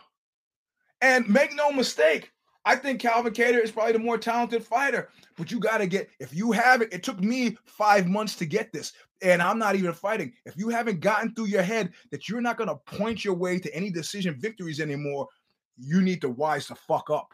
And 1.02 1.28
make 1.30 1.54
no 1.54 1.72
mistake, 1.72 2.32
I 2.68 2.76
think 2.76 3.00
Calvin 3.00 3.32
Kattar 3.32 3.64
is 3.64 3.72
probably 3.72 3.94
the 3.94 4.00
more 4.00 4.18
talented 4.18 4.62
fighter. 4.62 5.08
But 5.38 5.52
you 5.52 5.60
got 5.60 5.78
to 5.78 5.88
get, 5.88 6.10
if 6.20 6.36
you 6.36 6.52
haven't, 6.52 6.94
it 6.94 7.02
took 7.02 7.18
me 7.22 7.58
five 7.66 8.08
months 8.08 8.36
to 8.36 8.46
get 8.46 8.74
this, 8.74 8.92
and 9.22 9.42
I'm 9.42 9.58
not 9.58 9.76
even 9.76 9.94
fighting. 9.94 10.34
If 10.46 10.58
you 10.58 10.68
haven't 10.68 11.00
gotten 11.00 11.34
through 11.34 11.46
your 11.46 11.62
head 11.62 11.94
that 12.12 12.28
you're 12.28 12.42
not 12.42 12.58
going 12.58 12.68
to 12.68 12.76
point 12.76 13.24
your 13.24 13.36
way 13.36 13.58
to 13.58 13.74
any 13.74 13.90
decision 13.90 14.36
victories 14.38 14.82
anymore, 14.82 15.30
you 15.78 16.02
need 16.02 16.20
to 16.20 16.30
wise 16.30 16.68
the 16.68 16.76
fuck 16.76 17.10
up. 17.10 17.34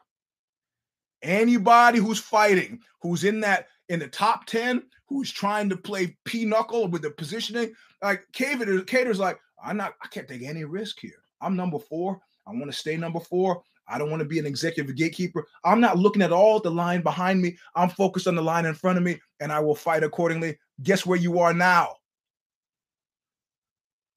Anybody 1.24 1.98
who's 1.98 2.20
fighting, 2.20 2.80
who's 3.02 3.24
in 3.24 3.40
that 3.40 3.70
in 3.90 4.00
the 4.00 4.08
top 4.08 4.46
10, 4.46 4.84
who's 5.08 5.32
trying 5.32 5.68
to 5.70 5.78
play 5.78 6.16
pinochle 6.26 6.90
with 6.90 7.02
the 7.02 7.10
positioning, 7.10 7.74
like 8.04 8.24
Kattar, 8.34 8.86
Kattar's 8.86 9.20
like, 9.20 9.40
I'm 9.66 9.78
not, 9.78 9.94
I 10.04 10.08
can't 10.10 10.28
take 10.28 10.44
any 10.44 10.64
risk 10.64 11.00
here. 11.00 11.24
I'm 11.42 11.56
number 11.56 11.80
four. 11.80 12.22
I 12.46 12.52
want 12.52 12.68
to 12.68 12.74
stay 12.74 12.98
number 12.98 13.20
four. 13.20 13.64
I 13.88 13.98
don't 13.98 14.10
want 14.10 14.22
to 14.22 14.28
be 14.28 14.40
an 14.40 14.46
executive 14.46 14.96
gatekeeper. 14.96 15.46
I'm 15.64 15.80
not 15.80 15.98
looking 15.98 16.22
at 16.22 16.32
all 16.32 16.60
the 16.60 16.72
line 16.72 17.02
behind 17.02 17.42
me. 17.42 17.58
I'm 17.76 17.90
focused 17.90 18.28
on 18.28 18.36
the 18.36 18.42
line 18.42 18.66
in 18.66 18.74
front 18.74 18.98
of 18.98 19.04
me, 19.04 19.20
and 19.40 19.52
I 19.52 19.60
will 19.60 19.76
fight 19.76 20.04
accordingly. 20.04 20.58
Guess 20.82 21.06
where 21.06 21.18
you 21.18 21.40
are 21.40 21.54
now? 21.54 21.96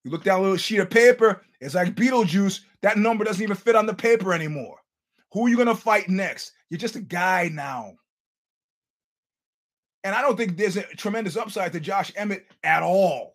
You 0.04 0.10
look 0.10 0.24
down 0.24 0.40
a 0.40 0.42
little 0.42 0.56
sheet 0.56 0.78
of 0.78 0.90
paper, 0.90 1.42
it's 1.60 1.74
like 1.74 1.94
Beetlejuice. 1.94 2.60
That 2.82 2.98
number 2.98 3.24
doesn't 3.24 3.42
even 3.42 3.56
fit 3.56 3.74
on 3.74 3.86
the 3.86 3.94
paper 3.94 4.32
anymore. 4.32 4.76
Who 5.32 5.46
are 5.46 5.48
you 5.48 5.56
going 5.56 5.66
to 5.68 5.74
fight 5.74 6.08
next? 6.08 6.52
You're 6.70 6.78
just 6.78 6.96
a 6.96 7.00
guy 7.00 7.50
now. 7.52 7.94
And 10.04 10.14
I 10.14 10.22
don't 10.22 10.36
think 10.36 10.56
there's 10.56 10.76
a 10.76 10.82
tremendous 10.82 11.36
upside 11.36 11.72
to 11.72 11.80
Josh 11.80 12.12
Emmett 12.14 12.46
at 12.62 12.84
all. 12.84 13.32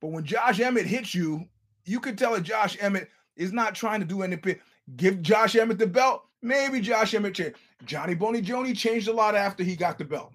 But 0.00 0.08
when 0.08 0.24
Josh 0.24 0.58
Emmett 0.58 0.86
hits 0.86 1.14
you 1.14 1.46
you 1.84 2.00
could 2.00 2.18
tell 2.18 2.34
that 2.34 2.42
Josh 2.42 2.76
Emmett 2.80 3.08
is 3.40 3.52
not 3.52 3.74
trying 3.74 4.00
to 4.00 4.06
do 4.06 4.22
anything. 4.22 4.56
Give 4.96 5.22
Josh 5.22 5.56
Emmett 5.56 5.78
the 5.78 5.86
belt. 5.86 6.24
Maybe 6.42 6.80
Josh 6.80 7.14
Emmett 7.14 7.34
changed. 7.34 7.56
Johnny 7.86 8.14
Boney 8.14 8.42
Joni 8.42 8.76
changed 8.76 9.08
a 9.08 9.12
lot 9.12 9.34
after 9.34 9.64
he 9.64 9.74
got 9.74 9.98
the 9.98 10.04
belt. 10.04 10.32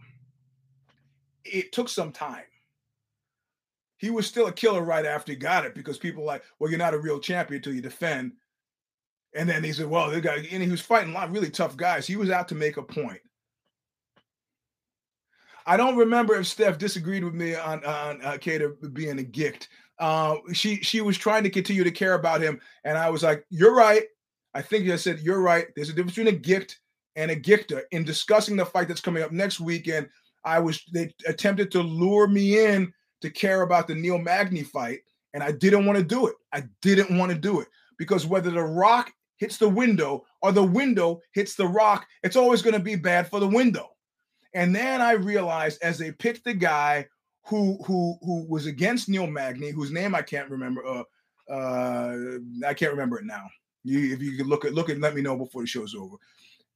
It 1.45 1.71
took 1.71 1.87
some 1.87 2.11
time. 2.11 2.43
He 3.97 4.09
was 4.09 4.25
still 4.25 4.47
a 4.47 4.51
killer 4.51 4.81
right 4.81 5.05
after 5.05 5.31
he 5.31 5.35
got 5.37 5.65
it 5.65 5.75
because 5.75 5.99
people 5.99 6.25
like, 6.25 6.43
well, 6.57 6.69
you're 6.69 6.79
not 6.79 6.95
a 6.95 6.99
real 6.99 7.19
champion 7.19 7.59
until 7.59 7.73
you 7.73 7.81
defend. 7.81 8.33
And 9.35 9.47
then 9.47 9.63
he 9.63 9.71
said, 9.71 9.87
well, 9.87 10.09
and 10.09 10.63
he 10.63 10.71
was 10.71 10.81
fighting 10.81 11.11
a 11.11 11.13
lot 11.13 11.27
of 11.27 11.33
really 11.33 11.51
tough 11.51 11.77
guys. 11.77 12.07
He 12.07 12.15
was 12.15 12.31
out 12.31 12.47
to 12.47 12.55
make 12.55 12.77
a 12.77 12.83
point. 12.83 13.21
I 15.67 15.77
don't 15.77 15.97
remember 15.97 16.35
if 16.35 16.47
Steph 16.47 16.77
disagreed 16.77 17.23
with 17.23 17.33
me 17.33 17.55
on 17.55 17.83
on 17.85 18.21
uh, 18.21 18.33
Kattar 18.33 18.93
being 18.93 19.19
a 19.19 19.23
gift 19.23 19.69
uh, 19.99 20.35
she 20.53 20.77
she 20.77 21.01
was 21.01 21.17
trying 21.17 21.43
to 21.43 21.49
continue 21.49 21.83
to 21.83 21.91
care 21.91 22.13
about 22.13 22.41
him, 22.41 22.59
and 22.83 22.97
I 22.97 23.09
was 23.09 23.23
like, 23.23 23.45
"You're 23.49 23.75
right." 23.75 24.03
I 24.53 24.61
think 24.61 24.89
I 24.89 24.95
said, 24.95 25.19
"You're 25.19 25.41
right." 25.41 25.67
There's 25.75 25.89
a 25.89 25.93
difference 25.93 26.15
between 26.15 26.33
a 26.33 26.37
gift 26.37 26.79
and 27.15 27.31
a 27.31 27.35
gifter. 27.35 27.83
In 27.91 28.03
discussing 28.03 28.55
the 28.55 28.65
fight 28.65 28.87
that's 28.87 29.01
coming 29.01 29.23
up 29.23 29.31
next 29.31 29.59
weekend, 29.59 30.09
I 30.43 30.59
was 30.59 30.83
they 30.93 31.13
attempted 31.27 31.71
to 31.71 31.81
lure 31.81 32.27
me 32.27 32.65
in 32.65 32.93
to 33.21 33.29
care 33.29 33.63
about 33.63 33.87
the 33.87 33.95
Neil 33.95 34.17
Magny 34.17 34.63
fight, 34.63 34.99
And 35.33 35.41
I 35.41 35.51
didn't 35.51 35.85
want 35.85 35.97
to 35.97 36.03
do 36.03 36.27
it. 36.27 36.35
I 36.53 36.63
didn't 36.81 37.17
want 37.17 37.31
to 37.31 37.37
do 37.37 37.59
it 37.59 37.67
because 37.97 38.25
whether 38.25 38.51
the 38.51 38.63
rock 38.63 39.11
hits 39.37 39.57
the 39.57 39.67
window 39.67 40.23
or 40.41 40.51
the 40.51 40.63
window 40.63 41.19
hits 41.33 41.55
the 41.55 41.67
rock, 41.67 42.05
it's 42.23 42.35
always 42.35 42.61
going 42.61 42.75
to 42.75 42.79
be 42.79 42.95
bad 42.95 43.29
for 43.29 43.39
the 43.39 43.47
window. 43.47 43.89
And 44.53 44.73
then 44.73 45.01
I 45.01 45.13
realized 45.13 45.79
as 45.81 45.97
they 45.97 46.11
picked 46.11 46.45
the 46.45 46.53
guy 46.53 47.07
who 47.45 47.77
who 47.85 48.17
who 48.21 48.45
was 48.47 48.65
against 48.65 49.09
Neil 49.09 49.27
Magny, 49.27 49.71
whose 49.71 49.91
name 49.91 50.15
I 50.15 50.21
can't 50.21 50.49
remember. 50.49 50.85
Uh, 50.85 51.03
uh, 51.51 52.37
I 52.65 52.73
can't 52.73 52.91
remember 52.91 53.19
it 53.19 53.25
now. 53.25 53.47
You, 53.83 54.13
if 54.13 54.21
you 54.21 54.35
could 54.35 54.47
look 54.47 54.65
at 54.65 54.73
look 54.73 54.89
at, 54.89 54.99
let 54.99 55.15
me 55.15 55.21
know 55.21 55.37
before 55.37 55.61
the 55.61 55.67
show's 55.67 55.93
over. 55.93 56.15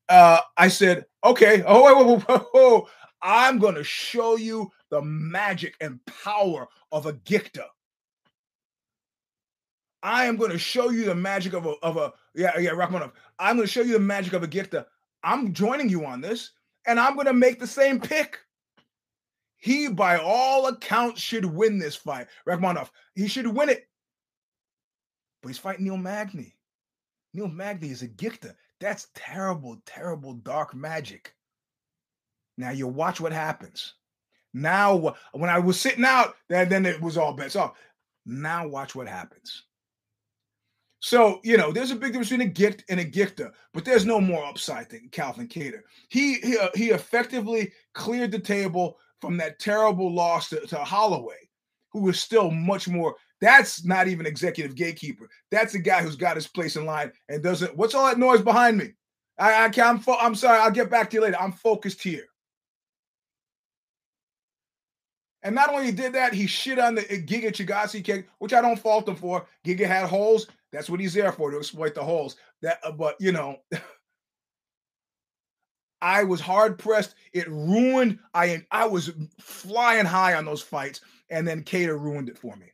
Uh, 0.08 0.40
I 0.58 0.68
said, 0.68 1.06
okay, 1.24 1.64
oh, 1.68 1.84
wait, 1.84 2.06
wait, 2.06 2.28
wait, 2.28 2.46
wait, 2.54 2.84
I'm 3.22 3.60
going 3.60 3.76
to 3.76 3.84
show 3.84 4.38
you 4.38 4.72
the 4.90 5.02
magic 5.02 5.76
and 5.82 6.00
power 6.24 6.68
of 6.92 7.06
a 7.06 7.14
Gicta. 7.14 7.66
I 10.02 10.26
am 10.26 10.38
going 10.38 10.52
to 10.52 10.58
show 10.58 10.90
you 10.90 11.04
the 11.04 11.16
magic 11.16 11.54
of 11.54 11.66
a 11.66 11.74
of 11.82 11.98
a 11.98 12.14
yeah 12.36 12.58
yeah 12.60 12.72
Rakhmonov. 12.72 13.12
I'm 13.40 13.56
going 13.56 13.68
to 13.68 13.72
show 13.72 13.82
you 13.82 13.94
the 13.94 14.00
magic 14.00 14.34
of 14.34 14.44
a 14.44 14.48
Gicta. 14.48 14.86
I'm 15.24 15.52
joining 15.52 15.90
you 15.90 16.06
on 16.06 16.22
this, 16.22 16.52
and 16.88 17.00
I'm 17.00 17.16
going 17.16 17.28
to 17.28 17.34
make 17.34 17.60
the 17.60 17.68
same 17.68 18.00
pick. 18.00 18.40
He, 19.60 19.90
by 19.90 20.18
all 20.18 20.68
accounts, 20.68 21.22
should 21.22 21.46
win 21.46 21.78
this 21.78 21.96
fight. 21.96 22.28
Rakhmonov. 22.48 22.90
He 23.16 23.28
should 23.28 23.48
win 23.48 23.70
it. 23.70 23.88
But 25.42 25.50
he's 25.50 25.58
fighting 25.58 25.86
Neil 25.86 25.98
Magny. 25.98 26.56
Neil 27.34 27.48
Magny 27.48 27.90
is 27.90 28.02
a 28.02 28.08
Gicta. 28.08 28.56
That's 28.80 29.08
terrible, 29.14 29.82
terrible 29.86 30.34
dark 30.34 30.74
magic. 30.74 31.34
Now 32.58 32.72
you 32.72 32.88
watch 32.88 33.20
what 33.20 33.34
happens. 33.34 33.96
Now, 34.54 35.16
when 35.34 35.50
I 35.50 35.60
was 35.60 35.80
sitting 35.80 36.06
out, 36.06 36.36
then, 36.48 36.70
then 36.70 36.86
it 36.86 37.02
was 37.02 37.18
all 37.18 37.34
bets 37.34 37.56
off. 37.56 37.78
Now 38.26 38.68
watch 38.68 38.96
what 38.96 39.08
happens. 39.08 39.66
So, 41.02 41.40
you 41.44 41.56
know, 41.56 41.72
there's 41.72 41.92
a 41.92 41.96
big 41.96 42.12
difference 42.12 42.30
between 42.30 42.48
a 42.48 42.52
gift 42.52 42.84
and 42.90 43.00
a 43.00 43.06
gifter, 43.06 43.52
but 43.74 43.86
there's 43.86 44.06
no 44.06 44.20
more 44.20 44.46
upside 44.46 44.90
than 44.90 45.08
Calvin 45.12 45.48
Kattar. 45.48 45.82
He 46.10 46.36
he, 46.36 46.58
uh, 46.58 46.70
he 46.76 46.90
effectively 46.90 47.72
cleared 47.94 48.32
the 48.32 48.40
table 48.40 48.98
from 49.22 49.38
that 49.38 49.60
terrible 49.60 50.14
loss 50.14 50.50
to, 50.50 50.60
to 50.68 50.78
Holloway, 50.78 51.50
who 51.92 52.08
is 52.10 52.20
still 52.20 52.52
much 52.52 52.88
more. 52.88 53.16
That's 53.42 53.86
not 53.86 54.08
even 54.08 54.26
executive 54.26 54.76
gatekeeper. 54.76 55.30
That's 55.52 55.76
a 55.76 55.80
guy 55.80 56.02
who's 56.02 56.16
got 56.16 56.36
his 56.36 56.48
place 56.48 56.76
in 56.76 56.86
line 56.86 57.12
and 57.30 57.42
doesn't. 57.42 57.76
What's 57.76 57.96
all 57.96 58.08
that 58.08 58.20
noise 58.20 58.42
behind 58.42 58.78
me? 58.78 58.94
I, 59.38 59.66
I 59.66 59.82
I'm 59.82 60.00
fo- 60.00 60.18
I'm 60.20 60.36
sorry. 60.36 60.60
I'll 60.60 60.72
get 60.72 60.90
back 60.90 61.10
to 61.10 61.18
you 61.18 61.22
later. 61.22 61.38
I'm 61.40 61.54
focused 61.54 62.04
here. 62.04 62.26
And 65.42 65.56
not 65.56 65.74
only 65.74 65.92
did 65.92 66.14
that, 66.14 66.34
he 66.34 66.48
shit 66.48 66.80
on 66.80 66.96
the 66.96 67.04
uh, 67.04 67.18
Giga 67.18 67.52
Chikadze 67.52 68.04
kick, 68.04 68.28
which 68.40 68.54
I 68.54 68.62
don't 68.62 68.80
fault 68.80 69.08
him 69.08 69.16
for. 69.16 69.48
Giga 69.66 69.88
had 69.88 70.08
holes. 70.08 70.48
That's 70.74 70.90
what 70.90 71.00
he's 71.00 71.14
there 71.14 71.32
for 71.32 71.50
to 71.50 71.58
exploit 71.58 71.96
the 71.96 72.04
holes. 72.04 72.36
That, 72.62 72.80
uh, 72.84 72.92
but 72.92 73.16
you 73.20 73.32
know, 73.32 73.58
I 76.02 76.24
was 76.24 76.42
hard 76.42 76.78
pressed. 76.78 77.16
It 77.34 77.50
ruined. 77.50 78.20
I 78.34 78.66
I 78.72 78.86
was 78.86 79.12
flying 79.40 80.06
high 80.06 80.36
on 80.36 80.46
those 80.46 80.62
fights, 80.62 81.02
and 81.30 81.48
then 81.48 81.64
Kattar 81.64 82.00
ruined 82.00 82.30
it 82.30 82.38
for 82.38 82.56
me. 82.56 82.68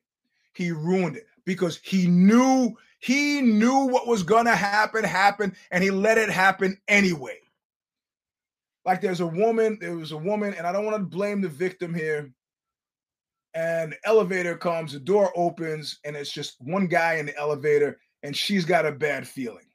He 0.53 0.71
ruined 0.71 1.17
it 1.17 1.27
because 1.45 1.79
he 1.83 2.07
knew 2.07 2.75
he 2.99 3.41
knew 3.41 3.87
what 3.87 4.07
was 4.07 4.23
gonna 4.23 4.55
happen, 4.55 5.03
happen, 5.03 5.55
and 5.71 5.83
he 5.83 5.91
let 5.91 6.17
it 6.17 6.29
happen 6.29 6.79
anyway. 6.87 7.39
Like 8.85 9.01
there's 9.01 9.21
a 9.21 9.27
woman, 9.27 9.77
there 9.81 9.95
was 9.95 10.11
a 10.11 10.17
woman, 10.17 10.53
and 10.53 10.67
I 10.67 10.71
don't 10.71 10.85
want 10.85 10.97
to 10.97 11.03
blame 11.03 11.41
the 11.41 11.49
victim 11.49 11.93
here 11.93 12.31
and 13.55 13.95
elevator 14.03 14.57
comes, 14.57 14.91
the 14.91 14.99
door 14.99 15.31
opens, 15.35 15.99
and 16.03 16.15
it's 16.15 16.31
just 16.31 16.57
one 16.59 16.87
guy 16.87 17.15
in 17.15 17.25
the 17.25 17.37
elevator, 17.37 17.97
and 18.21 18.35
she's 18.35 18.65
got 18.65 18.85
a 18.85 18.91
bad 18.91 19.25
feeling. 19.25 19.65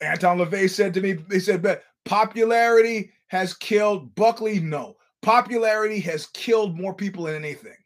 Anton 0.00 0.38
LaVey 0.38 0.68
said 0.68 0.94
to 0.94 1.00
me, 1.00 1.16
he 1.30 1.40
said, 1.40 1.62
but 1.62 1.82
popularity 2.04 3.12
has 3.28 3.54
killed 3.54 4.14
Buckley. 4.14 4.60
No, 4.60 4.96
popularity 5.22 6.00
has 6.00 6.26
killed 6.28 6.78
more 6.78 6.94
people 6.94 7.24
than 7.24 7.34
anything. 7.34 7.76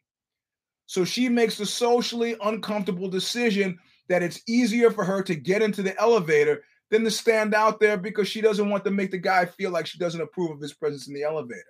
So 0.85 1.05
she 1.05 1.29
makes 1.29 1.57
the 1.57 1.65
socially 1.65 2.35
uncomfortable 2.43 3.09
decision 3.09 3.77
that 4.09 4.23
it's 4.23 4.41
easier 4.47 4.89
for 4.89 5.05
her 5.05 5.21
to 5.23 5.35
get 5.35 5.61
into 5.61 5.83
the 5.83 5.99
elevator 5.99 6.63
than 6.89 7.03
to 7.03 7.11
stand 7.11 7.53
out 7.53 7.79
there 7.79 7.97
because 7.97 8.27
she 8.27 8.41
doesn't 8.41 8.69
want 8.69 8.83
to 8.83 8.91
make 8.91 9.11
the 9.11 9.17
guy 9.17 9.45
feel 9.45 9.71
like 9.71 9.85
she 9.85 9.99
doesn't 9.99 10.21
approve 10.21 10.51
of 10.51 10.59
his 10.59 10.73
presence 10.73 11.07
in 11.07 11.13
the 11.13 11.23
elevator. 11.23 11.61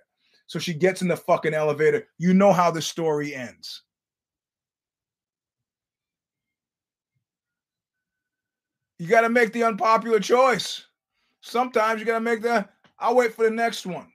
So 0.46 0.58
she 0.58 0.74
gets 0.74 1.02
in 1.02 1.08
the 1.08 1.16
fucking 1.16 1.54
elevator. 1.54 2.08
You 2.18 2.34
know 2.34 2.52
how 2.52 2.70
the 2.70 2.82
story 2.82 3.34
ends. 3.34 3.82
You 9.00 9.06
got 9.06 9.22
to 9.22 9.30
make 9.30 9.54
the 9.54 9.64
unpopular 9.64 10.20
choice. 10.20 10.84
Sometimes 11.40 12.00
you 12.00 12.06
got 12.06 12.18
to 12.18 12.20
make 12.20 12.42
the, 12.42 12.68
I'll 12.98 13.16
wait 13.16 13.32
for 13.32 13.46
the 13.46 13.50
next 13.50 13.86
one. 13.86 14.12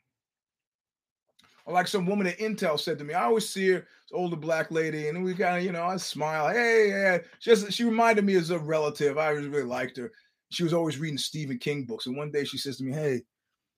Or 1.65 1.73
like 1.73 1.87
some 1.87 2.05
woman 2.05 2.27
at 2.27 2.37
Intel 2.37 2.79
said 2.79 2.99
to 2.99 3.03
me, 3.03 3.15
I 3.15 3.23
always 3.23 3.49
see 3.49 3.71
her, 3.71 3.87
older 4.13 4.35
black 4.35 4.69
lady, 4.69 5.07
and 5.07 5.23
we 5.23 5.33
kind 5.33 5.57
of, 5.57 5.63
you 5.63 5.71
know, 5.71 5.85
I 5.85 5.97
smile. 5.97 6.49
Hey, 6.49 6.89
yeah. 6.89 7.17
Just 7.39 7.73
she 7.73 7.83
reminded 7.83 8.25
me 8.25 8.35
as 8.35 8.51
a 8.51 8.59
relative. 8.59 9.17
I 9.17 9.29
really 9.29 9.63
liked 9.63 9.97
her. 9.97 10.11
She 10.51 10.63
was 10.63 10.71
always 10.71 10.99
reading 10.99 11.17
Stephen 11.17 11.57
King 11.57 11.85
books. 11.85 12.05
And 12.05 12.15
one 12.15 12.29
day 12.29 12.43
she 12.43 12.59
says 12.59 12.77
to 12.77 12.83
me, 12.83 12.93
Hey, 12.93 13.23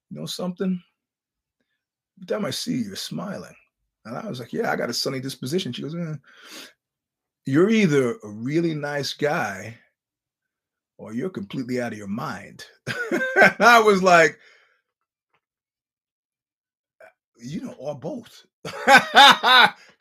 you 0.10 0.20
know 0.20 0.26
something? 0.26 0.84
Every 2.18 2.28
time 2.28 2.44
I 2.44 2.52
see 2.52 2.80
you, 2.80 2.84
you're 2.84 2.98
smiling. 2.98 3.56
And 4.04 4.18
I 4.18 4.28
was 4.28 4.42
like, 4.42 4.52
Yeah, 4.52 4.74
I 4.74 4.76
got 4.76 4.90
a 4.90 4.94
sunny 4.94 5.22
disposition. 5.22 5.72
She 5.72 5.84
goes, 5.84 5.96
eh, 5.96 6.16
You're 7.46 7.70
either 7.70 8.18
a 8.26 8.30
really 8.30 8.74
nice 8.74 9.14
guy 9.14 9.78
or 10.98 11.14
you're 11.14 11.30
completely 11.30 11.80
out 11.82 11.92
of 11.92 11.98
your 11.98 12.08
mind. 12.08 12.66
I 13.60 13.82
was 13.84 14.02
like, 14.02 14.40
you 17.40 17.62
know, 17.62 17.76
or 17.78 17.96
both. 17.98 18.46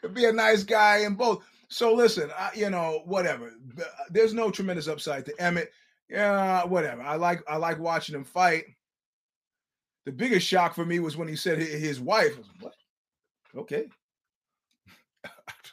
Could 0.01 0.15
be 0.15 0.25
a 0.25 0.33
nice 0.33 0.65
guy 0.65 0.99
in 0.99 1.15
both. 1.15 1.45
So 1.69 1.95
listen, 1.95 2.31
I, 2.37 2.51
you 2.55 2.71
know, 2.71 3.03
whatever. 3.05 3.53
Uh, 3.79 3.85
there's 4.11 4.35
no 4.35 4.51
tremendous 4.51 4.89
upside 4.89 5.27
to 5.27 5.35
Emmett. 5.41 5.73
Yeah, 6.09 6.65
whatever. 6.65 7.03
I 7.03 7.17
like 7.17 7.43
I 7.49 7.57
like 7.57 7.79
watching 7.79 8.15
him 8.15 8.25
fight. 8.25 8.65
The 10.05 10.13
biggest 10.13 10.47
shock 10.47 10.75
for 10.75 10.85
me 10.85 11.01
was 11.01 11.17
when 11.17 11.27
he 11.27 11.35
said 11.35 11.59
his 11.59 12.01
wife. 12.01 12.39
What? 12.61 12.75
Okay. 13.57 13.87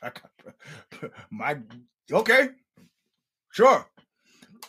My 1.32 1.58
okay, 2.12 2.50
sure. 3.52 3.86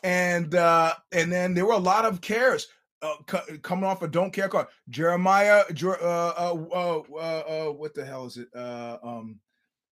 And 0.04 0.54
uh 0.54 0.94
and 1.10 1.32
then 1.32 1.54
there 1.54 1.66
were 1.66 1.72
a 1.72 1.78
lot 1.78 2.04
of 2.04 2.20
cares 2.20 2.68
uh, 3.04 3.16
coming 3.62 3.84
off 3.84 4.02
a 4.02 4.08
don't 4.08 4.32
care 4.32 4.48
card. 4.48 4.66
Jeremiah, 4.88 5.62
uh, 5.82 5.88
uh, 6.00 6.64
uh, 6.72 7.02
uh, 7.12 7.18
uh, 7.18 7.72
what 7.72 7.94
the 7.94 8.04
hell 8.04 8.26
is 8.26 8.36
it? 8.38 8.48
Uh, 8.54 8.96
um, 9.02 9.38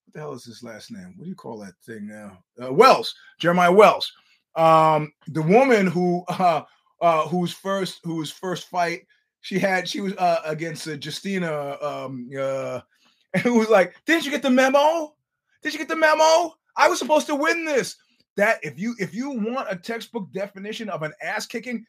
what 0.06 0.14
the 0.14 0.20
hell 0.20 0.32
is 0.32 0.44
his 0.44 0.62
last 0.62 0.90
name? 0.90 1.14
What 1.16 1.24
do 1.24 1.28
you 1.30 1.36
call 1.36 1.58
that 1.58 1.74
thing 1.84 2.06
now? 2.06 2.42
Wells, 2.70 3.14
Jeremiah 3.38 3.72
Wells. 3.72 4.10
Um, 4.54 5.12
the 5.28 5.42
woman 5.42 5.86
who 5.86 6.24
uh, 6.28 6.62
uh, 7.00 7.28
whose 7.28 7.52
first 7.52 8.00
whose 8.04 8.30
first 8.30 8.68
fight 8.68 9.06
she 9.40 9.58
had 9.58 9.88
she 9.88 10.00
was 10.00 10.14
against 10.44 10.86
Justina 10.86 11.76
um 11.82 12.28
and 12.30 12.82
who 13.42 13.58
was 13.58 13.68
like, 13.68 13.94
"Didn't 14.06 14.24
you 14.24 14.30
get 14.30 14.42
the 14.42 14.50
memo? 14.50 15.14
Did 15.62 15.72
you 15.72 15.78
get 15.78 15.88
the 15.88 15.96
memo? 15.96 16.54
I 16.76 16.88
was 16.88 16.98
supposed 16.98 17.26
to 17.26 17.34
win 17.34 17.64
this." 17.64 17.96
That 18.36 18.58
if 18.62 18.78
you 18.78 18.94
if 18.98 19.14
you 19.14 19.30
want 19.30 19.68
a 19.70 19.76
textbook 19.76 20.32
definition 20.32 20.88
of 20.88 21.02
an 21.02 21.12
ass 21.22 21.46
kicking, 21.46 21.84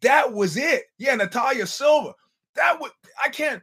that 0.00 0.32
was 0.32 0.56
it. 0.56 0.84
Yeah, 0.98 1.14
Natalia 1.14 1.66
Silva. 1.66 2.14
That 2.56 2.80
would 2.80 2.90
I 3.24 3.28
can't 3.28 3.62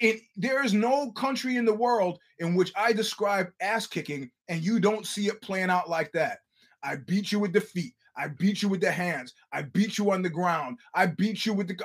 it, 0.00 0.22
there 0.36 0.64
is 0.64 0.72
no 0.72 1.12
country 1.12 1.56
in 1.56 1.66
the 1.66 1.74
world 1.74 2.18
in 2.38 2.54
which 2.54 2.72
I 2.74 2.92
describe 2.92 3.48
ass 3.60 3.86
kicking 3.86 4.30
and 4.48 4.62
you 4.62 4.80
don't 4.80 5.06
see 5.06 5.28
it 5.28 5.42
playing 5.42 5.70
out 5.70 5.90
like 5.90 6.10
that. 6.12 6.38
I 6.82 6.96
beat 6.96 7.30
you 7.30 7.38
with 7.38 7.52
the 7.52 7.60
feet. 7.60 7.92
I 8.16 8.28
beat 8.28 8.62
you 8.62 8.68
with 8.68 8.80
the 8.80 8.90
hands. 8.90 9.34
I 9.52 9.62
beat 9.62 9.98
you 9.98 10.10
on 10.10 10.22
the 10.22 10.30
ground. 10.30 10.78
I 10.94 11.06
beat 11.06 11.44
you 11.44 11.52
with 11.52 11.68
the. 11.68 11.76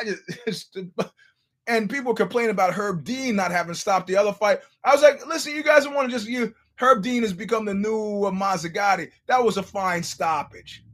I 0.00 0.04
just, 0.46 0.78
and 1.66 1.90
people 1.90 2.14
complain 2.14 2.48
about 2.48 2.72
Herb 2.72 3.04
Dean 3.04 3.36
not 3.36 3.50
having 3.50 3.74
stopped 3.74 4.06
the 4.06 4.16
other 4.16 4.32
fight. 4.32 4.60
I 4.82 4.92
was 4.92 5.02
like, 5.02 5.26
listen, 5.26 5.54
you 5.54 5.62
guys 5.62 5.84
don't 5.84 5.94
want 5.94 6.10
to 6.10 6.16
just 6.16 6.28
you. 6.28 6.54
Herb 6.78 7.02
Dean 7.02 7.22
has 7.22 7.32
become 7.32 7.64
the 7.64 7.74
new 7.74 8.20
Mazzagatti. 8.32 9.10
That 9.26 9.42
was 9.42 9.56
a 9.56 9.62
fine 9.62 10.02
stoppage. 10.02 10.84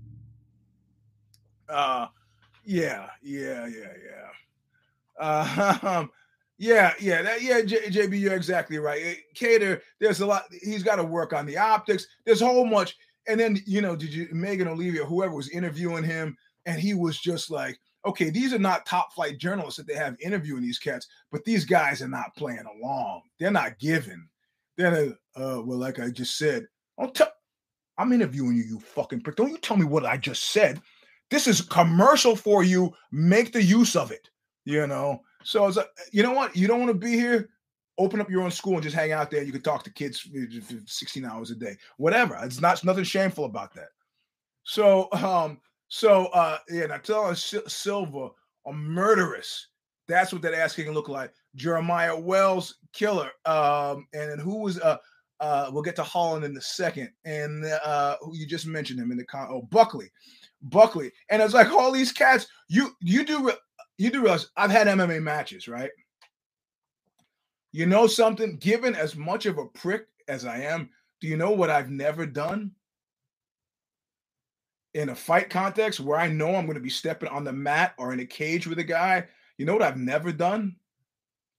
Uh, 1.68 2.06
yeah, 2.64 3.08
yeah, 3.22 3.66
yeah, 3.66 3.92
yeah. 4.04 5.20
Uh, 5.20 5.78
um, 5.82 6.10
yeah, 6.56 6.92
yeah, 6.98 7.20
that, 7.22 7.42
yeah, 7.42 7.60
J- 7.60 7.88
JB, 7.88 8.18
you're 8.18 8.34
exactly 8.34 8.78
right. 8.78 9.16
Kattar, 9.34 9.80
there's 10.00 10.20
a 10.20 10.26
lot. 10.26 10.44
He's 10.62 10.82
got 10.82 10.96
to 10.96 11.04
work 11.04 11.32
on 11.32 11.46
the 11.46 11.58
optics. 11.58 12.06
There's 12.24 12.42
a 12.42 12.46
whole 12.46 12.66
much. 12.66 12.96
And 13.26 13.38
then 13.38 13.58
you 13.66 13.80
know, 13.80 13.96
did 13.96 14.12
you 14.12 14.28
Megan 14.32 14.68
Olivi, 14.68 14.98
whoever 14.98 15.34
was 15.34 15.48
interviewing 15.50 16.04
him, 16.04 16.36
and 16.66 16.80
he 16.80 16.94
was 16.94 17.18
just 17.18 17.50
like, 17.50 17.78
okay, 18.06 18.30
these 18.30 18.52
are 18.52 18.58
not 18.58 18.86
top 18.86 19.12
flight 19.14 19.38
journalists 19.38 19.78
that 19.78 19.86
they 19.86 19.94
have 19.94 20.16
interviewing 20.20 20.62
these 20.62 20.78
cats, 20.78 21.08
but 21.32 21.44
these 21.44 21.64
guys 21.64 22.02
are 22.02 22.08
not 22.08 22.36
playing 22.36 22.64
along. 22.78 23.22
They're 23.38 23.50
not 23.50 23.78
giving. 23.78 24.28
They're 24.76 25.14
Uh, 25.36 25.60
well, 25.64 25.78
like 25.78 25.98
I 25.98 26.10
just 26.10 26.38
said, 26.38 26.66
don't 26.98 27.14
tell. 27.14 27.32
I'm 27.98 28.12
interviewing 28.12 28.56
you, 28.56 28.64
you 28.64 28.80
fucking 28.80 29.20
prick. 29.20 29.36
Don't 29.36 29.50
you 29.50 29.58
tell 29.58 29.76
me 29.76 29.84
what 29.84 30.04
I 30.04 30.16
just 30.16 30.50
said. 30.50 30.80
This 31.30 31.46
is 31.46 31.60
commercial 31.60 32.34
for 32.36 32.64
you. 32.64 32.92
Make 33.12 33.52
the 33.52 33.62
use 33.62 33.96
of 33.96 34.10
it. 34.10 34.28
You 34.64 34.86
know. 34.86 35.20
So 35.44 35.66
it's 35.66 35.76
like, 35.76 35.90
you 36.12 36.22
know 36.22 36.32
what? 36.32 36.56
You 36.56 36.66
don't 36.66 36.80
want 36.80 36.90
to 36.90 36.98
be 36.98 37.12
here. 37.12 37.50
Open 37.98 38.20
up 38.20 38.30
your 38.30 38.42
own 38.42 38.50
school 38.50 38.74
and 38.74 38.82
just 38.82 38.96
hang 38.96 39.12
out 39.12 39.30
there. 39.30 39.42
You 39.42 39.52
can 39.52 39.60
talk 39.60 39.84
to 39.84 39.92
kids 39.92 40.28
16 40.86 41.24
hours 41.24 41.52
a 41.52 41.54
day, 41.54 41.76
whatever. 41.96 42.36
It's 42.42 42.60
not 42.60 42.82
nothing 42.82 43.04
shameful 43.04 43.44
about 43.44 43.72
that. 43.74 43.90
So, 44.64 45.08
um, 45.12 45.60
so 45.88 46.26
uh, 46.26 46.58
yeah, 46.68 46.86
Natalia 46.86 47.36
Silva 47.36 48.30
a 48.66 48.72
murderess. 48.72 49.68
That's 50.08 50.32
what 50.32 50.42
that 50.42 50.54
ass 50.54 50.74
kicking 50.74 50.92
look 50.92 51.08
like. 51.08 51.32
Jeremiah 51.54 52.18
Wells 52.18 52.76
killer. 52.92 53.30
Um, 53.46 54.06
and 54.12 54.40
who 54.40 54.58
was 54.58 54.80
uh 54.80 54.98
uh 55.40 55.70
we'll 55.72 55.82
get 55.82 55.96
to 55.96 56.02
Holland 56.02 56.44
in 56.44 56.54
the 56.54 56.60
second. 56.60 57.10
And 57.24 57.64
uh 57.84 58.16
you 58.32 58.46
just 58.46 58.66
mentioned 58.66 59.00
him 59.00 59.10
in 59.10 59.18
the 59.18 59.24
con 59.24 59.48
oh 59.50 59.62
Buckley. 59.70 60.10
Buckley. 60.62 61.12
And 61.30 61.42
it's 61.42 61.54
like 61.54 61.70
all 61.70 61.92
these 61.92 62.12
cats, 62.12 62.46
you 62.68 62.90
you 63.00 63.24
do 63.24 63.52
you 63.98 64.10
do 64.10 64.22
realize 64.22 64.50
I've 64.56 64.70
had 64.70 64.86
MMA 64.86 65.22
matches, 65.22 65.68
right? 65.68 65.90
You 67.72 67.86
know 67.86 68.06
something? 68.06 68.56
Given 68.58 68.94
as 68.94 69.16
much 69.16 69.46
of 69.46 69.58
a 69.58 69.66
prick 69.66 70.06
as 70.28 70.44
I 70.44 70.58
am, 70.60 70.90
do 71.20 71.26
you 71.26 71.36
know 71.36 71.50
what 71.50 71.70
I've 71.70 71.90
never 71.90 72.26
done? 72.26 72.72
In 74.94 75.08
a 75.08 75.14
fight 75.14 75.50
context 75.50 75.98
where 75.98 76.18
I 76.18 76.28
know 76.28 76.54
I'm 76.54 76.66
going 76.66 76.76
to 76.76 76.80
be 76.80 76.90
stepping 76.90 77.28
on 77.28 77.42
the 77.42 77.52
mat 77.52 77.94
or 77.98 78.12
in 78.12 78.20
a 78.20 78.26
cage 78.26 78.66
with 78.66 78.78
a 78.78 78.84
guy, 78.84 79.26
you 79.58 79.66
know 79.66 79.72
what 79.72 79.82
I've 79.82 79.96
never 79.96 80.30
done? 80.30 80.76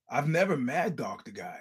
I've 0.09 0.29
never 0.29 0.55
mad 0.55 0.95
dogged 0.95 1.25
the 1.27 1.31
guy. 1.31 1.59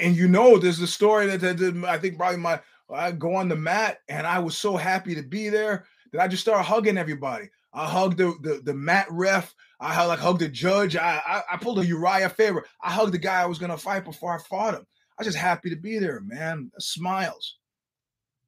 And 0.00 0.16
you 0.16 0.28
know, 0.28 0.58
there's 0.58 0.80
a 0.80 0.86
story 0.86 1.26
that, 1.26 1.40
that 1.40 1.84
I 1.86 1.98
think 1.98 2.16
probably 2.16 2.38
my 2.38 2.60
I 2.90 3.12
go 3.12 3.34
on 3.34 3.48
the 3.48 3.56
mat 3.56 3.98
and 4.08 4.26
I 4.26 4.38
was 4.38 4.56
so 4.56 4.76
happy 4.76 5.14
to 5.14 5.22
be 5.22 5.48
there 5.48 5.86
that 6.12 6.20
I 6.20 6.28
just 6.28 6.42
started 6.42 6.64
hugging 6.64 6.98
everybody. 6.98 7.48
I 7.72 7.86
hugged 7.86 8.18
the 8.18 8.34
the, 8.42 8.60
the 8.64 8.74
mat 8.74 9.06
ref. 9.10 9.54
I 9.80 10.04
like 10.06 10.20
hugged 10.20 10.40
the 10.40 10.48
judge. 10.48 10.94
I, 10.94 11.20
I, 11.26 11.42
I 11.52 11.56
pulled 11.56 11.80
a 11.80 11.86
Uriah 11.86 12.28
Faber. 12.28 12.64
I 12.82 12.90
hugged 12.90 13.12
the 13.12 13.18
guy 13.18 13.42
I 13.42 13.46
was 13.46 13.58
gonna 13.58 13.78
fight 13.78 14.04
before 14.04 14.34
I 14.34 14.38
fought 14.38 14.74
him. 14.74 14.86
I 15.18 15.22
was 15.22 15.26
just 15.26 15.38
happy 15.38 15.70
to 15.70 15.76
be 15.76 15.98
there, 15.98 16.20
man. 16.20 16.70
Smiles. 16.78 17.56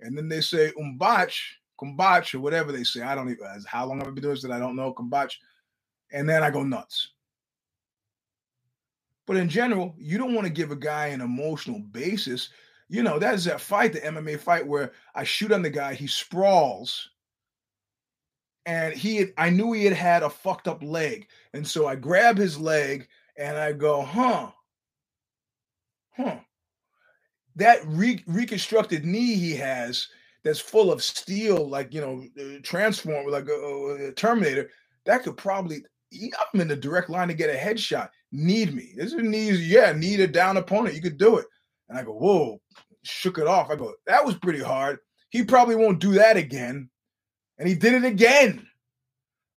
And 0.01 0.17
then 0.17 0.29
they 0.29 0.41
say 0.41 0.73
umbach, 0.79 1.35
kumbach, 1.81 2.35
or 2.35 2.41
whatever 2.41 2.71
they 2.71 2.85
say. 2.85 3.03
I 3.03 3.15
don't 3.15 3.31
even 3.31 3.47
how 3.67 3.87
long 3.87 4.01
I've 4.01 4.15
been 4.15 4.23
doing 4.23 4.35
this 4.35 4.43
that 4.43 4.53
I 4.53 4.59
don't 4.59 4.77
know 4.77 4.95
kumbach. 4.95 5.33
And 6.13 6.29
then 6.29 6.43
I 6.43 6.51
go 6.51 6.63
nuts. 6.63 7.14
But 9.27 9.37
in 9.37 9.49
general, 9.49 9.95
you 9.99 10.19
don't 10.19 10.35
want 10.35 10.47
to 10.47 10.53
give 10.53 10.71
a 10.71 10.77
guy 10.77 11.07
an 11.07 11.21
emotional 11.21 11.79
basis. 11.79 12.51
You 12.89 13.03
know, 13.03 13.19
that 13.19 13.35
is 13.35 13.45
that 13.45 13.61
fight, 13.61 13.95
the 13.95 14.01
MMA 14.01 14.39
fight 14.39 14.67
where 14.67 14.93
I 15.15 15.25
shoot 15.25 15.53
on 15.53 15.63
the 15.63 15.71
guy, 15.71 15.95
he 15.95 16.07
sprawls 16.07 17.09
and 18.67 18.95
he 18.95 19.17
had, 19.17 19.33
I 19.37 19.51
knew 19.51 19.73
he 19.73 19.85
had 19.85 19.95
had 19.95 20.23
a 20.23 20.31
fucked 20.31 20.69
up 20.69 20.83
leg. 20.83 21.29
And 21.53 21.67
so 21.67 21.87
I 21.87 21.97
grab 21.97 22.39
his 22.39 22.59
leg 22.59 23.09
and 23.37 23.57
I 23.57 23.73
go, 23.73 24.03
huh, 24.03 24.51
huh. 26.17 26.39
That 27.57 27.81
re- 27.87 28.25
reconstructed 28.27 29.05
knee 29.05 29.35
he 29.37 29.55
has 29.57 30.09
that's 30.43 30.61
full 30.61 30.93
of 30.93 31.03
steel, 31.03 31.69
like, 31.69 31.95
you 31.95 32.01
know, 32.01 32.25
uh, 32.39 32.59
transform, 32.63 33.27
like 33.31 33.49
a, 33.49 34.09
a 34.09 34.13
Terminator, 34.13 34.71
that 35.07 35.23
could 35.23 35.37
probably, 35.37 35.85
I'm 36.13 36.61
in 36.61 36.69
the 36.69 36.77
direct 36.77 37.11
line 37.11 37.29
to 37.29 37.35
get 37.35 37.55
a 37.55 37.59
headshot. 37.59 38.11
Need 38.37 38.75
me. 38.75 38.93
This 38.97 39.13
is 39.13 39.23
knees, 39.23 39.71
yeah, 39.71 39.93
need 39.93 40.19
a 40.19 40.27
down 40.27 40.57
opponent. 40.57 40.97
You 40.97 41.01
could 41.01 41.19
do 41.19 41.39
it. 41.39 41.47
And 41.89 41.97
I 41.97 42.03
go, 42.03 42.15
whoa, 42.15 42.61
shook 43.05 43.39
it 43.39 43.47
off. 43.47 43.71
I 43.71 43.77
go, 43.77 43.95
that 44.09 44.25
was 44.25 44.35
pretty 44.35 44.59
hard. 44.59 44.99
He 45.31 45.45
probably 45.45 45.77
won't 45.77 46.01
do 46.01 46.15
that 46.15 46.37
again. 46.37 46.91
And 47.59 47.69
he 47.69 47.77
did 47.77 47.95
it 47.95 48.05
again. 48.05 48.67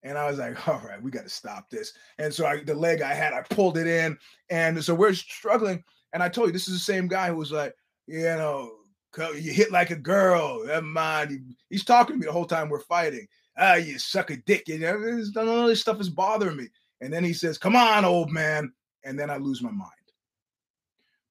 And 0.04 0.16
I 0.16 0.30
was 0.30 0.38
like, 0.38 0.68
all 0.68 0.80
right, 0.86 1.02
we 1.02 1.10
got 1.10 1.24
to 1.24 1.28
stop 1.28 1.68
this. 1.70 1.92
And 2.18 2.32
so 2.32 2.46
I, 2.46 2.62
the 2.62 2.72
leg 2.72 3.02
I 3.02 3.14
had, 3.14 3.32
I 3.32 3.42
pulled 3.42 3.78
it 3.78 3.88
in. 3.88 4.16
And 4.48 4.82
so 4.84 4.94
we're 4.94 5.12
struggling. 5.12 5.82
And 6.12 6.22
I 6.22 6.28
told 6.28 6.46
you, 6.46 6.52
this 6.52 6.68
is 6.68 6.74
the 6.74 6.92
same 6.92 7.08
guy 7.08 7.30
who 7.30 7.36
was 7.36 7.50
like, 7.50 7.74
you 8.06 8.22
know, 8.22 8.74
you 9.16 9.52
hit 9.52 9.72
like 9.72 9.90
a 9.90 9.96
girl. 9.96 10.64
Never 10.64 10.82
mind. 10.82 11.56
he's 11.68 11.84
talking 11.84 12.14
to 12.14 12.20
me 12.20 12.26
the 12.26 12.32
whole 12.32 12.46
time 12.46 12.68
we're 12.68 12.78
fighting. 12.78 13.26
Ah, 13.56 13.74
you 13.74 13.98
suck 13.98 14.30
a 14.30 14.36
dick. 14.36 14.68
You 14.68 14.78
know, 14.78 14.96
none 15.34 15.48
of 15.48 15.66
this 15.66 15.80
stuff 15.80 16.00
is 16.00 16.08
bothering 16.08 16.58
me. 16.58 16.68
And 17.00 17.12
then 17.12 17.24
he 17.24 17.32
says, 17.32 17.58
come 17.58 17.76
on, 17.76 18.04
old 18.04 18.30
man. 18.30 18.72
And 19.04 19.18
then 19.18 19.30
I 19.30 19.36
lose 19.36 19.62
my 19.62 19.70
mind. 19.70 19.92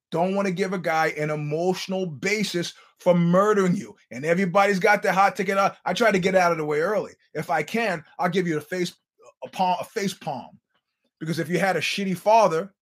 Don't 0.09 0.35
want 0.35 0.47
to 0.47 0.53
give 0.53 0.73
a 0.73 0.77
guy 0.77 1.07
an 1.17 1.29
emotional 1.29 2.05
basis 2.05 2.73
for 2.99 3.13
murdering 3.13 3.75
you. 3.75 3.95
And 4.11 4.25
everybody's 4.25 4.79
got 4.79 5.03
their 5.03 5.13
hot 5.13 5.35
ticket. 5.35 5.57
Uh, 5.57 5.71
I, 5.85 5.91
I 5.91 5.93
try 5.93 6.11
to 6.11 6.19
get 6.19 6.35
out 6.35 6.51
of 6.51 6.57
the 6.57 6.65
way 6.65 6.79
early. 6.79 7.11
If 7.33 7.49
I 7.49 7.61
can, 7.61 8.03
I'll 8.17 8.29
give 8.29 8.47
you 8.47 8.57
a 8.57 8.61
face 8.61 8.91
uh, 8.91 9.47
a 9.47 9.49
palm, 9.49 9.77
a 9.81 9.83
face 9.83 10.13
palm. 10.13 10.57
Because 11.19 11.39
if 11.39 11.49
you 11.49 11.59
had 11.59 11.75
a 11.75 11.81
shitty 11.81 12.17
father, 12.17 12.73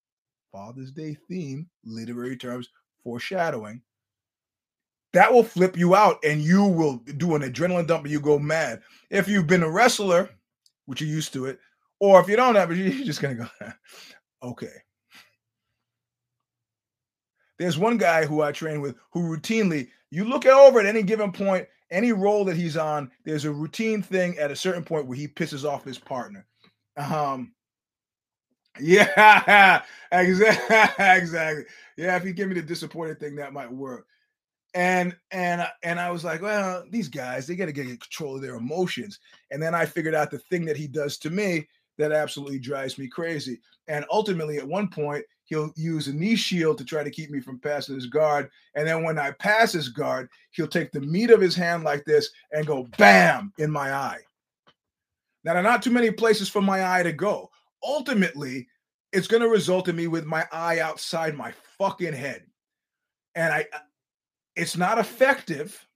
Father's 0.52 0.92
Day 0.92 1.16
theme, 1.28 1.68
literary 1.84 2.36
terms, 2.36 2.68
foreshadowing, 3.02 3.82
that 5.12 5.32
will 5.32 5.42
flip 5.42 5.76
you 5.76 5.94
out 5.94 6.18
and 6.24 6.42
you 6.42 6.64
will 6.64 6.98
do 7.16 7.34
an 7.34 7.42
adrenaline 7.42 7.86
dump 7.86 8.04
and 8.04 8.12
you 8.12 8.20
go 8.20 8.38
mad. 8.38 8.82
If 9.10 9.28
you've 9.28 9.46
been 9.46 9.62
a 9.62 9.70
wrestler, 9.70 10.30
which 10.84 11.00
you're 11.00 11.10
used 11.10 11.32
to 11.32 11.46
it, 11.46 11.58
or 12.00 12.20
if 12.20 12.28
you 12.28 12.36
don't 12.36 12.54
have 12.54 12.70
it, 12.70 12.76
you're 12.94 13.04
just 13.04 13.22
gonna 13.22 13.34
go, 13.34 13.48
okay. 14.42 14.72
There's 17.58 17.78
one 17.78 17.96
guy 17.96 18.26
who 18.26 18.42
I 18.42 18.52
train 18.52 18.80
with 18.80 18.96
who 19.12 19.34
routinely, 19.34 19.88
you 20.10 20.24
look 20.24 20.44
over 20.46 20.78
at 20.78 20.86
any 20.86 21.02
given 21.02 21.32
point, 21.32 21.66
any 21.90 22.12
role 22.12 22.44
that 22.44 22.56
he's 22.56 22.76
on, 22.76 23.10
there's 23.24 23.44
a 23.44 23.52
routine 23.52 24.02
thing 24.02 24.36
at 24.38 24.50
a 24.50 24.56
certain 24.56 24.84
point 24.84 25.06
where 25.06 25.16
he 25.16 25.28
pisses 25.28 25.68
off 25.68 25.84
his 25.84 25.98
partner. 25.98 26.46
Um, 26.96 27.52
yeah, 28.80 29.82
exactly, 30.12 30.76
exactly. 30.98 31.64
Yeah, 31.96 32.16
if 32.16 32.24
you 32.24 32.32
give 32.32 32.48
me 32.48 32.54
the 32.54 32.62
disappointed 32.62 33.20
thing, 33.20 33.36
that 33.36 33.52
might 33.52 33.72
work. 33.72 34.06
And 34.74 35.16
and 35.30 35.66
and 35.82 35.98
I 35.98 36.10
was 36.10 36.24
like, 36.24 36.42
well, 36.42 36.84
these 36.90 37.08
guys, 37.08 37.46
they 37.46 37.56
got 37.56 37.66
to 37.66 37.72
get 37.72 37.86
control 37.86 38.36
of 38.36 38.42
their 38.42 38.56
emotions. 38.56 39.18
And 39.50 39.62
then 39.62 39.74
I 39.74 39.86
figured 39.86 40.14
out 40.14 40.30
the 40.30 40.38
thing 40.38 40.66
that 40.66 40.76
he 40.76 40.86
does 40.86 41.16
to 41.18 41.30
me 41.30 41.66
that 41.98 42.12
absolutely 42.12 42.58
drives 42.58 42.98
me 42.98 43.08
crazy. 43.08 43.60
And 43.88 44.04
ultimately, 44.10 44.58
at 44.58 44.66
one 44.66 44.88
point, 44.88 45.24
he'll 45.44 45.72
use 45.76 46.08
a 46.08 46.12
knee 46.12 46.36
shield 46.36 46.78
to 46.78 46.84
try 46.84 47.04
to 47.04 47.10
keep 47.10 47.30
me 47.30 47.40
from 47.40 47.58
passing 47.58 47.94
his 47.94 48.06
guard. 48.06 48.50
And 48.74 48.86
then 48.86 49.04
when 49.04 49.18
I 49.18 49.30
pass 49.32 49.72
his 49.72 49.88
guard, 49.88 50.28
he'll 50.50 50.66
take 50.66 50.92
the 50.92 51.00
meat 51.00 51.30
of 51.30 51.40
his 51.40 51.54
hand 51.54 51.84
like 51.84 52.04
this 52.04 52.30
and 52.52 52.66
go 52.66 52.88
bam 52.98 53.52
in 53.58 53.70
my 53.70 53.92
eye. 53.92 54.20
Now, 55.44 55.52
there 55.52 55.60
are 55.60 55.62
not 55.62 55.82
too 55.82 55.92
many 55.92 56.10
places 56.10 56.48
for 56.48 56.60
my 56.60 56.98
eye 56.98 57.04
to 57.04 57.12
go. 57.12 57.50
Ultimately, 57.84 58.66
it's 59.12 59.28
going 59.28 59.42
to 59.42 59.48
result 59.48 59.88
in 59.88 59.94
me 59.94 60.08
with 60.08 60.24
my 60.26 60.44
eye 60.50 60.80
outside 60.80 61.36
my 61.36 61.52
fucking 61.78 62.12
head. 62.12 62.44
And 63.36 63.52
I, 63.52 63.66
uh, 63.72 63.78
it's 64.56 64.76
not 64.76 64.98
effective 64.98 65.86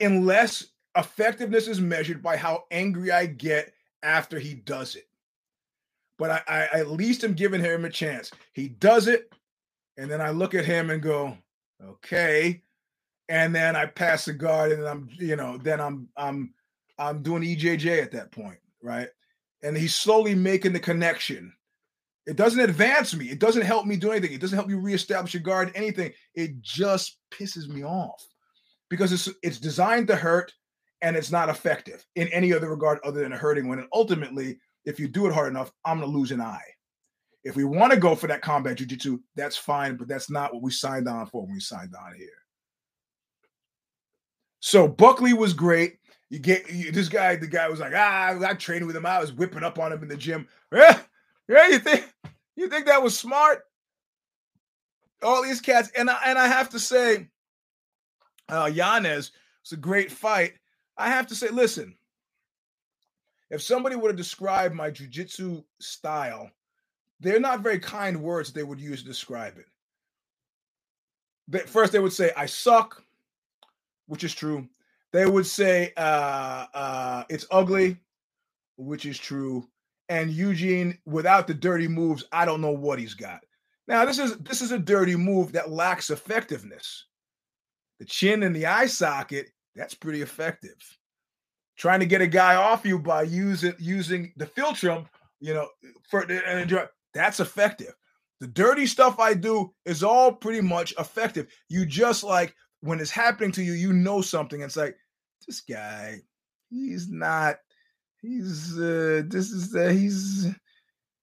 unless 0.00 0.66
effectiveness 0.96 1.68
is 1.68 1.80
measured 1.80 2.22
by 2.22 2.36
how 2.36 2.64
angry 2.70 3.12
I 3.12 3.26
get 3.26 3.73
after 4.04 4.38
he 4.38 4.54
does 4.54 4.94
it 4.94 5.08
but 6.18 6.30
I, 6.30 6.68
I 6.72 6.78
at 6.78 6.90
least 6.90 7.24
am 7.24 7.34
giving 7.34 7.60
him 7.60 7.84
a 7.84 7.90
chance. 7.90 8.30
He 8.52 8.68
does 8.68 9.08
it, 9.08 9.32
and 9.96 10.10
then 10.10 10.20
I 10.20 10.30
look 10.30 10.54
at 10.54 10.64
him 10.64 10.90
and 10.90 11.02
go, 11.02 11.36
okay. 11.82 12.62
And 13.28 13.54
then 13.54 13.74
I 13.74 13.86
pass 13.86 14.26
the 14.26 14.32
guard, 14.32 14.72
and 14.72 14.86
I'm, 14.86 15.08
you 15.18 15.36
know, 15.36 15.56
then 15.58 15.80
I'm 15.80 16.08
I'm 16.16 16.52
I'm 16.98 17.22
doing 17.22 17.42
EJJ 17.42 18.02
at 18.02 18.12
that 18.12 18.30
point, 18.30 18.58
right? 18.82 19.08
And 19.62 19.76
he's 19.76 19.94
slowly 19.94 20.34
making 20.34 20.74
the 20.74 20.80
connection. 20.80 21.52
It 22.26 22.36
doesn't 22.36 22.60
advance 22.60 23.14
me. 23.14 23.26
It 23.26 23.38
doesn't 23.38 23.62
help 23.62 23.86
me 23.86 23.96
do 23.96 24.10
anything. 24.10 24.32
It 24.32 24.40
doesn't 24.40 24.56
help 24.56 24.70
you 24.70 24.78
reestablish 24.78 25.34
your 25.34 25.42
guard, 25.42 25.72
anything. 25.74 26.12
It 26.34 26.60
just 26.60 27.18
pisses 27.30 27.66
me 27.66 27.82
off 27.82 28.22
because 28.88 29.12
it's 29.12 29.28
it's 29.42 29.58
designed 29.58 30.08
to 30.08 30.16
hurt 30.16 30.52
and 31.02 31.16
it's 31.16 31.30
not 31.30 31.48
effective 31.48 32.04
in 32.14 32.28
any 32.28 32.52
other 32.52 32.70
regard 32.70 32.98
other 33.04 33.22
than 33.22 33.32
a 33.32 33.36
hurting 33.36 33.68
when 33.68 33.78
And 33.78 33.88
ultimately 33.92 34.58
if 34.84 35.00
you 35.00 35.08
do 35.08 35.26
it 35.26 35.32
hard 35.32 35.50
enough, 35.50 35.72
I'm 35.84 35.98
going 35.98 36.10
to 36.10 36.16
lose 36.16 36.30
an 36.30 36.40
eye. 36.40 36.64
If 37.42 37.56
we 37.56 37.64
want 37.64 37.92
to 37.92 37.98
go 37.98 38.14
for 38.14 38.26
that 38.26 38.42
combat 38.42 38.78
jujitsu, 38.78 39.20
that's 39.34 39.56
fine, 39.56 39.96
but 39.96 40.08
that's 40.08 40.30
not 40.30 40.52
what 40.52 40.62
we 40.62 40.70
signed 40.70 41.08
on 41.08 41.26
for 41.26 41.42
when 41.42 41.54
we 41.54 41.60
signed 41.60 41.94
on 41.94 42.14
here. 42.14 42.28
So 44.60 44.88
Buckley 44.88 45.34
was 45.34 45.52
great. 45.52 45.98
You 46.30 46.38
get 46.38 46.70
you, 46.72 46.90
this 46.90 47.08
guy. 47.08 47.36
The 47.36 47.46
guy 47.46 47.68
was 47.68 47.80
like, 47.80 47.92
ah, 47.94 48.38
I 48.42 48.54
trained 48.54 48.86
with 48.86 48.96
him. 48.96 49.04
I 49.04 49.20
was 49.20 49.32
whipping 49.32 49.62
up 49.62 49.78
on 49.78 49.92
him 49.92 50.02
in 50.02 50.08
the 50.08 50.16
gym. 50.16 50.48
Yeah, 50.72 50.98
yeah. 51.46 51.68
You 51.68 51.78
think 51.78 52.10
you 52.56 52.68
think 52.68 52.86
that 52.86 53.02
was 53.02 53.16
smart? 53.16 53.64
All 55.22 55.42
these 55.42 55.60
cats, 55.60 55.90
and 55.96 56.08
I, 56.08 56.18
and 56.26 56.38
I 56.38 56.48
have 56.48 56.70
to 56.70 56.78
say, 56.78 57.28
uh, 58.48 58.70
Yanez 58.72 59.30
was 59.62 59.72
a 59.72 59.76
great 59.76 60.10
fight. 60.10 60.54
I 60.96 61.08
have 61.08 61.26
to 61.28 61.34
say, 61.34 61.48
listen, 61.48 61.96
if 63.50 63.62
somebody 63.62 63.96
were 63.96 64.10
to 64.10 64.16
describe 64.16 64.72
my 64.72 64.90
jujitsu 64.90 65.64
style, 65.80 66.50
they're 67.20 67.40
not 67.40 67.60
very 67.60 67.78
kind 67.78 68.20
words 68.20 68.52
they 68.52 68.62
would 68.62 68.80
use 68.80 69.02
to 69.02 69.08
describe 69.08 69.54
it. 69.58 69.66
first 71.68 71.92
they 71.92 71.98
would 71.98 72.12
say 72.12 72.30
I 72.36 72.46
suck, 72.46 73.02
which 74.06 74.24
is 74.24 74.34
true. 74.34 74.68
They 75.12 75.26
would 75.26 75.46
say 75.46 75.92
uh, 75.96 76.66
uh, 76.74 77.24
it's 77.28 77.46
ugly, 77.50 77.98
which 78.76 79.06
is 79.06 79.18
true. 79.18 79.68
And 80.08 80.30
Eugene, 80.30 80.98
without 81.06 81.46
the 81.46 81.54
dirty 81.54 81.88
moves, 81.88 82.24
I 82.32 82.44
don't 82.44 82.60
know 82.60 82.72
what 82.72 82.98
he's 82.98 83.14
got. 83.14 83.44
Now 83.86 84.04
this 84.04 84.18
is 84.18 84.36
this 84.38 84.62
is 84.62 84.72
a 84.72 84.78
dirty 84.78 85.16
move 85.16 85.52
that 85.52 85.70
lacks 85.70 86.10
effectiveness. 86.10 87.04
The 88.00 88.04
chin 88.04 88.42
and 88.42 88.54
the 88.54 88.66
eye 88.66 88.86
socket, 88.86 89.50
that's 89.74 89.94
pretty 89.94 90.22
effective. 90.22 90.76
Trying 91.76 92.00
to 92.00 92.06
get 92.06 92.20
a 92.20 92.26
guy 92.26 92.54
off 92.54 92.84
you 92.84 92.98
by 92.98 93.22
using 93.22 93.74
using 93.78 94.32
the 94.36 94.46
philtrum, 94.46 95.06
you 95.40 95.54
know, 95.54 95.68
for 96.08 96.22
and 96.22 96.88
that's 97.12 97.40
effective. 97.40 97.94
The 98.40 98.46
dirty 98.46 98.86
stuff 98.86 99.18
I 99.18 99.34
do 99.34 99.72
is 99.84 100.02
all 100.02 100.32
pretty 100.32 100.60
much 100.60 100.94
effective. 100.98 101.46
You 101.68 101.86
just 101.86 102.22
like 102.22 102.54
when 102.80 103.00
it's 103.00 103.10
happening 103.10 103.52
to 103.52 103.62
you, 103.62 103.72
you 103.72 103.92
know 103.92 104.20
something. 104.20 104.60
It's 104.60 104.76
like 104.76 104.96
this 105.46 105.60
guy, 105.60 106.20
he's 106.70 107.08
not. 107.08 107.56
He's 108.20 108.78
uh, 108.78 109.22
this 109.26 109.50
is 109.50 109.74
uh, 109.74 109.88
he's 109.88 110.48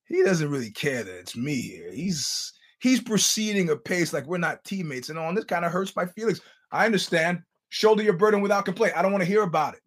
he 0.08 0.24
doesn't 0.24 0.50
really 0.50 0.72
care 0.72 1.04
that 1.04 1.20
it's 1.20 1.36
me 1.36 1.56
here. 1.56 1.92
He's 1.92 2.54
he's 2.80 3.02
proceeding 3.02 3.70
a 3.70 3.76
pace 3.76 4.14
like 4.14 4.26
we're 4.26 4.38
not 4.38 4.64
teammates 4.64 5.10
and 5.10 5.18
all. 5.18 5.30
And 5.30 5.38
this 5.38 5.46
kind 5.46 5.66
of 5.66 5.72
hurts 5.72 5.96
my 5.96 6.06
feelings. 6.06 6.42
I 6.72 6.86
understand. 6.86 7.42
Shoulder 7.72 8.04
your 8.04 8.14
burden 8.14 8.42
without 8.42 8.66
complaint. 8.66 8.98
I 8.98 9.02
don't 9.02 9.14
want 9.14 9.24
to 9.24 9.30
hear 9.30 9.44
about 9.44 9.76
it. 9.76 9.80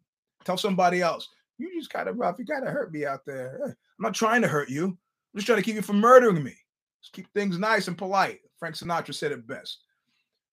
Tell 0.45 0.57
somebody 0.57 1.03
else. 1.03 1.29
You 1.59 1.71
just 1.79 1.91
kind 1.91 2.09
of 2.09 2.17
rough. 2.17 2.37
You 2.39 2.47
kind 2.47 2.67
of 2.67 2.73
hurt 2.73 2.91
me 2.91 3.05
out 3.05 3.21
there. 3.27 3.61
I'm 3.63 3.75
not 4.03 4.15
trying 4.15 4.41
to 4.41 4.49
hurt 4.49 4.71
you. 4.71 4.87
I'm 4.87 4.97
just 5.37 5.47
trying 5.47 5.59
to 5.59 5.63
keep 5.63 5.77
you 5.77 5.83
from 5.83 6.01
murdering 6.01 6.43
me. 6.43 6.57
Just 7.03 7.13
keep 7.13 7.31
things 7.35 7.59
nice 7.59 7.87
and 7.87 7.99
polite. 7.99 8.41
Frank 8.59 8.75
Sinatra 8.75 9.15
said 9.15 9.33
it 9.33 9.47
best. 9.47 9.85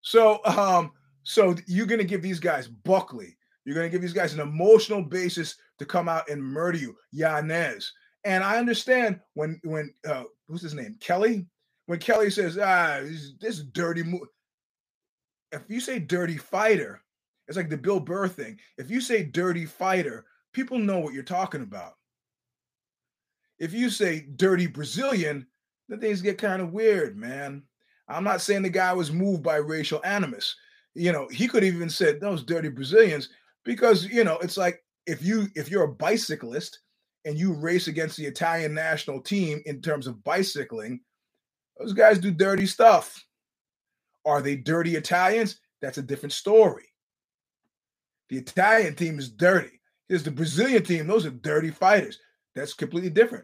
So, 0.02 0.44
um, 0.44 0.92
so 1.24 1.56
you're 1.68 1.86
gonna 1.86 2.04
give 2.04 2.22
these 2.22 2.40
guys 2.40 2.68
Buckley. 2.68 3.38
You're 3.64 3.76
gonna 3.76 3.90
give 3.90 4.02
these 4.02 4.12
guys 4.12 4.34
an 4.34 4.42
emotional 4.42 5.02
basis 5.02 5.56
to 5.80 5.86
come 5.86 6.10
out 6.10 6.30
and 6.30 6.44
murder 6.44 6.80
you, 6.80 6.96
Yanez. 7.14 7.94
And 8.26 8.44
I 8.44 8.58
understand 8.58 9.22
when 9.36 9.58
when 9.64 9.94
uh, 10.06 10.24
who's 10.50 10.62
his 10.62 10.74
name, 10.74 10.98
Kelly. 11.00 11.46
When 11.86 12.00
Kelly 12.00 12.30
says, 12.30 12.58
"Ah, 12.58 13.00
this, 13.02 13.34
this 13.40 13.60
dirty 13.60 14.04
move," 14.04 14.28
if 15.52 15.62
you 15.70 15.80
say 15.80 16.00
"dirty 16.00 16.38
fighter," 16.38 17.02
it's 17.52 17.58
like 17.58 17.70
the 17.70 17.78
Bill 17.78 18.02
Burr 18.02 18.30
thing. 18.30 18.60
If 18.80 18.92
you 18.92 19.02
say 19.02 19.24
"dirty 19.24 19.68
fighter," 19.68 20.26
people 20.54 20.80
know 20.80 21.00
what 21.00 21.14
you're 21.14 21.24
talking 21.24 21.64
about. 21.64 21.96
If 23.60 23.74
you 23.74 23.90
say 23.92 24.28
"dirty 24.38 24.68
Brazilian," 24.68 25.48
then 25.90 26.00
things 26.02 26.24
get 26.24 26.40
kind 26.40 26.62
of 26.64 26.74
weird, 26.74 27.18
man. 27.18 27.64
I'm 28.10 28.26
not 28.26 28.42
saying 28.42 28.64
the 28.64 28.70
guy 28.72 28.94
was 28.94 29.12
moved 29.12 29.44
by 29.44 29.58
racial 29.58 30.02
animus. 30.06 30.56
You 30.96 31.14
know, 31.14 31.30
he 31.30 31.48
could 31.50 31.66
even 31.66 31.90
said 31.92 32.22
those 32.22 32.44
dirty 32.44 32.70
Brazilians 32.70 33.30
because 33.66 34.06
you 34.08 34.24
know 34.26 34.40
it's 34.40 34.58
like 34.58 34.84
if 35.08 35.24
you 35.24 35.48
if 35.56 35.72
you're 35.72 35.86
a 35.86 35.94
bicyclist 35.96 36.80
and 37.26 37.38
you 37.38 37.54
race 37.54 37.88
against 37.88 38.18
the 38.18 38.28
Italian 38.28 38.74
national 38.74 39.22
team 39.22 39.62
in 39.68 39.82
terms 39.82 40.08
of 40.08 40.24
bicycling, 40.24 41.02
those 41.80 41.94
guys 41.94 42.20
do 42.20 42.32
dirty 42.32 42.68
stuff. 42.68 43.24
Are 44.26 44.42
they 44.42 44.58
dirty 44.58 44.98
Italians? 44.98 45.60
That's 45.82 46.00
a 46.00 46.04
different 46.04 46.34
story. 46.34 46.91
The 48.32 48.38
Italian 48.38 48.96
team 48.96 49.20
is 49.20 49.30
dirty. 49.30 49.82
There's 50.08 50.24
the 50.24 50.32
Brazilian 50.32 50.84
team, 50.84 51.06
those 51.06 51.26
are 51.26 51.32
dirty 51.32 51.70
fighters. 51.70 52.18
That's 52.56 52.74
completely 52.74 53.10
different. 53.10 53.44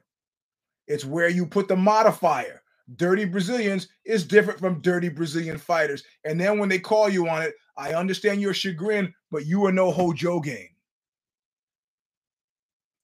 It's 0.88 1.04
where 1.04 1.28
you 1.28 1.46
put 1.46 1.68
the 1.68 1.76
modifier. 1.76 2.62
Dirty 2.96 3.26
Brazilians 3.26 3.90
is 4.06 4.26
different 4.26 4.62
from 4.62 4.80
dirty 4.80 5.10
Brazilian 5.10 5.58
fighters. 5.58 6.06
And 6.24 6.40
then 6.40 6.58
when 6.58 6.70
they 6.70 6.80
call 6.80 7.10
you 7.10 7.28
on 7.28 7.42
it, 7.42 7.56
I 7.76 7.96
understand 7.96 8.40
your 8.40 8.54
chagrin, 8.54 9.14
but 9.30 9.46
you 9.46 9.66
are 9.66 9.74
no 9.74 9.92
Hojo 9.92 10.40
game. 10.40 10.70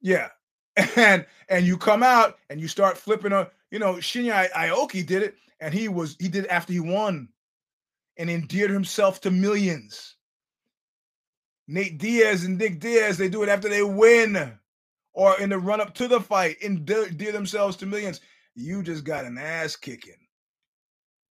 Yeah. 0.02 0.30
And 0.96 1.26
and 1.50 1.66
you 1.66 1.78
come 1.78 2.02
out 2.02 2.38
and 2.50 2.62
you 2.62 2.68
start 2.68 2.98
flipping 2.98 3.34
a, 3.34 3.52
you 3.72 3.78
know, 3.78 3.96
Shinya 3.96 4.50
Aoki 4.52 5.06
did 5.06 5.22
it, 5.22 5.36
and 5.60 5.72
he 5.74 5.88
was 5.88 6.16
he 6.20 6.30
did 6.30 6.46
it 6.46 6.50
after 6.50 6.74
he 6.74 6.80
won 6.80 7.28
and 8.18 8.30
endeared 8.30 8.72
himself 8.72 9.22
to 9.22 9.32
millions. 9.32 10.16
Nate 11.68 11.98
Diaz 11.98 12.44
and 12.44 12.58
Nick 12.58 12.80
Diaz, 12.80 13.18
they 13.18 13.30
do 13.30 13.44
it 13.44 13.50
after 13.50 13.70
they 13.70 13.84
win 13.84 14.58
or 15.14 15.40
in 15.40 15.50
the 15.50 15.58
run 15.58 15.80
up 15.80 15.94
to 15.96 16.08
the 16.08 16.20
fight, 16.20 16.58
endear 16.62 17.32
themselves 17.32 17.78
to 17.78 17.86
millions. 17.86 18.20
You 18.56 18.84
just 18.84 19.04
got 19.04 19.26
an 19.26 19.38
ass 19.38 19.76
kicking. 19.76 20.18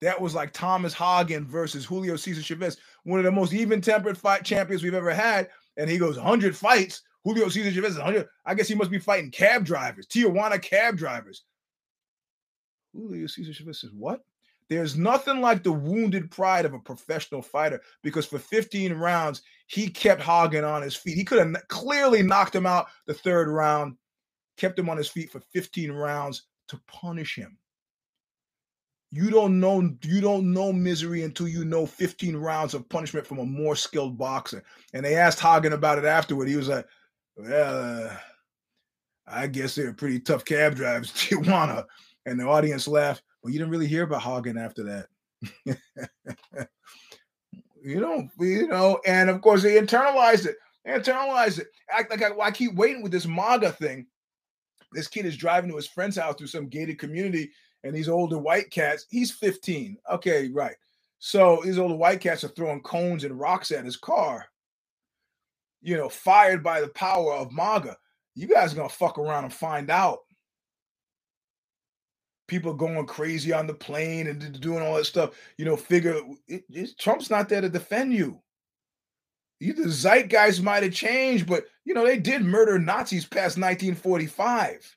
That 0.00 0.20
was 0.20 0.34
like 0.34 0.52
Thomas 0.52 0.94
Haugen 0.94 1.46
versus 1.46 1.84
Julio 1.84 2.16
Cesar 2.16 2.42
Chavez, 2.42 2.76
one 3.04 3.20
of 3.20 3.24
the 3.24 3.30
most 3.30 3.52
even 3.52 3.80
tempered 3.80 4.18
fight 4.18 4.44
champions 4.44 4.82
we've 4.82 4.94
ever 4.94 5.14
had. 5.14 5.48
And 5.76 5.88
he 5.88 5.98
goes 5.98 6.16
100 6.16 6.56
fights. 6.56 7.02
Julio 7.24 7.48
Cesar 7.48 7.70
Chavez 7.70 7.92
is 7.92 7.98
100. 7.98 8.26
I 8.44 8.54
guess 8.54 8.66
he 8.66 8.74
must 8.74 8.90
be 8.90 8.98
fighting 8.98 9.30
cab 9.30 9.64
drivers, 9.64 10.06
Tijuana 10.06 10.60
cab 10.60 10.96
drivers. 10.96 11.44
Julio 12.92 13.26
Cesar 13.26 13.52
Chavez 13.52 13.80
says, 13.80 13.90
What? 13.96 14.20
There's 14.72 14.96
nothing 14.96 15.42
like 15.42 15.62
the 15.62 15.72
wounded 15.72 16.30
pride 16.30 16.64
of 16.64 16.72
a 16.72 16.78
professional 16.78 17.42
fighter 17.42 17.82
because 18.02 18.24
for 18.24 18.38
15 18.38 18.94
rounds, 18.94 19.42
he 19.66 19.88
kept 19.88 20.22
Haugen 20.22 20.66
on 20.66 20.80
his 20.80 20.96
feet. 20.96 21.16
He 21.16 21.24
could 21.24 21.38
have 21.38 21.68
clearly 21.68 22.22
knocked 22.22 22.54
him 22.54 22.66
out 22.66 22.86
the 23.06 23.12
third 23.12 23.48
round, 23.48 23.96
kept 24.56 24.78
him 24.78 24.88
on 24.88 24.96
his 24.96 25.08
feet 25.08 25.30
for 25.30 25.40
15 25.52 25.92
rounds 25.92 26.44
to 26.68 26.80
punish 26.86 27.36
him. 27.36 27.58
You 29.10 29.28
don't 29.28 29.60
know 29.60 29.94
you 30.02 30.22
don't 30.22 30.54
know 30.54 30.72
misery 30.72 31.22
until 31.22 31.46
you 31.46 31.66
know 31.66 31.84
15 31.84 32.34
rounds 32.34 32.72
of 32.72 32.88
punishment 32.88 33.26
from 33.26 33.40
a 33.40 33.44
more 33.44 33.76
skilled 33.76 34.16
boxer. 34.16 34.64
And 34.94 35.04
they 35.04 35.16
asked 35.16 35.38
Haugen 35.38 35.74
about 35.74 35.98
it 35.98 36.06
afterward. 36.06 36.48
He 36.48 36.56
was 36.56 36.68
like, 36.68 36.86
"Well, 37.36 38.06
uh, 38.06 38.16
I 39.26 39.48
guess 39.48 39.74
they're 39.74 39.92
pretty 39.92 40.18
tough 40.18 40.46
cab 40.46 40.76
drivers, 40.76 41.12
Tijuana." 41.12 41.84
And 42.24 42.40
the 42.40 42.44
audience 42.44 42.88
laughed. 42.88 43.22
Well, 43.42 43.52
you 43.52 43.58
didn't 43.58 43.72
really 43.72 43.88
hear 43.88 44.04
about 44.04 44.22
Haugen 44.22 44.62
after 44.62 44.82
that. 44.84 45.06
you 47.82 48.00
know, 48.00 48.28
you 48.38 48.68
know, 48.68 49.00
and 49.04 49.28
of 49.28 49.40
course 49.40 49.62
they 49.62 49.80
internalized 49.80 50.46
it. 50.46 50.56
They 50.84 50.92
internalized 50.92 51.58
it. 51.58 51.68
Act 51.90 52.10
like 52.10 52.22
I, 52.22 52.30
I 52.40 52.50
keep 52.50 52.74
waiting 52.74 53.02
with 53.02 53.12
this 53.12 53.26
MAGA 53.26 53.72
thing. 53.72 54.06
This 54.92 55.08
kid 55.08 55.26
is 55.26 55.36
driving 55.36 55.70
to 55.70 55.76
his 55.76 55.88
friend's 55.88 56.16
house 56.16 56.36
through 56.36 56.48
some 56.48 56.68
gated 56.68 56.98
community, 56.98 57.50
and 57.82 57.94
these 57.94 58.08
older 58.08 58.38
white 58.38 58.70
cats. 58.70 59.06
He's 59.10 59.32
15. 59.32 59.96
Okay, 60.10 60.48
right. 60.48 60.76
So 61.18 61.60
these 61.64 61.78
older 61.78 61.94
white 61.96 62.20
cats 62.20 62.44
are 62.44 62.48
throwing 62.48 62.82
cones 62.82 63.24
and 63.24 63.38
rocks 63.38 63.70
at 63.70 63.84
his 63.84 63.96
car. 63.96 64.46
You 65.80 65.96
know, 65.96 66.08
fired 66.08 66.62
by 66.62 66.80
the 66.80 66.88
power 66.88 67.32
of 67.34 67.52
MAGA. 67.52 67.96
You 68.34 68.46
guys 68.46 68.72
are 68.72 68.76
gonna 68.76 68.88
fuck 68.88 69.18
around 69.18 69.44
and 69.44 69.52
find 69.52 69.90
out. 69.90 70.20
People 72.48 72.74
going 72.74 73.06
crazy 73.06 73.52
on 73.52 73.66
the 73.66 73.74
plane 73.74 74.26
and 74.26 74.60
doing 74.60 74.82
all 74.82 74.96
that 74.96 75.06
stuff. 75.06 75.30
You 75.56 75.64
know, 75.64 75.76
figure 75.76 76.20
it, 76.48 76.98
Trump's 76.98 77.30
not 77.30 77.48
there 77.48 77.60
to 77.60 77.68
defend 77.68 78.12
you. 78.12 78.40
The 79.60 79.88
zeitgeist 79.88 80.62
might 80.62 80.82
have 80.82 80.92
changed, 80.92 81.46
but 81.46 81.64
you 81.84 81.94
know, 81.94 82.04
they 82.04 82.18
did 82.18 82.42
murder 82.42 82.78
Nazis 82.78 83.24
past 83.24 83.58
1945. 83.58 84.96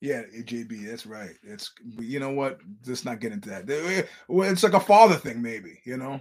Yeah, 0.00 0.22
eh, 0.36 0.42
JB, 0.42 0.86
that's 0.86 1.06
right. 1.06 1.34
It's 1.42 1.72
you 1.98 2.20
know 2.20 2.30
what? 2.30 2.60
Let's 2.86 3.04
not 3.06 3.20
get 3.20 3.32
into 3.32 3.48
that. 3.48 3.68
Eh, 3.70 4.02
it's 4.28 4.62
like 4.62 4.74
a 4.74 4.80
father 4.80 5.14
thing, 5.14 5.40
maybe, 5.40 5.80
you 5.84 5.96
know. 5.96 6.20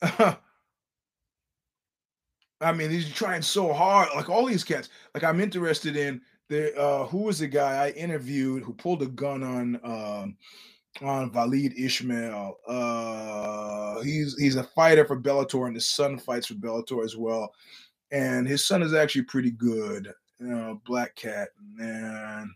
I 2.60 2.72
mean, 2.72 2.90
he's 2.90 3.12
trying 3.12 3.42
so 3.42 3.72
hard. 3.72 4.08
Like 4.14 4.28
all 4.28 4.46
these 4.46 4.64
cats. 4.64 4.88
Like 5.14 5.24
I'm 5.24 5.40
interested 5.40 5.96
in 5.96 6.20
the 6.48 6.76
uh 6.78 7.06
who 7.06 7.18
was 7.18 7.38
the 7.38 7.46
guy 7.46 7.86
I 7.86 7.90
interviewed 7.90 8.62
who 8.64 8.72
pulled 8.72 9.02
a 9.02 9.06
gun 9.06 9.42
on 9.42 9.80
um 9.84 10.36
on 11.02 11.30
Valid 11.30 11.74
Ishmael. 11.78 12.58
Uh, 12.66 14.00
he's 14.02 14.36
he's 14.38 14.56
a 14.56 14.64
fighter 14.64 15.04
for 15.04 15.20
Bellator, 15.20 15.66
and 15.66 15.74
his 15.74 15.88
son 15.88 16.18
fights 16.18 16.46
for 16.46 16.54
Bellator 16.54 17.04
as 17.04 17.16
well. 17.16 17.52
And 18.10 18.48
his 18.48 18.66
son 18.66 18.82
is 18.82 18.94
actually 18.94 19.22
pretty 19.22 19.50
good. 19.50 20.12
You 20.40 20.46
know, 20.46 20.80
Black 20.86 21.14
Cat, 21.14 21.48
man. 21.74 22.52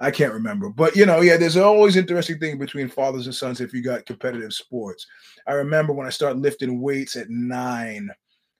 I 0.00 0.10
can't 0.10 0.34
remember, 0.34 0.68
but 0.68 0.96
you 0.96 1.06
know, 1.06 1.20
yeah, 1.20 1.36
there's 1.36 1.56
always 1.56 1.96
interesting 1.96 2.38
thing 2.38 2.58
between 2.58 2.88
fathers 2.88 3.26
and 3.26 3.34
sons 3.34 3.60
if 3.60 3.72
you 3.72 3.82
got 3.82 4.06
competitive 4.06 4.52
sports. 4.52 5.06
I 5.46 5.52
remember 5.52 5.92
when 5.92 6.06
I 6.06 6.10
started 6.10 6.42
lifting 6.42 6.80
weights 6.80 7.16
at 7.16 7.30
nine. 7.30 8.10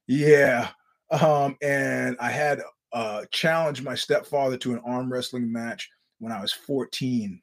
Yeah, 0.06 0.68
um, 1.10 1.56
and 1.62 2.16
I 2.20 2.30
had 2.30 2.60
uh 2.92 3.24
challenged 3.32 3.82
my 3.82 3.94
stepfather 3.94 4.56
to 4.58 4.72
an 4.72 4.82
arm 4.86 5.12
wrestling 5.12 5.50
match 5.50 5.90
when 6.18 6.32
I 6.32 6.40
was 6.40 6.52
14 6.52 7.40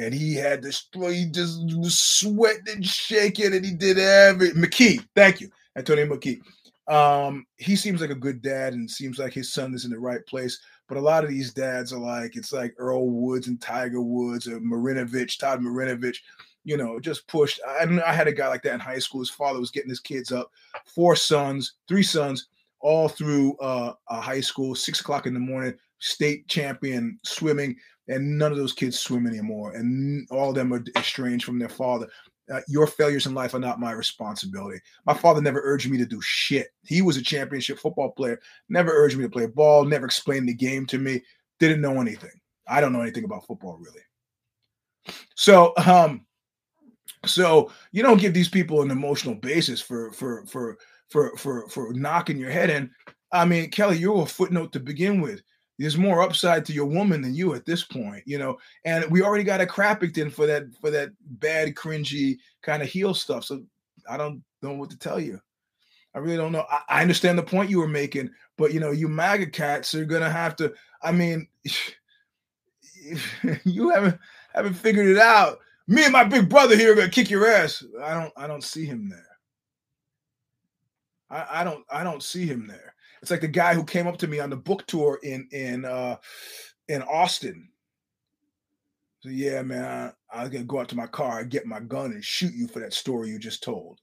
and 0.00 0.14
he 0.14 0.34
had 0.34 0.62
this 0.62 0.88
he 0.92 1.26
just 1.26 1.60
was 1.76 1.98
sweating 2.00 2.64
and 2.74 2.86
shaking 2.86 3.54
and 3.54 3.64
he 3.64 3.72
did 3.72 3.98
every 3.98 4.50
McKee. 4.50 5.04
Thank 5.14 5.40
you, 5.40 5.50
Antonio 5.76 6.06
McKee. 6.06 6.40
Um, 6.88 7.46
he 7.58 7.76
seems 7.76 8.00
like 8.00 8.10
a 8.10 8.14
good 8.14 8.42
dad 8.42 8.72
and 8.72 8.90
seems 8.90 9.18
like 9.18 9.32
his 9.32 9.52
son 9.52 9.74
is 9.74 9.84
in 9.84 9.90
the 9.90 9.98
right 9.98 10.24
place. 10.26 10.58
But 10.88 10.96
a 10.96 11.00
lot 11.00 11.22
of 11.22 11.30
these 11.30 11.52
dads 11.52 11.92
are 11.92 12.00
like, 12.00 12.34
it's 12.34 12.52
like 12.52 12.74
Earl 12.78 13.08
Woods 13.08 13.46
and 13.46 13.60
Tiger 13.60 14.00
Woods 14.00 14.48
or 14.48 14.58
Marinovich, 14.58 15.38
Todd 15.38 15.60
Marinovich, 15.60 16.16
you 16.64 16.76
know, 16.76 17.00
just 17.00 17.26
pushed. 17.26 17.60
I, 17.66 17.86
I 18.04 18.12
had 18.12 18.28
a 18.28 18.32
guy 18.32 18.48
like 18.48 18.62
that 18.62 18.74
in 18.74 18.80
high 18.80 18.98
school. 18.98 19.20
His 19.20 19.30
father 19.30 19.60
was 19.60 19.70
getting 19.70 19.90
his 19.90 20.00
kids 20.00 20.32
up, 20.32 20.50
four 20.84 21.16
sons, 21.16 21.74
three 21.88 22.02
sons, 22.02 22.48
all 22.80 23.08
through 23.08 23.56
uh, 23.58 23.92
high 24.08 24.40
school, 24.40 24.74
six 24.74 25.00
o'clock 25.00 25.26
in 25.26 25.34
the 25.34 25.40
morning, 25.40 25.74
state 25.98 26.48
champion 26.48 27.18
swimming, 27.24 27.76
and 28.08 28.38
none 28.38 28.52
of 28.52 28.58
those 28.58 28.72
kids 28.72 28.98
swim 28.98 29.26
anymore. 29.26 29.72
And 29.72 30.26
all 30.30 30.50
of 30.50 30.54
them 30.54 30.72
are 30.72 30.84
estranged 30.96 31.44
from 31.44 31.58
their 31.58 31.68
father. 31.68 32.08
Uh, 32.52 32.60
your 32.66 32.86
failures 32.86 33.26
in 33.26 33.34
life 33.34 33.54
are 33.54 33.60
not 33.60 33.78
my 33.78 33.92
responsibility. 33.92 34.80
My 35.06 35.14
father 35.14 35.40
never 35.40 35.60
urged 35.62 35.88
me 35.88 35.98
to 35.98 36.06
do 36.06 36.20
shit. 36.20 36.68
He 36.84 37.00
was 37.00 37.16
a 37.16 37.22
championship 37.22 37.78
football 37.78 38.10
player, 38.10 38.40
never 38.68 38.90
urged 38.90 39.16
me 39.16 39.22
to 39.22 39.30
play 39.30 39.46
ball, 39.46 39.84
never 39.84 40.06
explained 40.06 40.48
the 40.48 40.54
game 40.54 40.84
to 40.86 40.98
me, 40.98 41.22
didn't 41.60 41.80
know 41.80 42.00
anything. 42.00 42.32
I 42.66 42.80
don't 42.80 42.92
know 42.92 43.02
anything 43.02 43.24
about 43.24 43.46
football 43.46 43.78
really. 43.78 44.00
So, 45.36 45.72
um, 45.86 46.26
so 47.26 47.70
you 47.92 48.02
don't 48.02 48.20
give 48.20 48.34
these 48.34 48.48
people 48.48 48.82
an 48.82 48.90
emotional 48.90 49.34
basis 49.34 49.80
for 49.80 50.12
for 50.12 50.44
for 50.46 50.78
for 51.08 51.36
for 51.36 51.68
for 51.68 51.92
knocking 51.92 52.38
your 52.38 52.50
head 52.50 52.70
in. 52.70 52.90
I 53.32 53.44
mean, 53.44 53.70
Kelly, 53.70 53.98
you're 53.98 54.22
a 54.22 54.26
footnote 54.26 54.72
to 54.72 54.80
begin 54.80 55.20
with 55.20 55.42
there's 55.80 55.96
more 55.96 56.20
upside 56.20 56.66
to 56.66 56.74
your 56.74 56.84
woman 56.84 57.22
than 57.22 57.34
you 57.34 57.54
at 57.54 57.64
this 57.64 57.82
point, 57.82 58.22
you 58.26 58.38
know. 58.38 58.58
And 58.84 59.10
we 59.10 59.22
already 59.22 59.44
got 59.44 59.62
a 59.62 59.66
Crappington 59.66 60.30
for 60.30 60.44
that 60.46 60.64
for 60.78 60.90
that 60.90 61.08
bad, 61.22 61.74
cringy 61.74 62.36
kind 62.60 62.82
of 62.82 62.88
heel 62.90 63.14
stuff. 63.14 63.44
So 63.44 63.64
I 64.08 64.18
don't 64.18 64.44
know 64.60 64.74
what 64.74 64.90
to 64.90 64.98
tell 64.98 65.18
you. 65.18 65.40
I 66.14 66.18
really 66.18 66.36
don't 66.36 66.52
know. 66.52 66.66
I, 66.70 66.80
I 66.90 67.00
understand 67.00 67.38
the 67.38 67.42
point 67.42 67.70
you 67.70 67.78
were 67.78 67.88
making, 67.88 68.28
but 68.58 68.74
you 68.74 68.80
know, 68.80 68.90
you 68.90 69.08
MAGA 69.08 69.46
cats 69.46 69.94
are 69.94 70.04
gonna 70.04 70.30
have 70.30 70.54
to. 70.56 70.74
I 71.02 71.12
mean, 71.12 71.48
you 73.64 73.88
haven't 73.88 74.18
haven't 74.52 74.74
figured 74.74 75.08
it 75.08 75.18
out. 75.18 75.60
Me 75.90 76.04
and 76.04 76.12
my 76.12 76.22
big 76.22 76.48
brother 76.48 76.76
here 76.76 76.92
are 76.92 76.94
gonna 76.94 77.08
kick 77.08 77.30
your 77.30 77.50
ass. 77.50 77.84
I 78.00 78.14
don't. 78.14 78.32
I 78.36 78.46
don't 78.46 78.62
see 78.62 78.86
him 78.86 79.08
there. 79.08 79.26
I, 81.28 81.60
I 81.60 81.64
don't. 81.64 81.84
I 81.90 82.04
don't 82.04 82.22
see 82.22 82.46
him 82.46 82.68
there. 82.68 82.94
It's 83.20 83.32
like 83.32 83.40
the 83.40 83.48
guy 83.48 83.74
who 83.74 83.82
came 83.82 84.06
up 84.06 84.16
to 84.18 84.28
me 84.28 84.38
on 84.38 84.50
the 84.50 84.56
book 84.56 84.86
tour 84.86 85.18
in 85.24 85.48
in 85.50 85.84
uh 85.84 86.16
in 86.86 87.02
Austin. 87.02 87.68
So 89.18 89.30
yeah, 89.30 89.62
man, 89.62 90.12
I, 90.32 90.38
I 90.38 90.42
was 90.42 90.50
gonna 90.50 90.64
go 90.64 90.78
out 90.78 90.88
to 90.90 90.96
my 90.96 91.08
car 91.08 91.40
and 91.40 91.50
get 91.50 91.66
my 91.66 91.80
gun 91.80 92.12
and 92.12 92.24
shoot 92.24 92.54
you 92.54 92.68
for 92.68 92.78
that 92.78 92.94
story 92.94 93.28
you 93.28 93.40
just 93.40 93.64
told. 93.64 93.98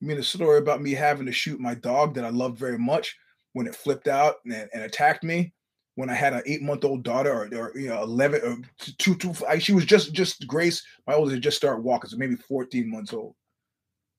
You 0.00 0.08
mean 0.08 0.16
the 0.16 0.24
story 0.24 0.58
about 0.58 0.82
me 0.82 0.94
having 0.94 1.26
to 1.26 1.32
shoot 1.32 1.60
my 1.60 1.76
dog 1.76 2.14
that 2.14 2.24
I 2.24 2.30
loved 2.30 2.58
very 2.58 2.78
much 2.78 3.16
when 3.52 3.68
it 3.68 3.76
flipped 3.76 4.08
out 4.08 4.38
and, 4.46 4.68
and 4.74 4.82
attacked 4.82 5.22
me 5.22 5.54
when 5.96 6.10
I 6.10 6.14
had 6.14 6.32
an 6.32 6.42
eight 6.46 6.62
month 6.62 6.84
old 6.84 7.02
daughter 7.02 7.32
or, 7.32 7.58
or, 7.58 7.78
you 7.78 7.88
know 7.88 8.02
eleven 8.02 8.40
or 8.42 8.58
two 8.98 9.16
she 9.60 9.72
was 9.72 9.84
just 9.84 10.12
just 10.12 10.46
Grace. 10.46 10.82
My 11.06 11.14
oldest 11.14 11.34
had 11.34 11.42
just 11.42 11.56
started 11.56 11.82
walking, 11.82 12.10
so 12.10 12.16
maybe 12.16 12.36
fourteen 12.36 12.90
months 12.90 13.12
old. 13.12 13.34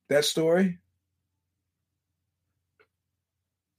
That 0.09 0.25
story. 0.25 0.79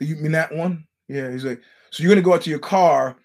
You 0.01 0.16
mean 0.16 0.32
that 0.32 0.55
one? 0.55 0.86
Yeah. 1.09 1.30
He's 1.30 1.44
like, 1.44 1.62
so 1.90 2.03
you're 2.03 2.11
gonna 2.11 2.22
go 2.22 2.34
out 2.34 2.42
to 2.42 2.51
your 2.51 2.59
car 2.59 3.16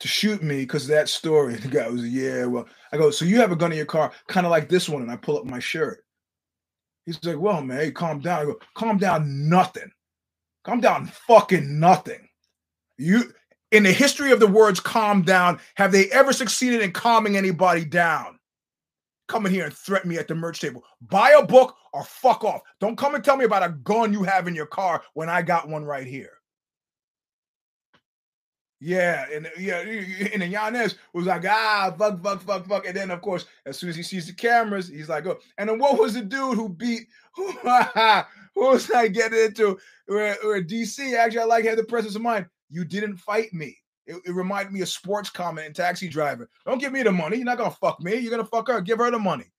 to 0.00 0.08
shoot 0.08 0.42
me 0.42 0.60
because 0.60 0.86
that 0.86 1.08
story. 1.08 1.54
The 1.60 1.68
guy 1.68 1.88
was, 1.88 2.06
yeah. 2.08 2.44
Well, 2.46 2.66
I 2.92 2.96
go, 2.96 3.10
so 3.10 3.24
you 3.24 3.38
have 3.38 3.52
a 3.52 3.56
gun 3.56 3.72
in 3.72 3.76
your 3.76 3.86
car, 3.86 4.12
kind 4.28 4.46
of 4.46 4.50
like 4.50 4.68
this 4.68 4.88
one, 4.88 5.02
and 5.02 5.10
I 5.10 5.16
pull 5.16 5.38
up 5.38 5.44
my 5.44 5.58
shirt. 5.58 6.04
He's 7.06 7.22
like, 7.24 7.38
well, 7.38 7.62
man, 7.62 7.78
hey, 7.78 7.90
calm 7.90 8.20
down. 8.20 8.42
I 8.42 8.44
go, 8.44 8.58
calm 8.74 8.98
down, 8.98 9.48
nothing. 9.48 9.90
Calm 10.64 10.80
down, 10.80 11.06
fucking 11.06 11.78
nothing. 11.80 12.28
You 12.98 13.32
in 13.70 13.82
the 13.82 13.92
history 13.92 14.32
of 14.32 14.40
the 14.40 14.46
words 14.46 14.80
calm 14.80 15.22
down, 15.22 15.60
have 15.74 15.92
they 15.92 16.10
ever 16.10 16.32
succeeded 16.32 16.80
in 16.80 16.92
calming 16.92 17.36
anybody 17.36 17.84
down? 17.84 18.38
Come 19.28 19.44
in 19.44 19.52
here 19.52 19.66
and 19.66 19.74
threaten 19.74 20.08
me 20.08 20.16
at 20.16 20.26
the 20.26 20.34
merch 20.34 20.60
table. 20.60 20.82
Buy 21.02 21.36
a 21.38 21.44
book 21.44 21.76
or 21.92 22.02
fuck 22.02 22.44
off. 22.44 22.62
Don't 22.80 22.96
come 22.96 23.14
and 23.14 23.22
tell 23.22 23.36
me 23.36 23.44
about 23.44 23.62
a 23.62 23.74
gun 23.84 24.12
you 24.12 24.22
have 24.22 24.48
in 24.48 24.54
your 24.54 24.66
car 24.66 25.02
when 25.12 25.28
I 25.28 25.42
got 25.42 25.68
one 25.68 25.84
right 25.84 26.06
here. 26.06 26.32
Yeah, 28.80 29.26
and 29.32 29.50
yeah, 29.58 29.80
and 29.80 30.40
then 30.40 30.52
Giannis 30.52 30.94
was 31.12 31.26
like, 31.26 31.44
ah, 31.44 31.92
fuck, 31.98 32.22
fuck, 32.22 32.40
fuck, 32.42 32.66
fuck. 32.66 32.86
And 32.86 32.96
then, 32.96 33.10
of 33.10 33.20
course, 33.20 33.44
as 33.66 33.76
soon 33.76 33.90
as 33.90 33.96
he 33.96 34.04
sees 34.04 34.28
the 34.28 34.32
cameras, 34.32 34.88
he's 34.88 35.08
like, 35.08 35.26
oh. 35.26 35.38
And 35.58 35.68
then 35.68 35.80
what 35.80 35.98
was 35.98 36.14
the 36.14 36.22
dude 36.22 36.56
who 36.56 36.68
beat, 36.68 37.08
who, 37.34 37.52
was 38.54 38.90
I 38.92 39.08
getting 39.08 39.46
into? 39.46 39.78
Where, 40.06 40.36
where 40.42 40.62
DC 40.62 41.16
actually, 41.16 41.40
I 41.40 41.44
like 41.44 41.64
had 41.64 41.76
the 41.76 41.84
presence 41.84 42.14
of 42.14 42.22
mind. 42.22 42.46
You 42.70 42.84
didn't 42.84 43.16
fight 43.16 43.52
me. 43.52 43.76
It, 44.06 44.16
it 44.24 44.32
reminded 44.32 44.72
me 44.72 44.80
of 44.80 44.88
sports 44.88 45.28
comment 45.30 45.66
and 45.66 45.76
Taxi 45.76 46.08
Driver. 46.08 46.48
Don't 46.64 46.80
give 46.80 46.92
me 46.92 47.02
the 47.02 47.12
money. 47.12 47.36
You're 47.36 47.44
not 47.44 47.58
gonna 47.58 47.70
fuck 47.70 48.00
me. 48.00 48.16
You're 48.16 48.30
gonna 48.30 48.44
fuck 48.44 48.68
her. 48.68 48.80
Give 48.80 48.98
her 48.98 49.10
the 49.10 49.18
money. 49.18 49.52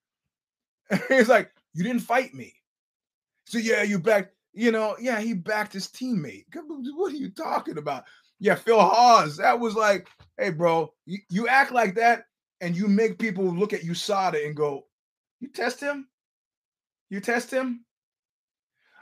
He's 1.08 1.28
like, 1.28 1.52
you 1.72 1.84
didn't 1.84 2.02
fight 2.02 2.34
me. 2.34 2.52
So 3.46 3.58
yeah, 3.58 3.82
you 3.82 3.98
backed, 3.98 4.34
you 4.52 4.72
know, 4.72 4.96
yeah, 5.00 5.20
he 5.20 5.34
backed 5.34 5.72
his 5.72 5.88
teammate. 5.88 6.44
What 6.54 7.12
are 7.12 7.16
you 7.16 7.30
talking 7.30 7.78
about? 7.78 8.04
Yeah, 8.38 8.54
Phil 8.54 8.80
Hawes. 8.80 9.36
That 9.36 9.58
was 9.58 9.74
like, 9.74 10.08
hey, 10.38 10.50
bro, 10.50 10.92
you, 11.06 11.18
you 11.28 11.46
act 11.46 11.72
like 11.72 11.94
that 11.96 12.24
and 12.60 12.76
you 12.76 12.88
make 12.88 13.18
people 13.18 13.44
look 13.44 13.72
at 13.72 13.82
USADA 13.82 14.46
and 14.46 14.56
go, 14.56 14.86
you 15.40 15.48
test 15.48 15.80
him? 15.80 16.08
You 17.08 17.20
test 17.20 17.50
him? 17.50 17.84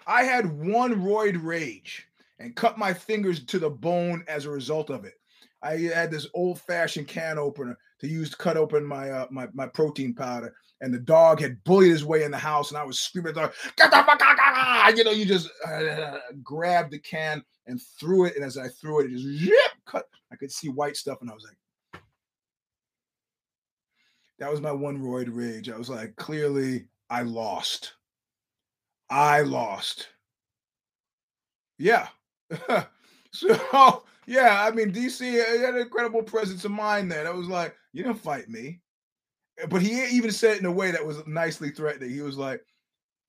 I 0.06 0.24
had 0.24 0.46
one 0.46 1.02
roid 1.02 1.38
rage 1.42 2.07
and 2.38 2.56
cut 2.56 2.78
my 2.78 2.92
fingers 2.92 3.44
to 3.44 3.58
the 3.58 3.70
bone 3.70 4.24
as 4.28 4.44
a 4.44 4.50
result 4.50 4.90
of 4.90 5.04
it. 5.04 5.14
I 5.62 5.76
had 5.76 6.10
this 6.10 6.28
old 6.34 6.60
fashioned 6.60 7.08
can 7.08 7.38
opener 7.38 7.76
to 8.00 8.06
use 8.06 8.30
to 8.30 8.36
cut 8.36 8.56
open 8.56 8.84
my 8.84 9.10
uh, 9.10 9.26
my 9.30 9.48
my 9.52 9.66
protein 9.66 10.14
powder, 10.14 10.54
and 10.80 10.94
the 10.94 11.00
dog 11.00 11.40
had 11.40 11.62
bullied 11.64 11.90
his 11.90 12.04
way 12.04 12.22
in 12.22 12.30
the 12.30 12.38
house, 12.38 12.70
and 12.70 12.78
I 12.78 12.84
was 12.84 13.00
screaming 13.00 13.30
at 13.30 13.34
the 13.34 13.40
dog, 13.42 13.52
"Get 13.76 13.90
the 13.90 14.04
fuck 14.04 14.20
out!" 14.22 14.96
You 14.96 15.04
know, 15.04 15.10
you 15.10 15.24
just 15.24 15.50
uh, 15.66 16.18
grabbed 16.42 16.92
the 16.92 17.00
can 17.00 17.42
and 17.66 17.82
threw 17.98 18.24
it, 18.26 18.36
and 18.36 18.44
as 18.44 18.56
I 18.56 18.68
threw 18.68 19.00
it, 19.00 19.12
it 19.12 19.18
just 19.18 19.52
cut. 19.84 20.06
I 20.32 20.36
could 20.36 20.52
see 20.52 20.68
white 20.68 20.96
stuff, 20.96 21.18
and 21.20 21.30
I 21.30 21.34
was 21.34 21.44
like, 21.44 21.56
that 24.38 24.50
was 24.50 24.60
my 24.60 24.72
one 24.72 24.98
roid 24.98 25.28
rage. 25.30 25.68
I 25.68 25.76
was 25.76 25.90
like, 25.90 26.14
clearly, 26.16 26.86
I 27.10 27.22
lost. 27.22 27.94
I 29.10 29.40
lost. 29.40 30.08
Yeah. 31.78 32.08
so 33.32 34.04
yeah, 34.26 34.62
I 34.62 34.70
mean, 34.70 34.92
DC 34.92 35.32
had 35.32 35.74
an 35.74 35.80
incredible 35.80 36.22
presence 36.22 36.64
of 36.64 36.70
mind 36.70 37.10
there. 37.10 37.24
That 37.24 37.34
was 37.34 37.48
like, 37.48 37.74
you 37.92 38.02
didn't 38.02 38.20
fight 38.20 38.48
me. 38.48 38.80
But 39.68 39.82
he 39.82 40.04
even 40.16 40.30
said 40.30 40.56
it 40.56 40.60
in 40.60 40.66
a 40.66 40.72
way 40.72 40.90
that 40.90 41.04
was 41.04 41.26
nicely 41.26 41.70
threatening. 41.70 42.10
He 42.10 42.20
was 42.20 42.36
like, 42.38 42.60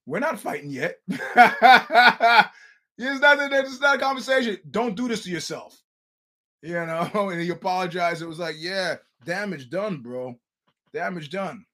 we're 0.06 0.20
not 0.20 0.40
fighting 0.40 0.70
yet. 0.70 0.98
it's 1.08 1.32
not, 1.38 2.50
it's 2.98 3.82
not 3.82 3.96
a 3.96 4.00
conversation. 4.00 4.58
Don't 4.70 4.96
do 4.96 5.08
this 5.08 5.24
to 5.24 5.32
yourself. 5.32 5.82
You 6.62 6.74
know, 6.74 7.30
and 7.32 7.42
he 7.42 7.50
apologized. 7.50 8.22
It 8.22 8.28
was 8.28 8.40
like, 8.40 8.56
yeah, 8.60 8.96
damage 9.26 9.70
done, 9.70 10.02
bro. 10.02 10.36
Damage 10.94 11.30
done. 11.30 11.66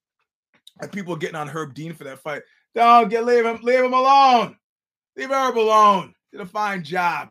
And 0.80 0.92
people 0.92 1.16
getting 1.16 1.36
on 1.36 1.48
Herb 1.48 1.74
Dean 1.74 1.94
for 1.94 2.04
that 2.04 2.20
fight. 2.20 2.44
Don't 2.76 3.10
get 3.10 3.26
leave 3.26 3.46
him, 3.46 3.60
leave 3.64 3.84
him 3.84 3.94
alone. 3.94 4.58
Leave 5.18 5.32
Herb 5.32 5.58
alone. 5.58 6.14
Did 6.36 6.42
a 6.42 6.48
fine 6.48 6.84
job. 6.84 7.30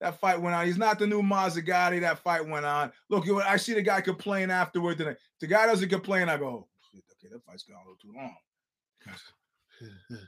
That 0.00 0.20
fight 0.20 0.40
went 0.40 0.54
on. 0.54 0.66
He's 0.66 0.78
not 0.78 1.00
the 1.00 1.06
new 1.08 1.20
Mazzagatti. 1.20 2.00
That 2.00 2.20
fight 2.20 2.46
went 2.46 2.64
on. 2.64 2.92
Look, 3.10 3.28
I 3.28 3.56
see 3.56 3.74
the 3.74 3.82
guy 3.82 4.00
complain 4.00 4.52
afterward. 4.52 4.98
The 4.98 5.46
guy 5.48 5.66
doesn't 5.66 5.88
complain. 5.88 6.28
I 6.28 6.36
go, 6.36 6.46
oh, 6.46 6.68
okay, 6.94 7.32
that 7.32 7.44
fight's 7.44 7.64
gone 7.64 7.78
a 7.78 7.80
little 7.80 7.96
too 8.00 8.12
long. 8.14 8.36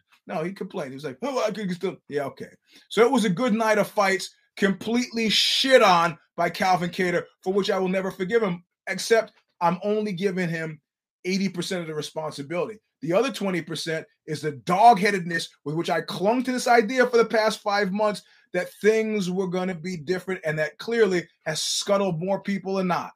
no, 0.26 0.42
he 0.42 0.52
complained. 0.52 0.90
He 0.90 0.96
was 0.96 1.04
like, 1.04 1.18
oh, 1.22 1.44
I 1.46 1.52
could 1.52 1.70
still. 1.70 1.96
Yeah, 2.08 2.24
okay. 2.24 2.48
So 2.88 3.02
it 3.06 3.12
was 3.12 3.24
a 3.24 3.30
good 3.30 3.54
night 3.54 3.78
of 3.78 3.86
fights, 3.86 4.34
completely 4.56 5.28
shit 5.30 5.80
on 5.80 6.18
by 6.36 6.50
Calvin 6.50 6.90
Kattar, 6.90 7.22
for 7.44 7.52
which 7.52 7.70
I 7.70 7.78
will 7.78 7.86
never 7.86 8.10
forgive 8.10 8.42
him, 8.42 8.64
except 8.88 9.32
I'm 9.60 9.78
only 9.84 10.12
giving 10.12 10.48
him 10.48 10.80
80% 11.26 11.80
of 11.80 11.86
the 11.86 11.94
responsibility. 11.94 12.78
The 13.02 13.12
other 13.12 13.30
20% 13.30 14.04
is 14.26 14.42
the 14.42 14.52
dogheadedness 14.52 15.48
with 15.64 15.74
which 15.74 15.90
I 15.90 16.02
clung 16.02 16.42
to 16.44 16.52
this 16.52 16.68
idea 16.68 17.06
for 17.06 17.16
the 17.16 17.24
past 17.24 17.60
five 17.60 17.92
months 17.92 18.22
that 18.52 18.72
things 18.74 19.30
were 19.30 19.46
going 19.46 19.68
to 19.68 19.74
be 19.74 19.96
different 19.96 20.40
and 20.44 20.58
that 20.58 20.78
clearly 20.78 21.26
has 21.46 21.62
scuttled 21.62 22.20
more 22.20 22.42
people 22.42 22.74
than 22.74 22.88
not. 22.88 23.12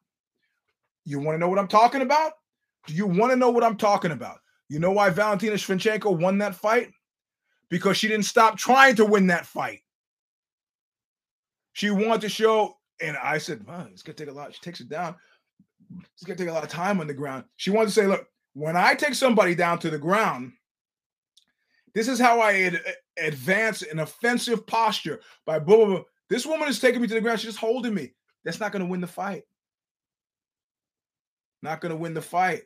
You 1.05 1.19
want 1.19 1.35
to 1.35 1.39
know 1.39 1.49
what 1.49 1.59
I'm 1.59 1.69
talking 1.69 2.03
about? 2.03 2.33
Do 2.87 2.95
you 2.95 3.07
want 3.07 3.33
to 3.33 3.37
know 3.37 3.51
what 3.51 3.65
I'm 3.65 3.77
talking 3.77 4.13
about? 4.13 4.39
You 4.69 4.79
know 4.79 4.93
why 4.93 5.11
Valentina 5.11 5.55
Shevchenko 5.55 6.19
won 6.19 6.39
that 6.39 6.55
fight? 6.55 6.91
Because 7.69 7.97
she 7.97 8.09
didn't 8.09 8.25
stop 8.25 8.57
trying 8.57 8.97
to 8.97 9.05
win 9.05 9.27
that 9.29 9.47
fight. 9.47 9.81
She 11.73 11.91
wanted 11.91 12.23
to 12.23 12.29
show, 12.29 12.77
and 13.01 13.17
I 13.17 13.39
said, 13.39 13.67
well, 13.67 13.89
it's 13.91 14.03
gonna 14.03 14.17
take 14.17 14.29
a 14.29 14.33
lot. 14.33 14.55
She 14.55 14.61
takes 14.61 14.81
it 14.81 14.89
down. 14.89 15.17
It's 16.15 16.25
gonna 16.25 16.37
take 16.37 16.49
a 16.49 16.53
lot 16.53 16.65
of 16.65 16.71
time 16.71 17.01
on 17.01 17.07
the 17.07 17.15
ground. 17.15 17.45
She 17.57 17.71
wanted 17.71 17.87
to 17.87 17.95
say, 17.95 18.07
look, 18.07 18.27
when 18.55 18.77
I 18.77 18.95
take 18.95 19.15
somebody 19.15 19.55
down 19.55 19.79
to 19.81 19.91
the 19.91 19.99
ground, 19.99 20.53
this 21.95 22.09
is 22.09 22.19
how 22.19 22.41
I 22.41 22.55
ad- 22.63 22.83
advance 23.19 23.83
an 23.83 24.01
offensive 24.01 24.67
posture 24.67 25.21
by 25.47 25.59
blah, 25.59 25.77
blah, 25.77 25.87
blah. 25.87 26.03
This 26.29 26.47
woman 26.47 26.69
is 26.69 26.81
taking 26.81 27.01
me 27.01 27.09
to 27.09 27.15
the 27.15 27.21
ground. 27.21 27.41
She's 27.41 27.51
just 27.51 27.59
holding 27.59 27.95
me. 27.95 28.13
That's 28.45 28.61
not 28.61 28.73
going 28.73 28.85
to 28.85 28.91
win 28.91 29.01
the 29.01 29.07
fight. 29.07 29.45
Not 31.63 31.81
going 31.81 31.91
to 31.91 31.97
win 31.97 32.15
the 32.15 32.23
fight. 32.23 32.63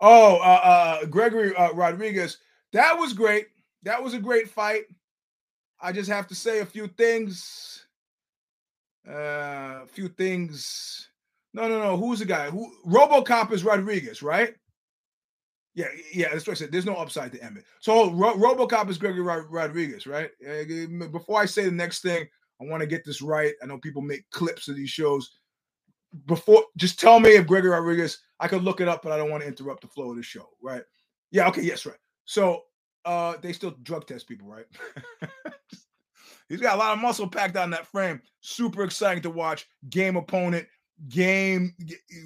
Oh, 0.00 0.36
uh, 0.36 0.60
uh, 0.62 1.06
Gregory 1.06 1.54
uh, 1.54 1.72
Rodrigues, 1.72 2.38
that 2.72 2.96
was 2.96 3.12
great. 3.12 3.46
That 3.82 4.02
was 4.02 4.14
a 4.14 4.18
great 4.18 4.48
fight. 4.48 4.84
I 5.80 5.92
just 5.92 6.08
have 6.08 6.26
to 6.28 6.34
say 6.34 6.60
a 6.60 6.66
few 6.66 6.86
things. 6.86 7.86
Uh, 9.08 9.82
a 9.82 9.86
few 9.88 10.08
things. 10.08 11.08
No, 11.54 11.68
no, 11.68 11.78
no. 11.82 11.96
Who's 11.96 12.20
the 12.20 12.24
guy? 12.24 12.50
Who 12.50 12.72
RoboCop 12.86 13.52
is 13.52 13.64
Rodrigues, 13.64 14.22
right? 14.22 14.54
Yeah, 15.74 15.86
yeah, 16.12 16.28
that's 16.32 16.46
what 16.46 16.52
I 16.52 16.60
said. 16.60 16.72
There's 16.72 16.86
no 16.86 16.96
upside 16.96 17.32
to 17.32 17.42
Emmett. 17.42 17.64
So 17.80 18.10
Ro- 18.10 18.36
RoboCop 18.36 18.88
is 18.90 18.98
Gregory 18.98 19.22
Rod- 19.22 19.50
Rodrigues, 19.50 20.06
right? 20.06 20.30
Uh, 20.46 21.06
before 21.08 21.40
I 21.40 21.46
say 21.46 21.64
the 21.64 21.70
next 21.70 22.00
thing, 22.02 22.26
I 22.60 22.64
want 22.64 22.82
to 22.82 22.86
get 22.86 23.04
this 23.04 23.22
right. 23.22 23.54
I 23.62 23.66
know 23.66 23.78
people 23.78 24.02
make 24.02 24.28
clips 24.30 24.68
of 24.68 24.76
these 24.76 24.90
shows. 24.90 25.30
Before, 26.26 26.62
just 26.76 27.00
tell 27.00 27.20
me 27.20 27.30
if 27.30 27.46
Gregory 27.46 27.70
Rodrigues. 27.70 28.20
I 28.38 28.48
could 28.48 28.62
look 28.64 28.80
it 28.80 28.88
up, 28.88 29.02
but 29.02 29.12
I 29.12 29.16
don't 29.16 29.30
want 29.30 29.42
to 29.42 29.48
interrupt 29.48 29.82
the 29.82 29.88
flow 29.88 30.10
of 30.10 30.16
the 30.16 30.22
show, 30.22 30.48
right? 30.60 30.82
Yeah, 31.30 31.48
okay, 31.48 31.62
yes, 31.62 31.86
right. 31.86 31.96
So 32.24 32.62
uh 33.04 33.34
they 33.42 33.52
still 33.52 33.74
drug 33.82 34.06
test 34.06 34.28
people, 34.28 34.46
right? 34.46 34.66
He's 36.48 36.60
got 36.60 36.74
a 36.74 36.78
lot 36.78 36.92
of 36.92 36.98
muscle 37.00 37.26
packed 37.28 37.56
on 37.56 37.70
that 37.70 37.86
frame. 37.86 38.20
Super 38.42 38.84
exciting 38.84 39.22
to 39.22 39.30
watch. 39.30 39.66
Game 39.88 40.16
opponent, 40.16 40.66
game, 41.08 41.74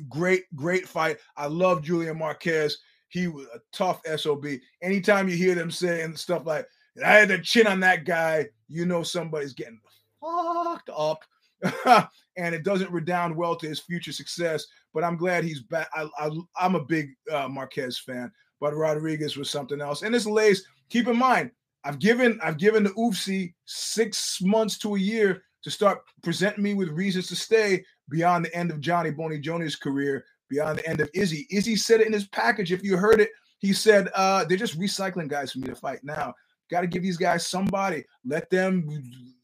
great, 0.08 0.44
great 0.54 0.88
fight. 0.88 1.18
I 1.36 1.46
love 1.46 1.82
Julian 1.82 2.18
Marquez. 2.18 2.78
He 3.08 3.28
was 3.28 3.46
a 3.54 3.60
tough 3.72 4.00
SOB. 4.16 4.46
Anytime 4.82 5.28
you 5.28 5.36
hear 5.36 5.54
them 5.54 5.70
saying 5.70 6.16
stuff 6.16 6.46
like, 6.46 6.66
I 7.04 7.12
had 7.14 7.28
the 7.28 7.38
chin 7.38 7.66
on 7.66 7.80
that 7.80 8.04
guy, 8.04 8.46
you 8.68 8.86
know 8.86 9.02
somebody's 9.02 9.54
getting 9.54 9.80
fucked 10.20 10.90
up. 10.96 11.22
and 12.36 12.54
it 12.54 12.64
doesn't 12.64 12.90
redound 12.90 13.34
well 13.34 13.56
to 13.56 13.68
his 13.68 13.80
future 13.80 14.12
success. 14.12 14.66
But 14.92 15.04
I'm 15.04 15.16
glad 15.16 15.44
he's 15.44 15.62
back. 15.62 15.88
I, 15.94 16.30
am 16.60 16.74
a 16.74 16.84
big 16.84 17.10
uh, 17.32 17.48
Marquez 17.48 17.98
fan, 17.98 18.32
but 18.60 18.74
Rodrigues 18.74 19.36
was 19.36 19.50
something 19.50 19.80
else. 19.80 20.02
And 20.02 20.14
this 20.14 20.26
lays, 20.26 20.66
keep 20.88 21.08
in 21.08 21.16
mind, 21.16 21.50
I've 21.84 21.98
given 21.98 22.40
I've 22.42 22.58
given 22.58 22.82
the 22.82 22.90
UFC 22.90 23.54
six 23.64 24.40
months 24.42 24.76
to 24.78 24.96
a 24.96 24.98
year 24.98 25.42
to 25.62 25.70
start 25.70 26.00
presenting 26.22 26.64
me 26.64 26.74
with 26.74 26.88
reasons 26.88 27.28
to 27.28 27.36
stay 27.36 27.84
beyond 28.08 28.44
the 28.44 28.54
end 28.54 28.70
of 28.70 28.80
Johnny 28.80 29.10
Boney 29.10 29.38
Jr.'s 29.38 29.76
career, 29.76 30.24
beyond 30.48 30.78
the 30.78 30.88
end 30.88 31.00
of 31.00 31.10
Izzy. 31.14 31.46
Izzy 31.50 31.76
said 31.76 32.00
it 32.00 32.06
in 32.06 32.12
his 32.12 32.28
package. 32.28 32.72
If 32.72 32.82
you 32.82 32.96
heard 32.96 33.20
it, 33.20 33.30
he 33.58 33.72
said 33.72 34.08
uh, 34.14 34.44
they're 34.44 34.56
just 34.56 34.78
recycling 34.78 35.28
guys 35.28 35.52
for 35.52 35.58
me 35.58 35.68
to 35.68 35.74
fight 35.74 36.00
now. 36.02 36.34
Got 36.70 36.82
to 36.82 36.86
give 36.86 37.02
these 37.02 37.16
guys 37.16 37.46
somebody. 37.46 38.04
Let 38.24 38.50
them. 38.50 38.88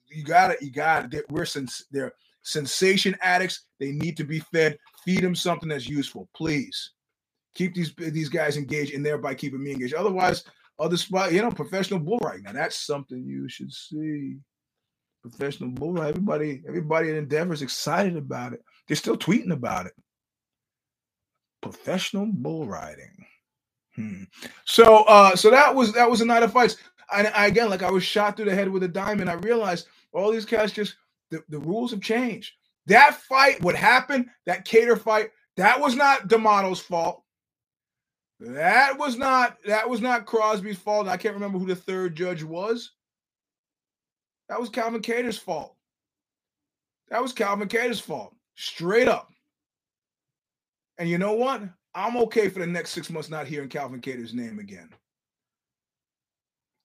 You 0.08 0.24
got 0.24 0.50
it. 0.50 0.60
You 0.60 0.70
got 0.70 1.12
it. 1.14 1.24
We're 1.30 1.44
since 1.44 1.84
they're 1.90 2.12
sensation 2.42 3.16
addicts. 3.22 3.66
They 3.78 3.92
need 3.92 4.16
to 4.16 4.24
be 4.24 4.40
fed. 4.40 4.78
Feed 5.04 5.22
them 5.22 5.34
something 5.34 5.68
that's 5.68 5.88
useful, 5.88 6.28
please. 6.34 6.92
Keep 7.54 7.74
these 7.74 7.94
these 7.96 8.28
guys 8.28 8.56
engaged 8.56 8.94
and 8.94 9.04
thereby 9.04 9.34
keeping 9.34 9.62
me 9.62 9.72
engaged. 9.72 9.94
Otherwise, 9.94 10.44
other 10.78 10.96
spot, 10.96 11.32
you 11.32 11.42
know, 11.42 11.50
professional 11.50 12.00
bull 12.00 12.18
riding. 12.18 12.42
Now 12.42 12.52
that's 12.52 12.86
something 12.86 13.24
you 13.24 13.48
should 13.48 13.72
see. 13.72 14.36
Professional 15.22 15.70
bull. 15.70 16.02
Everybody, 16.02 16.62
everybody 16.66 17.10
at 17.10 17.16
Endeavor 17.16 17.52
is 17.52 17.62
excited 17.62 18.16
about 18.16 18.52
it. 18.52 18.62
They're 18.86 18.96
still 18.96 19.16
tweeting 19.16 19.52
about 19.52 19.86
it. 19.86 19.92
Professional 21.60 22.26
bull 22.26 22.66
riding. 22.66 23.24
Hmm. 23.94 24.24
So, 24.64 25.04
uh, 25.04 25.36
so 25.36 25.50
that 25.50 25.74
was 25.74 25.92
that 25.92 26.10
was 26.10 26.20
a 26.20 26.24
night 26.24 26.42
of 26.42 26.52
fights. 26.52 26.76
And 27.14 27.28
I, 27.28 27.46
again, 27.46 27.70
like 27.70 27.82
I 27.82 27.90
was 27.90 28.02
shot 28.02 28.36
through 28.36 28.46
the 28.46 28.54
head 28.54 28.68
with 28.68 28.82
a 28.82 28.88
diamond. 28.88 29.30
I 29.30 29.34
realized 29.34 29.86
all 30.12 30.32
these 30.32 30.44
guys 30.44 30.72
just 30.72 30.96
the, 31.30 31.42
the 31.48 31.58
rules 31.58 31.90
have 31.92 32.00
changed. 32.00 32.52
That 32.86 33.14
fight, 33.14 33.62
what 33.62 33.76
happened, 33.76 34.28
that 34.46 34.66
Kattar 34.66 34.98
fight, 34.98 35.30
that 35.56 35.80
was 35.80 35.94
not 35.94 36.28
D'Amato's 36.28 36.80
fault. 36.80 37.22
That 38.40 38.98
was 38.98 39.16
not 39.16 39.56
that 39.66 39.88
was 39.88 40.00
not 40.00 40.26
Crosby's 40.26 40.78
fault. 40.78 41.06
I 41.06 41.16
can't 41.16 41.34
remember 41.34 41.58
who 41.58 41.66
the 41.66 41.76
third 41.76 42.16
judge 42.16 42.42
was. 42.42 42.90
That 44.52 44.60
was 44.60 44.68
Calvin 44.68 45.00
Kattar's 45.00 45.38
fault. 45.38 45.74
That 47.08 47.22
was 47.22 47.32
Calvin 47.32 47.68
Kattar's 47.68 48.00
fault. 48.00 48.34
Straight 48.54 49.08
up. 49.08 49.32
And 50.98 51.08
you 51.08 51.16
know 51.16 51.32
what? 51.32 51.62
I'm 51.94 52.18
okay 52.18 52.50
for 52.50 52.58
the 52.58 52.66
next 52.66 52.90
six 52.90 53.08
months 53.08 53.30
not 53.30 53.46
hearing 53.46 53.70
Calvin 53.70 54.02
Kattar's 54.02 54.34
name 54.34 54.58
again. 54.58 54.90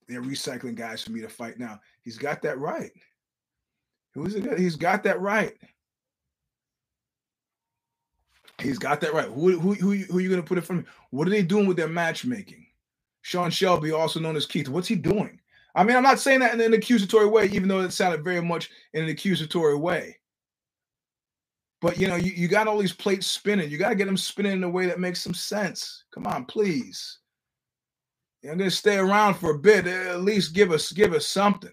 They're 0.08 0.22
recycling 0.22 0.76
guys 0.76 1.04
for 1.04 1.12
me 1.12 1.20
to 1.20 1.28
fight 1.28 1.60
now. 1.60 1.82
He's 2.04 2.18
got 2.18 2.42
that 2.44 2.58
right. 2.58 2.94
Who's 4.14 4.36
it? 4.36 4.58
He's 4.58 4.78
got 4.78 5.04
that 5.04 5.20
right. 5.20 5.58
He's 8.62 8.80
got 8.80 9.02
that 9.02 9.14
right. 9.14 9.28
Who 9.28 9.60
who 9.60 9.74
who, 9.74 9.92
who 9.92 10.18
are 10.20 10.22
you 10.22 10.30
going 10.30 10.42
to 10.42 10.48
put 10.48 10.58
in 10.58 10.64
front 10.64 10.84
of 10.84 10.86
me? 10.86 10.92
What 11.10 11.28
are 11.28 11.32
they 11.32 11.44
doing 11.44 11.68
with 11.68 11.76
their 11.76 11.90
matchmaking? 11.90 12.66
Sean 13.24 13.52
Shelby, 13.52 13.92
also 13.92 14.22
known 14.22 14.38
as 14.38 14.46
Keith. 14.46 14.70
What's 14.70 14.88
he 14.88 14.96
doing? 14.96 15.42
I 15.78 15.84
mean, 15.84 15.96
I'm 15.96 16.04
not 16.04 16.20
saying 16.20 16.40
that 16.40 16.56
in 16.56 16.62
an 16.62 16.74
accusatory 16.74 17.28
way, 17.28 17.46
even 17.46 17.70
though 17.70 17.82
it 17.82 17.94
sounded 17.94 18.24
very 18.24 18.42
much 18.42 18.72
in 18.94 19.04
an 19.04 19.10
accusatory 19.10 19.78
way. 19.78 20.18
But 21.82 22.00
you 22.00 22.08
know, 22.08 22.16
you, 22.16 22.32
you 22.32 22.48
got 22.48 22.68
all 22.68 22.80
these 22.80 22.94
plates 22.94 23.28
spinning. 23.28 23.70
You 23.70 23.78
got 23.78 23.90
to 23.90 23.96
get 23.96 24.08
them 24.08 24.18
spinning 24.18 24.54
in 24.54 24.64
a 24.64 24.70
way 24.70 24.88
that 24.88 25.00
makes 25.00 25.22
some 25.22 25.36
sense. 25.36 26.04
Come 26.12 26.26
on, 26.26 26.46
please. 26.46 27.20
I'm 28.50 28.58
gonna 28.58 28.72
stay 28.72 28.98
around 28.98 29.36
for 29.36 29.52
a 29.52 29.60
bit. 29.60 29.88
At 29.88 30.22
least 30.22 30.54
give 30.54 30.72
us 30.72 30.92
give 30.92 31.14
us 31.14 31.28
something. 31.28 31.72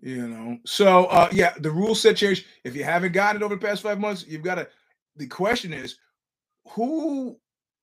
You 0.00 0.28
know, 0.28 0.58
so 0.64 1.06
uh 1.06 1.28
yeah, 1.32 1.54
the 1.58 1.70
rule 1.70 1.94
set 1.94 2.16
change. 2.16 2.46
If 2.62 2.76
you 2.76 2.84
haven't 2.84 3.12
gotten 3.12 3.42
it 3.42 3.44
over 3.44 3.56
the 3.56 3.66
past 3.66 3.82
five 3.82 3.98
months, 3.98 4.24
you've 4.28 4.44
got 4.44 4.56
to. 4.56 4.68
The 5.16 5.26
question 5.26 5.72
is, 5.72 5.96
who 6.68 7.36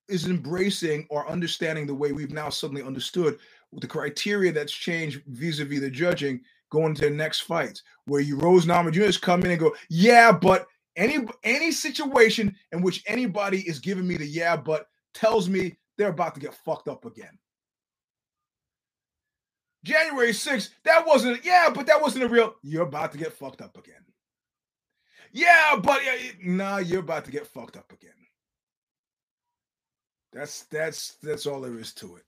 is 0.07 0.27
embracing 0.27 1.07
or 1.09 1.27
understanding 1.27 1.86
the 1.88 1.95
way 1.95 2.13
we've 2.13 2.31
now 2.31 2.49
suddenly 2.49 2.83
understood 2.83 3.38
the 3.80 3.88
criteria 3.88 4.51
that's 4.51 4.71
changed 4.71 5.21
vis-a-vis 5.28 5.80
the 5.80 5.89
judging 5.89 6.41
going 6.71 6.95
to 6.95 7.01
the 7.03 7.09
next 7.09 7.41
fights, 7.41 7.84
where 8.05 8.21
you 8.21 8.38
Rose 8.38 8.65
Namajunas 8.65 9.21
come 9.21 9.43
in 9.43 9.51
and 9.51 9.59
go, 9.59 9.76
yeah, 9.89 10.32
but 10.32 10.67
any 10.95 11.26
any 11.43 11.71
situation 11.71 12.55
in 12.71 12.82
which 12.82 13.03
anybody 13.07 13.61
is 13.61 13.80
giving 13.80 14.07
me 14.07 14.17
the 14.17 14.26
yeah, 14.26 14.55
but 14.55 14.88
tells 15.13 15.49
me 15.49 15.78
they're 15.97 16.09
about 16.09 16.34
to 16.36 16.41
get 16.41 16.53
fucked 16.53 16.88
up 16.88 17.05
again. 17.05 17.38
January 19.84 20.32
6th, 20.32 20.69
that 20.84 21.05
wasn't, 21.05 21.45
yeah, 21.45 21.69
but 21.73 21.86
that 21.86 22.01
wasn't 22.01 22.23
a 22.23 22.28
real, 22.28 22.55
you're 22.63 22.88
about 22.88 23.11
to 23.11 23.19
get 23.19 23.32
fucked 23.32 23.61
up 23.61 23.78
again. 23.78 24.03
Yeah, 25.32 25.76
but 25.82 26.01
nah, 26.43 26.78
you're 26.78 27.01
about 27.01 27.26
to 27.26 27.32
get 27.32 27.45
fucked 27.45 27.78
up 27.78 27.91
again. 27.91 28.11
That's 30.34 30.63
that's 30.63 31.15
that's 31.21 31.45
all 31.45 31.61
there 31.61 31.78
is 31.80 31.93
to 31.95 32.15
it. 32.15 32.23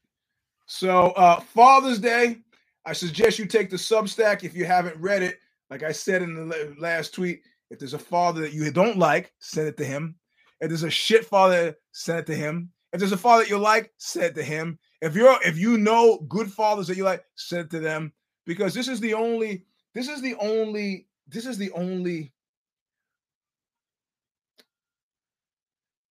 So 0.68 1.07
uh 1.11 1.39
Father's 1.39 1.99
Day, 1.99 2.38
I 2.86 2.93
suggest 2.93 3.39
you 3.39 3.45
take 3.45 3.70
the 3.70 3.78
Substack 3.78 4.43
if 4.43 4.55
you 4.55 4.65
haven't 4.65 4.97
read 4.97 5.24
it. 5.24 5.39
Like 5.70 5.84
I 5.84 5.91
said 5.91 6.22
in 6.22 6.36
the 6.36 6.76
last 6.80 7.13
tweet, 7.13 7.41
if 7.70 7.80
there's 7.80 7.93
a 7.93 7.99
father 7.99 8.41
that 8.41 8.53
you 8.53 8.70
don't 8.72 8.97
like, 8.97 9.34
send 9.39 9.68
it 9.68 9.78
to 9.78 9.86
him. 9.86 10.15
If 10.61 10.70
there's 10.70 10.84
a 10.84 10.89
shit 10.89 11.26
father, 11.26 11.76
send 11.91 12.20
it 12.20 12.26
to 12.28 12.36
him. 12.36 12.70
If 12.93 12.99
there's 12.99 13.11
a 13.11 13.18
father 13.18 13.43
that 13.43 13.49
you 13.49 13.57
like, 13.57 13.91
send 13.97 14.26
it 14.26 14.36
to 14.36 14.43
him. 14.43 14.80
If 15.01 15.15
you're 15.15 15.38
if 15.45 15.57
you 15.57 15.78
know 15.78 16.20
good 16.30 16.51
fathers 16.51 16.88
that 16.88 16.97
you 16.97 17.03
like, 17.03 17.24
send 17.36 17.65
it 17.65 17.70
to 17.72 17.80
them 17.80 18.13
because 18.45 18.74
this 18.74 18.88
is 18.88 18.99
the 18.99 19.13
only 19.13 19.65
this 19.93 20.09
is 20.09 20.22
the 20.22 20.36
only 20.36 21.07
this 21.28 21.45
is 21.45 21.57
the 21.57 21.72
only 21.72 22.34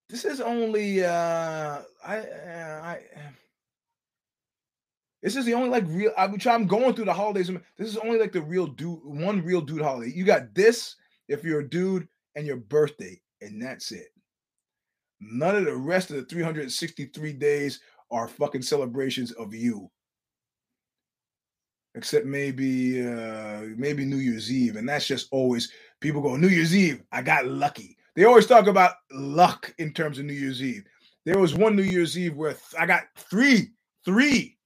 this 0.09 0.25
is 0.25 0.41
only 0.41 1.03
uh 1.03 1.81
I 2.05 2.17
uh, 2.17 2.81
I 2.83 2.99
this 5.27 5.35
is 5.35 5.43
the 5.43 5.53
only 5.53 5.67
like 5.67 5.83
real 5.87 6.13
I'm 6.15 6.67
going 6.67 6.93
through 6.93 7.03
the 7.03 7.13
holidays. 7.13 7.51
This 7.77 7.89
is 7.89 7.97
only 7.97 8.17
like 8.17 8.31
the 8.31 8.41
real 8.41 8.65
dude, 8.65 9.03
one 9.03 9.43
real 9.43 9.59
dude 9.59 9.81
holiday. 9.81 10.09
You 10.15 10.23
got 10.23 10.55
this 10.55 10.95
if 11.27 11.43
you're 11.43 11.59
a 11.59 11.69
dude 11.69 12.07
and 12.37 12.47
your 12.47 12.55
birthday, 12.55 13.19
and 13.41 13.61
that's 13.61 13.91
it. 13.91 14.07
None 15.19 15.57
of 15.57 15.65
the 15.65 15.75
rest 15.75 16.11
of 16.11 16.15
the 16.15 16.23
363 16.23 17.33
days 17.33 17.81
are 18.09 18.29
fucking 18.29 18.61
celebrations 18.61 19.33
of 19.33 19.53
you. 19.53 19.91
Except 21.95 22.25
maybe 22.25 23.05
uh 23.05 23.63
maybe 23.75 24.05
New 24.05 24.19
Year's 24.19 24.49
Eve. 24.49 24.77
And 24.77 24.87
that's 24.87 25.07
just 25.07 25.27
always 25.31 25.73
people 25.99 26.21
go, 26.21 26.37
New 26.37 26.47
Year's 26.47 26.73
Eve, 26.73 27.03
I 27.11 27.21
got 27.21 27.47
lucky. 27.47 27.97
They 28.15 28.23
always 28.23 28.47
talk 28.47 28.67
about 28.67 28.93
luck 29.11 29.75
in 29.77 29.91
terms 29.91 30.19
of 30.19 30.25
New 30.25 30.31
Year's 30.31 30.63
Eve. 30.63 30.85
There 31.25 31.37
was 31.37 31.53
one 31.53 31.75
New 31.75 31.83
Year's 31.83 32.17
Eve 32.17 32.37
where 32.37 32.55
I 32.79 32.85
got 32.85 33.03
three, 33.17 33.71
three. 34.05 34.56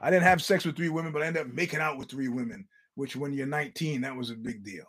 I 0.00 0.10
didn't 0.10 0.24
have 0.24 0.42
sex 0.42 0.64
with 0.64 0.76
three 0.76 0.88
women, 0.88 1.12
but 1.12 1.22
I 1.22 1.26
ended 1.26 1.46
up 1.46 1.52
making 1.52 1.80
out 1.80 1.98
with 1.98 2.10
three 2.10 2.28
women, 2.28 2.66
which 2.94 3.16
when 3.16 3.32
you're 3.32 3.46
19, 3.46 4.00
that 4.00 4.16
was 4.16 4.30
a 4.30 4.34
big 4.34 4.64
deal 4.64 4.86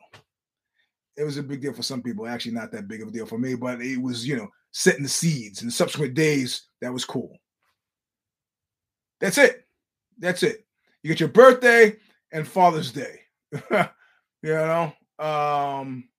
it 1.17 1.23
was 1.23 1.37
a 1.37 1.43
big 1.43 1.61
deal 1.61 1.73
for 1.73 1.83
some 1.83 2.01
people. 2.01 2.27
Actually, 2.27 2.53
not 2.53 2.71
that 2.71 2.87
big 2.87 3.01
of 3.01 3.09
a 3.09 3.11
deal 3.11 3.25
for 3.25 3.37
me, 3.37 3.55
but 3.55 3.81
it 3.81 4.01
was, 4.01 4.27
you 4.27 4.35
know, 4.35 4.47
setting 4.71 5.03
the 5.03 5.09
seeds 5.09 5.61
and 5.61 5.71
subsequent 5.71 6.13
days. 6.13 6.67
That 6.81 6.93
was 6.93 7.05
cool. 7.05 7.37
That's 9.19 9.37
it. 9.37 9.67
That's 10.17 10.43
it. 10.43 10.65
You 11.03 11.09
get 11.09 11.19
your 11.19 11.29
birthday 11.29 11.97
and 12.31 12.47
Father's 12.47 12.91
Day. 12.91 13.21
You 14.43 14.55
know, 14.55 14.91
um, 15.19 16.09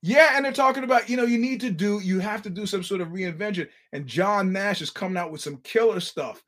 yeah, 0.00 0.30
and 0.36 0.42
they're 0.46 0.52
talking 0.52 0.84
about 0.84 1.10
you 1.10 1.18
know 1.18 1.24
you 1.24 1.36
need 1.36 1.60
to 1.60 1.70
do 1.70 2.00
you 2.00 2.18
have 2.18 2.40
to 2.44 2.48
do 2.48 2.64
some 2.64 2.82
sort 2.82 3.02
of 3.02 3.08
reinvention, 3.08 3.68
and 3.92 4.06
John 4.06 4.54
Nash 4.54 4.80
is 4.80 4.88
coming 4.88 5.18
out 5.18 5.30
with 5.30 5.42
some 5.42 5.58
killer 5.58 6.00
stuff, 6.00 6.42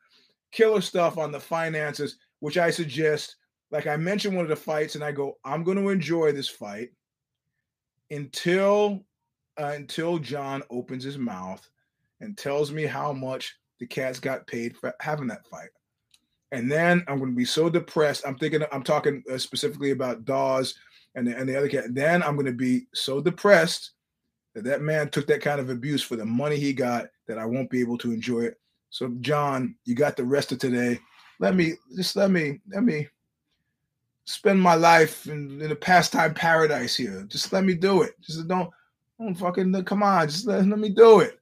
killer 0.53 0.81
stuff 0.81 1.19
on 1.19 1.33
the 1.33 1.41
finances, 1.41 2.19
which 2.41 2.59
I 2.59 2.71
suggest. 2.71 3.37
Like 3.71 3.87
I 3.87 3.97
mentioned 3.97 4.35
one 4.35 4.45
of 4.45 4.49
the 4.49 4.57
fights, 4.57 4.95
and 4.95 5.05
I 5.05 5.13
go, 5.13 5.39
I'm 5.45 5.63
going 5.63 5.77
to 5.77 5.91
enjoy 5.91 6.33
this 6.33 6.49
fight 6.49 6.91
until 8.11 9.05
uh, 9.59 9.73
until 9.75 10.19
John 10.19 10.63
opens 10.71 11.05
his 11.05 11.19
mouth 11.19 11.69
and 12.21 12.37
tells 12.37 12.73
me 12.73 12.87
how 12.87 13.13
much 13.13 13.57
the 13.79 13.87
cats 13.87 14.21
got 14.21 14.47
paid 14.47 14.77
for 14.77 14.93
having 15.01 15.27
that 15.29 15.47
fight. 15.47 15.69
And 16.51 16.71
then 16.71 17.05
I'm 17.07 17.19
going 17.19 17.31
to 17.31 17.37
be 17.37 17.45
so 17.45 17.69
depressed. 17.69 18.27
I'm 18.27 18.39
thinking, 18.39 18.63
I'm 18.73 18.83
talking 18.83 19.23
uh, 19.31 19.39
specifically 19.39 19.91
about 19.91 20.25
Dawes 20.25 20.75
and 21.15 21.27
the, 21.27 21.37
and 21.37 21.49
the 21.49 21.57
other 21.57 21.69
cat. 21.69 21.95
Then 21.95 22.23
I'm 22.23 22.35
going 22.35 22.47
to 22.47 22.53
be 22.53 22.87
so 22.95 23.21
depressed 23.21 23.93
that 24.55 24.65
that 24.65 24.81
man 24.81 25.11
took 25.11 25.27
that 25.27 25.43
kind 25.43 25.61
of 25.61 25.71
abuse 25.71 26.03
for 26.03 26.17
the 26.17 26.25
money 26.25 26.57
he 26.57 26.73
got 26.73 27.09
that 27.27 27.39
I 27.39 27.45
won't 27.45 27.71
be 27.71 27.81
able 27.81 27.99
to 27.99 28.13
enjoy 28.13 28.41
it. 28.41 28.59
So, 28.91 29.15
John, 29.21 29.77
you 29.85 29.95
got 29.95 30.17
the 30.17 30.25
rest 30.25 30.53
of 30.53 30.59
today. 30.59 30.99
Let 31.41 31.55
me 31.55 31.75
just 31.97 32.17
let 32.17 32.31
me 32.31 32.61
let 32.73 32.83
me 32.83 33.09
spend 34.25 34.61
my 34.61 34.75
life 34.75 35.27
in, 35.27 35.61
in 35.61 35.71
a 35.71 35.77
pastime 35.77 36.35
paradise 36.35 36.97
here. 36.97 37.25
Just 37.29 37.53
let 37.53 37.65
me 37.65 37.75
do 37.75 38.03
it. 38.03 38.15
Just 38.21 38.47
don't 38.49 38.71
don't 39.19 39.35
fucking 39.35 39.85
come 39.85 40.03
on. 40.03 40.29
Just 40.29 40.47
let, 40.47 40.67
let 40.67 40.79
me 40.79 40.91
do 40.91 41.21
it. 41.21 41.39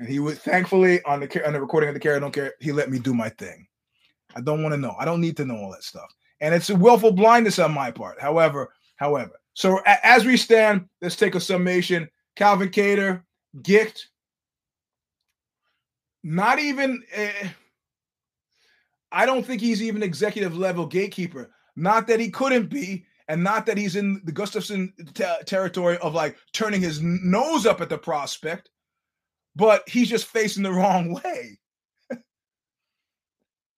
And 0.00 0.08
he 0.08 0.18
would 0.18 0.38
thankfully 0.38 1.02
on 1.04 1.20
the 1.20 1.46
on 1.46 1.52
the 1.52 1.60
recording 1.60 1.88
of 1.88 1.94
the 1.94 2.00
care, 2.00 2.16
I 2.16 2.20
don't 2.20 2.32
care. 2.32 2.54
He 2.60 2.72
let 2.72 2.90
me 2.90 2.98
do 2.98 3.14
my 3.14 3.28
thing. 3.30 3.66
I 4.34 4.40
don't 4.40 4.62
want 4.62 4.72
to 4.74 4.80
know. 4.80 4.94
I 4.98 5.04
don't 5.04 5.20
need 5.20 5.36
to 5.38 5.44
know 5.44 5.56
all 5.56 5.72
that 5.72 5.84
stuff. 5.84 6.10
And 6.40 6.54
it's 6.54 6.70
a 6.70 6.76
willful 6.76 7.12
blindness 7.12 7.58
on 7.58 7.72
my 7.72 7.90
part. 7.90 8.20
However, 8.20 8.72
however, 8.96 9.32
so 9.54 9.80
a- 9.80 10.06
as 10.06 10.24
we 10.24 10.36
stand, 10.36 10.88
let's 11.02 11.16
take 11.16 11.34
a 11.34 11.40
summation. 11.40 12.08
Calvin 12.36 12.68
Kattar, 12.68 13.22
Gicht, 13.62 14.08
not 16.28 16.58
even. 16.58 17.02
Uh, 17.16 17.48
I 19.10 19.24
don't 19.24 19.46
think 19.46 19.62
he's 19.62 19.82
even 19.82 20.02
executive 20.02 20.56
level 20.56 20.84
gatekeeper. 20.84 21.50
Not 21.74 22.06
that 22.08 22.20
he 22.20 22.30
couldn't 22.30 22.68
be, 22.68 23.06
and 23.28 23.42
not 23.42 23.64
that 23.64 23.78
he's 23.78 23.96
in 23.96 24.20
the 24.24 24.32
Gustafsson 24.32 24.92
te- 25.14 25.44
territory 25.46 25.96
of 25.98 26.14
like 26.14 26.36
turning 26.52 26.82
his 26.82 27.00
nose 27.00 27.64
up 27.64 27.80
at 27.80 27.88
the 27.88 27.96
prospect, 27.96 28.68
but 29.56 29.88
he's 29.88 30.10
just 30.10 30.26
facing 30.26 30.62
the 30.62 30.72
wrong 30.74 31.14
way. 31.14 31.58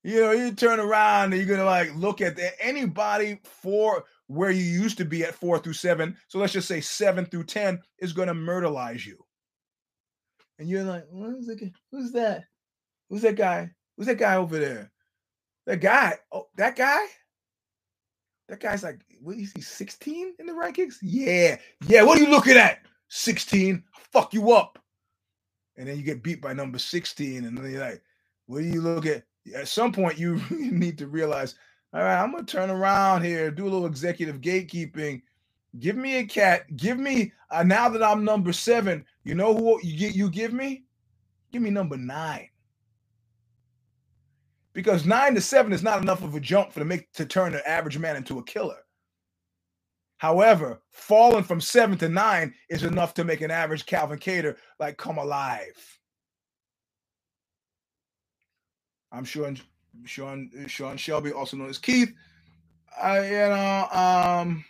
you 0.03 0.21
know, 0.21 0.33
you 0.33 0.51
turn 0.53 0.81
around 0.81 1.33
and 1.33 1.37
you're 1.41 1.57
gonna 1.57 1.69
like 1.69 1.95
look 1.95 2.21
at 2.21 2.35
the, 2.35 2.51
anybody 2.61 3.39
for 3.45 4.05
where 4.27 4.51
you 4.51 4.65
used 4.65 4.99
to 4.99 5.05
be 5.05 5.23
at 5.23 5.37
four 5.37 5.61
through 5.61 5.75
seven. 5.75 6.17
So 6.27 6.41
let's 6.41 6.53
just 6.53 6.67
say 6.67 6.81
seven 6.81 7.27
through 7.27 7.45
ten 7.45 7.81
is 8.01 8.13
gonna 8.13 8.35
myrtleize 8.35 9.07
you. 9.07 9.25
And 10.61 10.69
you're 10.69 10.85
like, 10.85 11.07
who's 11.11 11.47
that? 11.47 12.45
Who's 13.09 13.23
that? 13.23 13.35
Guy? 13.35 13.71
Who's 13.97 14.07
that 14.07 14.19
guy 14.19 14.37
over 14.37 14.59
there? 14.59 14.93
That 15.67 15.81
guy? 15.81 16.19
Oh, 16.31 16.49
that 16.57 16.77
guy? 16.77 17.07
That 18.47 18.61
guy's 18.61 18.83
like, 18.83 19.01
what 19.23 19.37
is 19.37 19.53
he, 19.57 19.63
16 19.63 20.35
in 20.39 20.47
the 20.47 20.53
rankings? 20.53 20.97
Yeah. 21.01 21.57
Yeah. 21.87 22.03
What 22.03 22.19
are 22.19 22.23
you 22.23 22.29
looking 22.29 22.59
at? 22.59 22.81
16. 23.09 23.83
Fuck 24.13 24.35
you 24.35 24.53
up. 24.53 24.79
And 25.79 25.89
then 25.89 25.97
you 25.97 26.03
get 26.03 26.23
beat 26.23 26.43
by 26.43 26.53
number 26.53 26.79
16. 26.79 27.47
And 27.47 27.57
then 27.57 27.71
you're 27.71 27.81
like, 27.81 28.03
what 28.45 28.59
do 28.59 28.67
you 28.67 28.83
look 28.83 29.07
at? 29.07 29.25
At 29.57 29.67
some 29.67 29.93
point, 29.93 30.19
you 30.19 30.43
need 30.51 30.99
to 30.99 31.07
realize, 31.07 31.55
all 31.95 32.03
right, 32.03 32.23
I'm 32.23 32.33
gonna 32.33 32.45
turn 32.45 32.69
around 32.69 33.23
here, 33.23 33.51
do 33.51 33.65
a 33.65 33.71
little 33.71 33.87
executive 33.87 34.43
gatekeeping. 34.43 35.23
Give 35.79 35.97
me 35.97 36.17
a 36.17 36.25
cat. 36.25 36.77
Give 36.77 36.99
me 36.99 37.33
uh, 37.51 37.63
now 37.63 37.89
that 37.89 38.03
I'm 38.03 38.25
number 38.25 38.53
seven. 38.53 39.05
You 39.25 39.35
know 39.35 39.55
who 39.55 39.81
you 39.83 39.97
get? 39.97 40.15
You 40.15 40.29
give 40.31 40.53
me? 40.53 40.85
Give 41.53 41.63
me 41.63 41.71
number 41.71 41.97
nine 41.97 42.49
because 44.73 45.05
nine 45.05 45.35
to 45.35 45.41
seven 45.41 45.73
is 45.73 45.83
not 45.83 46.03
enough 46.03 46.23
of 46.23 46.35
a 46.35 46.41
jump 46.41 46.73
for 46.73 46.81
to 46.81 46.85
make 46.85 47.13
to 47.13 47.25
turn 47.25 47.55
an 47.55 47.61
average 47.67 47.99
man 47.99 48.17
into 48.17 48.39
a 48.39 48.45
killer. 48.45 48.79
However, 50.19 50.83
falling 50.91 51.45
from 51.45 51.61
seven 51.61 51.97
to 51.99 52.09
nine 52.09 52.55
is 52.69 52.83
enough 52.85 53.15
to 53.15 53.25
make 53.25 53.41
an 53.41 53.51
average 53.51 53.87
Calvin 53.87 54.19
Kattar 54.19 54.57
like 54.79 54.97
come 54.99 55.19
alive. 55.19 55.99
I'm 59.13 59.25
sure 59.25 59.53
Sean 60.05 60.51
Sean 60.67 60.97
Shelby, 60.97 61.33
also 61.33 61.57
known 61.57 61.71
as 61.71 61.79
Keith. 61.79 62.13
I 63.03 63.25
you 63.25 63.49
know 63.49 63.89
um 63.93 64.65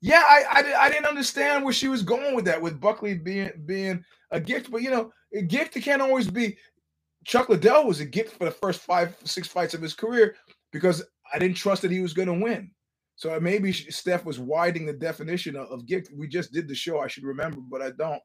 yeah, 0.00 0.22
I, 0.26 0.44
I 0.50 0.84
I 0.84 0.90
didn't 0.90 1.06
understand 1.06 1.64
where 1.64 1.72
she 1.72 1.88
was 1.88 2.02
going 2.02 2.34
with 2.34 2.44
that, 2.46 2.60
with 2.60 2.80
Buckley 2.80 3.14
being 3.14 3.50
being 3.66 4.04
a 4.30 4.40
gift, 4.40 4.70
but 4.70 4.82
you 4.82 4.90
know, 4.90 5.12
a 5.34 5.42
gift 5.42 5.74
can't 5.74 6.02
always 6.02 6.30
be 6.30 6.56
Chuck 7.24 7.48
Liddell 7.48 7.86
was 7.86 8.00
a 8.00 8.04
gift 8.04 8.36
for 8.36 8.44
the 8.44 8.50
first 8.50 8.80
five, 8.80 9.16
six 9.24 9.46
fights 9.46 9.74
of 9.74 9.82
his 9.82 9.94
career 9.94 10.36
because 10.72 11.04
I 11.32 11.38
didn't 11.38 11.56
trust 11.56 11.82
that 11.82 11.90
he 11.90 12.00
was 12.00 12.14
going 12.14 12.28
to 12.28 12.44
win. 12.44 12.70
So 13.16 13.34
uh, 13.34 13.40
maybe 13.40 13.72
Steph 13.72 14.24
was 14.24 14.38
widening 14.38 14.86
the 14.86 14.94
definition 14.94 15.54
of, 15.54 15.70
of 15.70 15.86
gift. 15.86 16.10
We 16.16 16.26
just 16.26 16.52
did 16.52 16.66
the 16.66 16.74
show. 16.74 17.00
I 17.00 17.08
should 17.08 17.24
remember, 17.24 17.58
but 17.60 17.82
I 17.82 17.90
don't. 17.90 18.22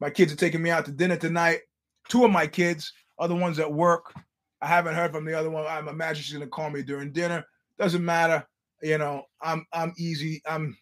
My 0.00 0.08
kids 0.08 0.32
are 0.32 0.36
taking 0.36 0.62
me 0.62 0.70
out 0.70 0.86
to 0.86 0.92
dinner 0.92 1.16
tonight. 1.16 1.60
Two 2.08 2.24
of 2.24 2.30
my 2.30 2.46
kids, 2.46 2.90
other 3.18 3.34
ones 3.34 3.58
at 3.58 3.70
work. 3.70 4.14
I 4.62 4.66
haven't 4.66 4.94
heard 4.94 5.12
from 5.12 5.26
the 5.26 5.38
other 5.38 5.50
one. 5.50 5.66
I'm 5.66 5.88
imagine 5.88 6.22
she's 6.22 6.32
going 6.32 6.46
to 6.46 6.50
call 6.50 6.70
me 6.70 6.82
during 6.82 7.12
dinner. 7.12 7.44
Doesn't 7.78 8.04
matter. 8.04 8.46
You 8.80 8.96
know, 8.96 9.24
I'm 9.42 9.66
I'm 9.72 9.92
easy. 9.98 10.40
I'm, 10.46 10.76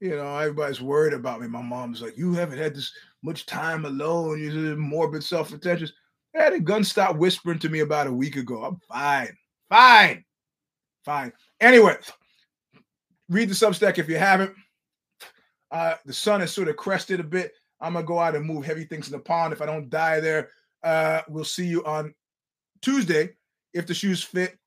you 0.00 0.16
know, 0.16 0.36
everybody's 0.36 0.80
worried 0.80 1.12
about 1.12 1.40
me. 1.40 1.46
My 1.46 1.62
mom's 1.62 2.00
like, 2.00 2.16
you 2.16 2.32
haven't 2.32 2.58
had 2.58 2.74
this 2.74 2.92
much 3.22 3.46
time 3.46 3.84
alone. 3.84 4.40
You're 4.40 4.76
morbid 4.76 5.22
self-attention. 5.22 5.90
I 6.38 6.42
had 6.42 6.52
a 6.54 6.60
gun 6.60 6.84
stop 6.84 7.16
whispering 7.16 7.58
to 7.58 7.68
me 7.68 7.80
about 7.80 8.06
a 8.06 8.12
week 8.12 8.36
ago. 8.36 8.64
I'm 8.64 8.80
fine. 8.88 9.36
Fine. 9.68 10.24
Fine. 11.04 11.32
Anyway, 11.60 11.96
read 13.28 13.50
the 13.50 13.54
Substack 13.54 13.98
if 13.98 14.08
you 14.08 14.16
haven't. 14.16 14.54
Uh, 15.70 15.94
the 16.04 16.12
sun 16.12 16.40
has 16.40 16.52
sort 16.52 16.68
of 16.68 16.76
crested 16.76 17.20
a 17.20 17.24
bit. 17.24 17.52
I'm 17.80 17.94
gonna 17.94 18.04
go 18.04 18.18
out 18.18 18.36
and 18.36 18.44
move 18.44 18.64
heavy 18.64 18.84
things 18.84 19.06
in 19.06 19.12
the 19.12 19.18
pond. 19.18 19.52
If 19.52 19.62
I 19.62 19.66
don't 19.66 19.90
die 19.90 20.20
there, 20.20 20.50
uh, 20.82 21.22
we'll 21.28 21.44
see 21.44 21.66
you 21.66 21.84
on 21.84 22.14
Tuesday 22.82 23.30
if 23.72 23.86
the 23.86 23.94
shoes 23.94 24.22
fit. 24.22 24.58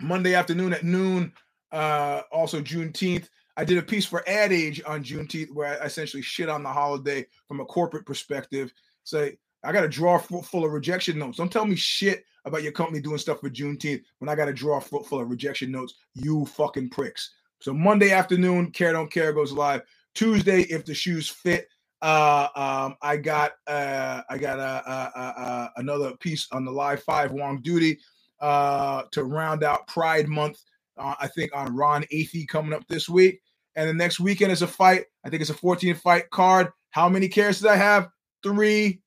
Monday 0.00 0.34
afternoon 0.34 0.72
at 0.72 0.84
noon. 0.84 1.32
Uh, 1.72 2.22
also 2.30 2.60
Juneteenth. 2.60 3.28
I 3.58 3.64
did 3.64 3.76
a 3.76 3.82
piece 3.82 4.06
for 4.06 4.26
Ad 4.28 4.52
Age 4.52 4.80
on 4.86 5.02
Juneteenth 5.02 5.52
where 5.52 5.82
I 5.82 5.86
essentially 5.86 6.22
shit 6.22 6.48
on 6.48 6.62
the 6.62 6.68
holiday 6.68 7.26
from 7.48 7.58
a 7.58 7.64
corporate 7.64 8.06
perspective. 8.06 8.72
Say 9.02 9.36
I 9.64 9.72
got 9.72 9.82
a 9.82 9.88
drawer 9.88 10.20
full, 10.20 10.64
of 10.64 10.72
rejection 10.72 11.18
notes. 11.18 11.38
Don't 11.38 11.50
tell 11.50 11.66
me 11.66 11.74
shit 11.74 12.24
about 12.44 12.62
your 12.62 12.70
company 12.70 13.00
doing 13.00 13.18
stuff 13.18 13.40
for 13.40 13.50
Juneteenth 13.50 14.02
when 14.20 14.28
I 14.28 14.36
got 14.36 14.48
a 14.48 14.52
drawer 14.52 14.80
full, 14.80 15.20
of 15.20 15.28
rejection 15.28 15.72
notes. 15.72 15.94
You 16.14 16.46
fucking 16.46 16.90
pricks. 16.90 17.34
So 17.58 17.74
Monday 17.74 18.12
afternoon, 18.12 18.70
Care 18.70 18.92
Don't 18.92 19.10
Care 19.10 19.32
goes 19.32 19.50
live. 19.50 19.82
Tuesday, 20.14 20.60
if 20.62 20.84
the 20.84 20.94
shoes 20.94 21.28
fit, 21.28 21.66
uh, 22.00 22.46
um, 22.54 22.96
I 23.02 23.16
got 23.16 23.54
uh, 23.66 24.22
I 24.30 24.38
got 24.38 24.60
a, 24.60 25.72
another 25.76 26.16
piece 26.18 26.46
on 26.52 26.64
the 26.64 26.70
live 26.70 27.02
five 27.02 27.32
Wong 27.32 27.60
duty 27.60 27.98
uh, 28.40 29.02
to 29.10 29.24
round 29.24 29.64
out 29.64 29.88
Pride 29.88 30.28
Month. 30.28 30.62
Uh, 30.96 31.14
I 31.20 31.26
think 31.26 31.50
on 31.56 31.74
Ron 31.74 32.04
Athey 32.12 32.46
coming 32.46 32.72
up 32.72 32.86
this 32.86 33.08
week, 33.08 33.40
and 33.78 33.88
the 33.88 33.94
next 33.94 34.18
weekend 34.18 34.50
is 34.50 34.62
a 34.62 34.66
fight. 34.66 35.04
I 35.24 35.30
think 35.30 35.40
it's 35.40 35.50
a 35.50 35.54
14 35.54 35.94
fight 35.94 36.28
card. 36.30 36.72
How 36.90 37.08
many 37.08 37.28
cares 37.28 37.60
did 37.60 37.70
I 37.70 37.76
have? 37.76 38.08
Three. 38.42 39.00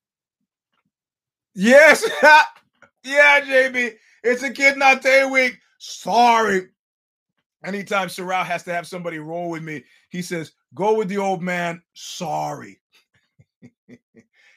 Yes. 1.53 2.09
yeah, 3.03 3.41
JB. 3.41 3.95
It's 4.23 4.43
a 4.43 4.49
kid 4.49 4.77
not 4.77 5.01
day 5.01 5.25
week. 5.25 5.57
Sorry. 5.77 6.69
Anytime 7.65 8.07
Sorrell 8.07 8.45
has 8.45 8.63
to 8.63 8.73
have 8.73 8.87
somebody 8.87 9.19
roll 9.19 9.49
with 9.49 9.61
me, 9.61 9.83
he 10.07 10.21
says, 10.21 10.53
go 10.73 10.95
with 10.95 11.09
the 11.09 11.17
old 11.17 11.43
man. 11.43 11.83
Sorry. 11.93 12.79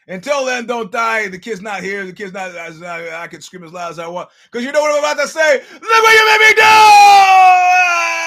Until 0.07 0.45
then, 0.45 0.66
don't 0.66 0.93
die. 0.93 1.27
The 1.27 1.41
kid's 1.41 1.61
not 1.61 1.82
here. 1.82 2.07
The 2.07 2.12
kid's 2.12 2.32
not. 2.32 2.55
I, 2.55 3.24
I 3.24 3.27
can 3.27 3.41
scream 3.41 3.65
as 3.65 3.73
loud 3.73 3.91
as 3.91 3.99
I 3.99 4.07
want. 4.07 4.28
Because 4.45 4.65
you 4.65 4.70
know 4.70 4.81
what 4.81 4.93
I'm 4.93 5.01
about 5.01 5.20
to 5.24 5.28
say. 5.28 5.55
Look 5.73 5.82
what 5.82 6.15
you 6.15 6.39
made 6.39 6.47
me 6.47 6.55
do! 6.55 8.23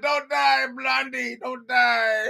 Don't 0.00 0.28
die, 0.30 0.66
Blondie. 0.76 1.38
Don't 1.42 1.68
die. 1.68 2.20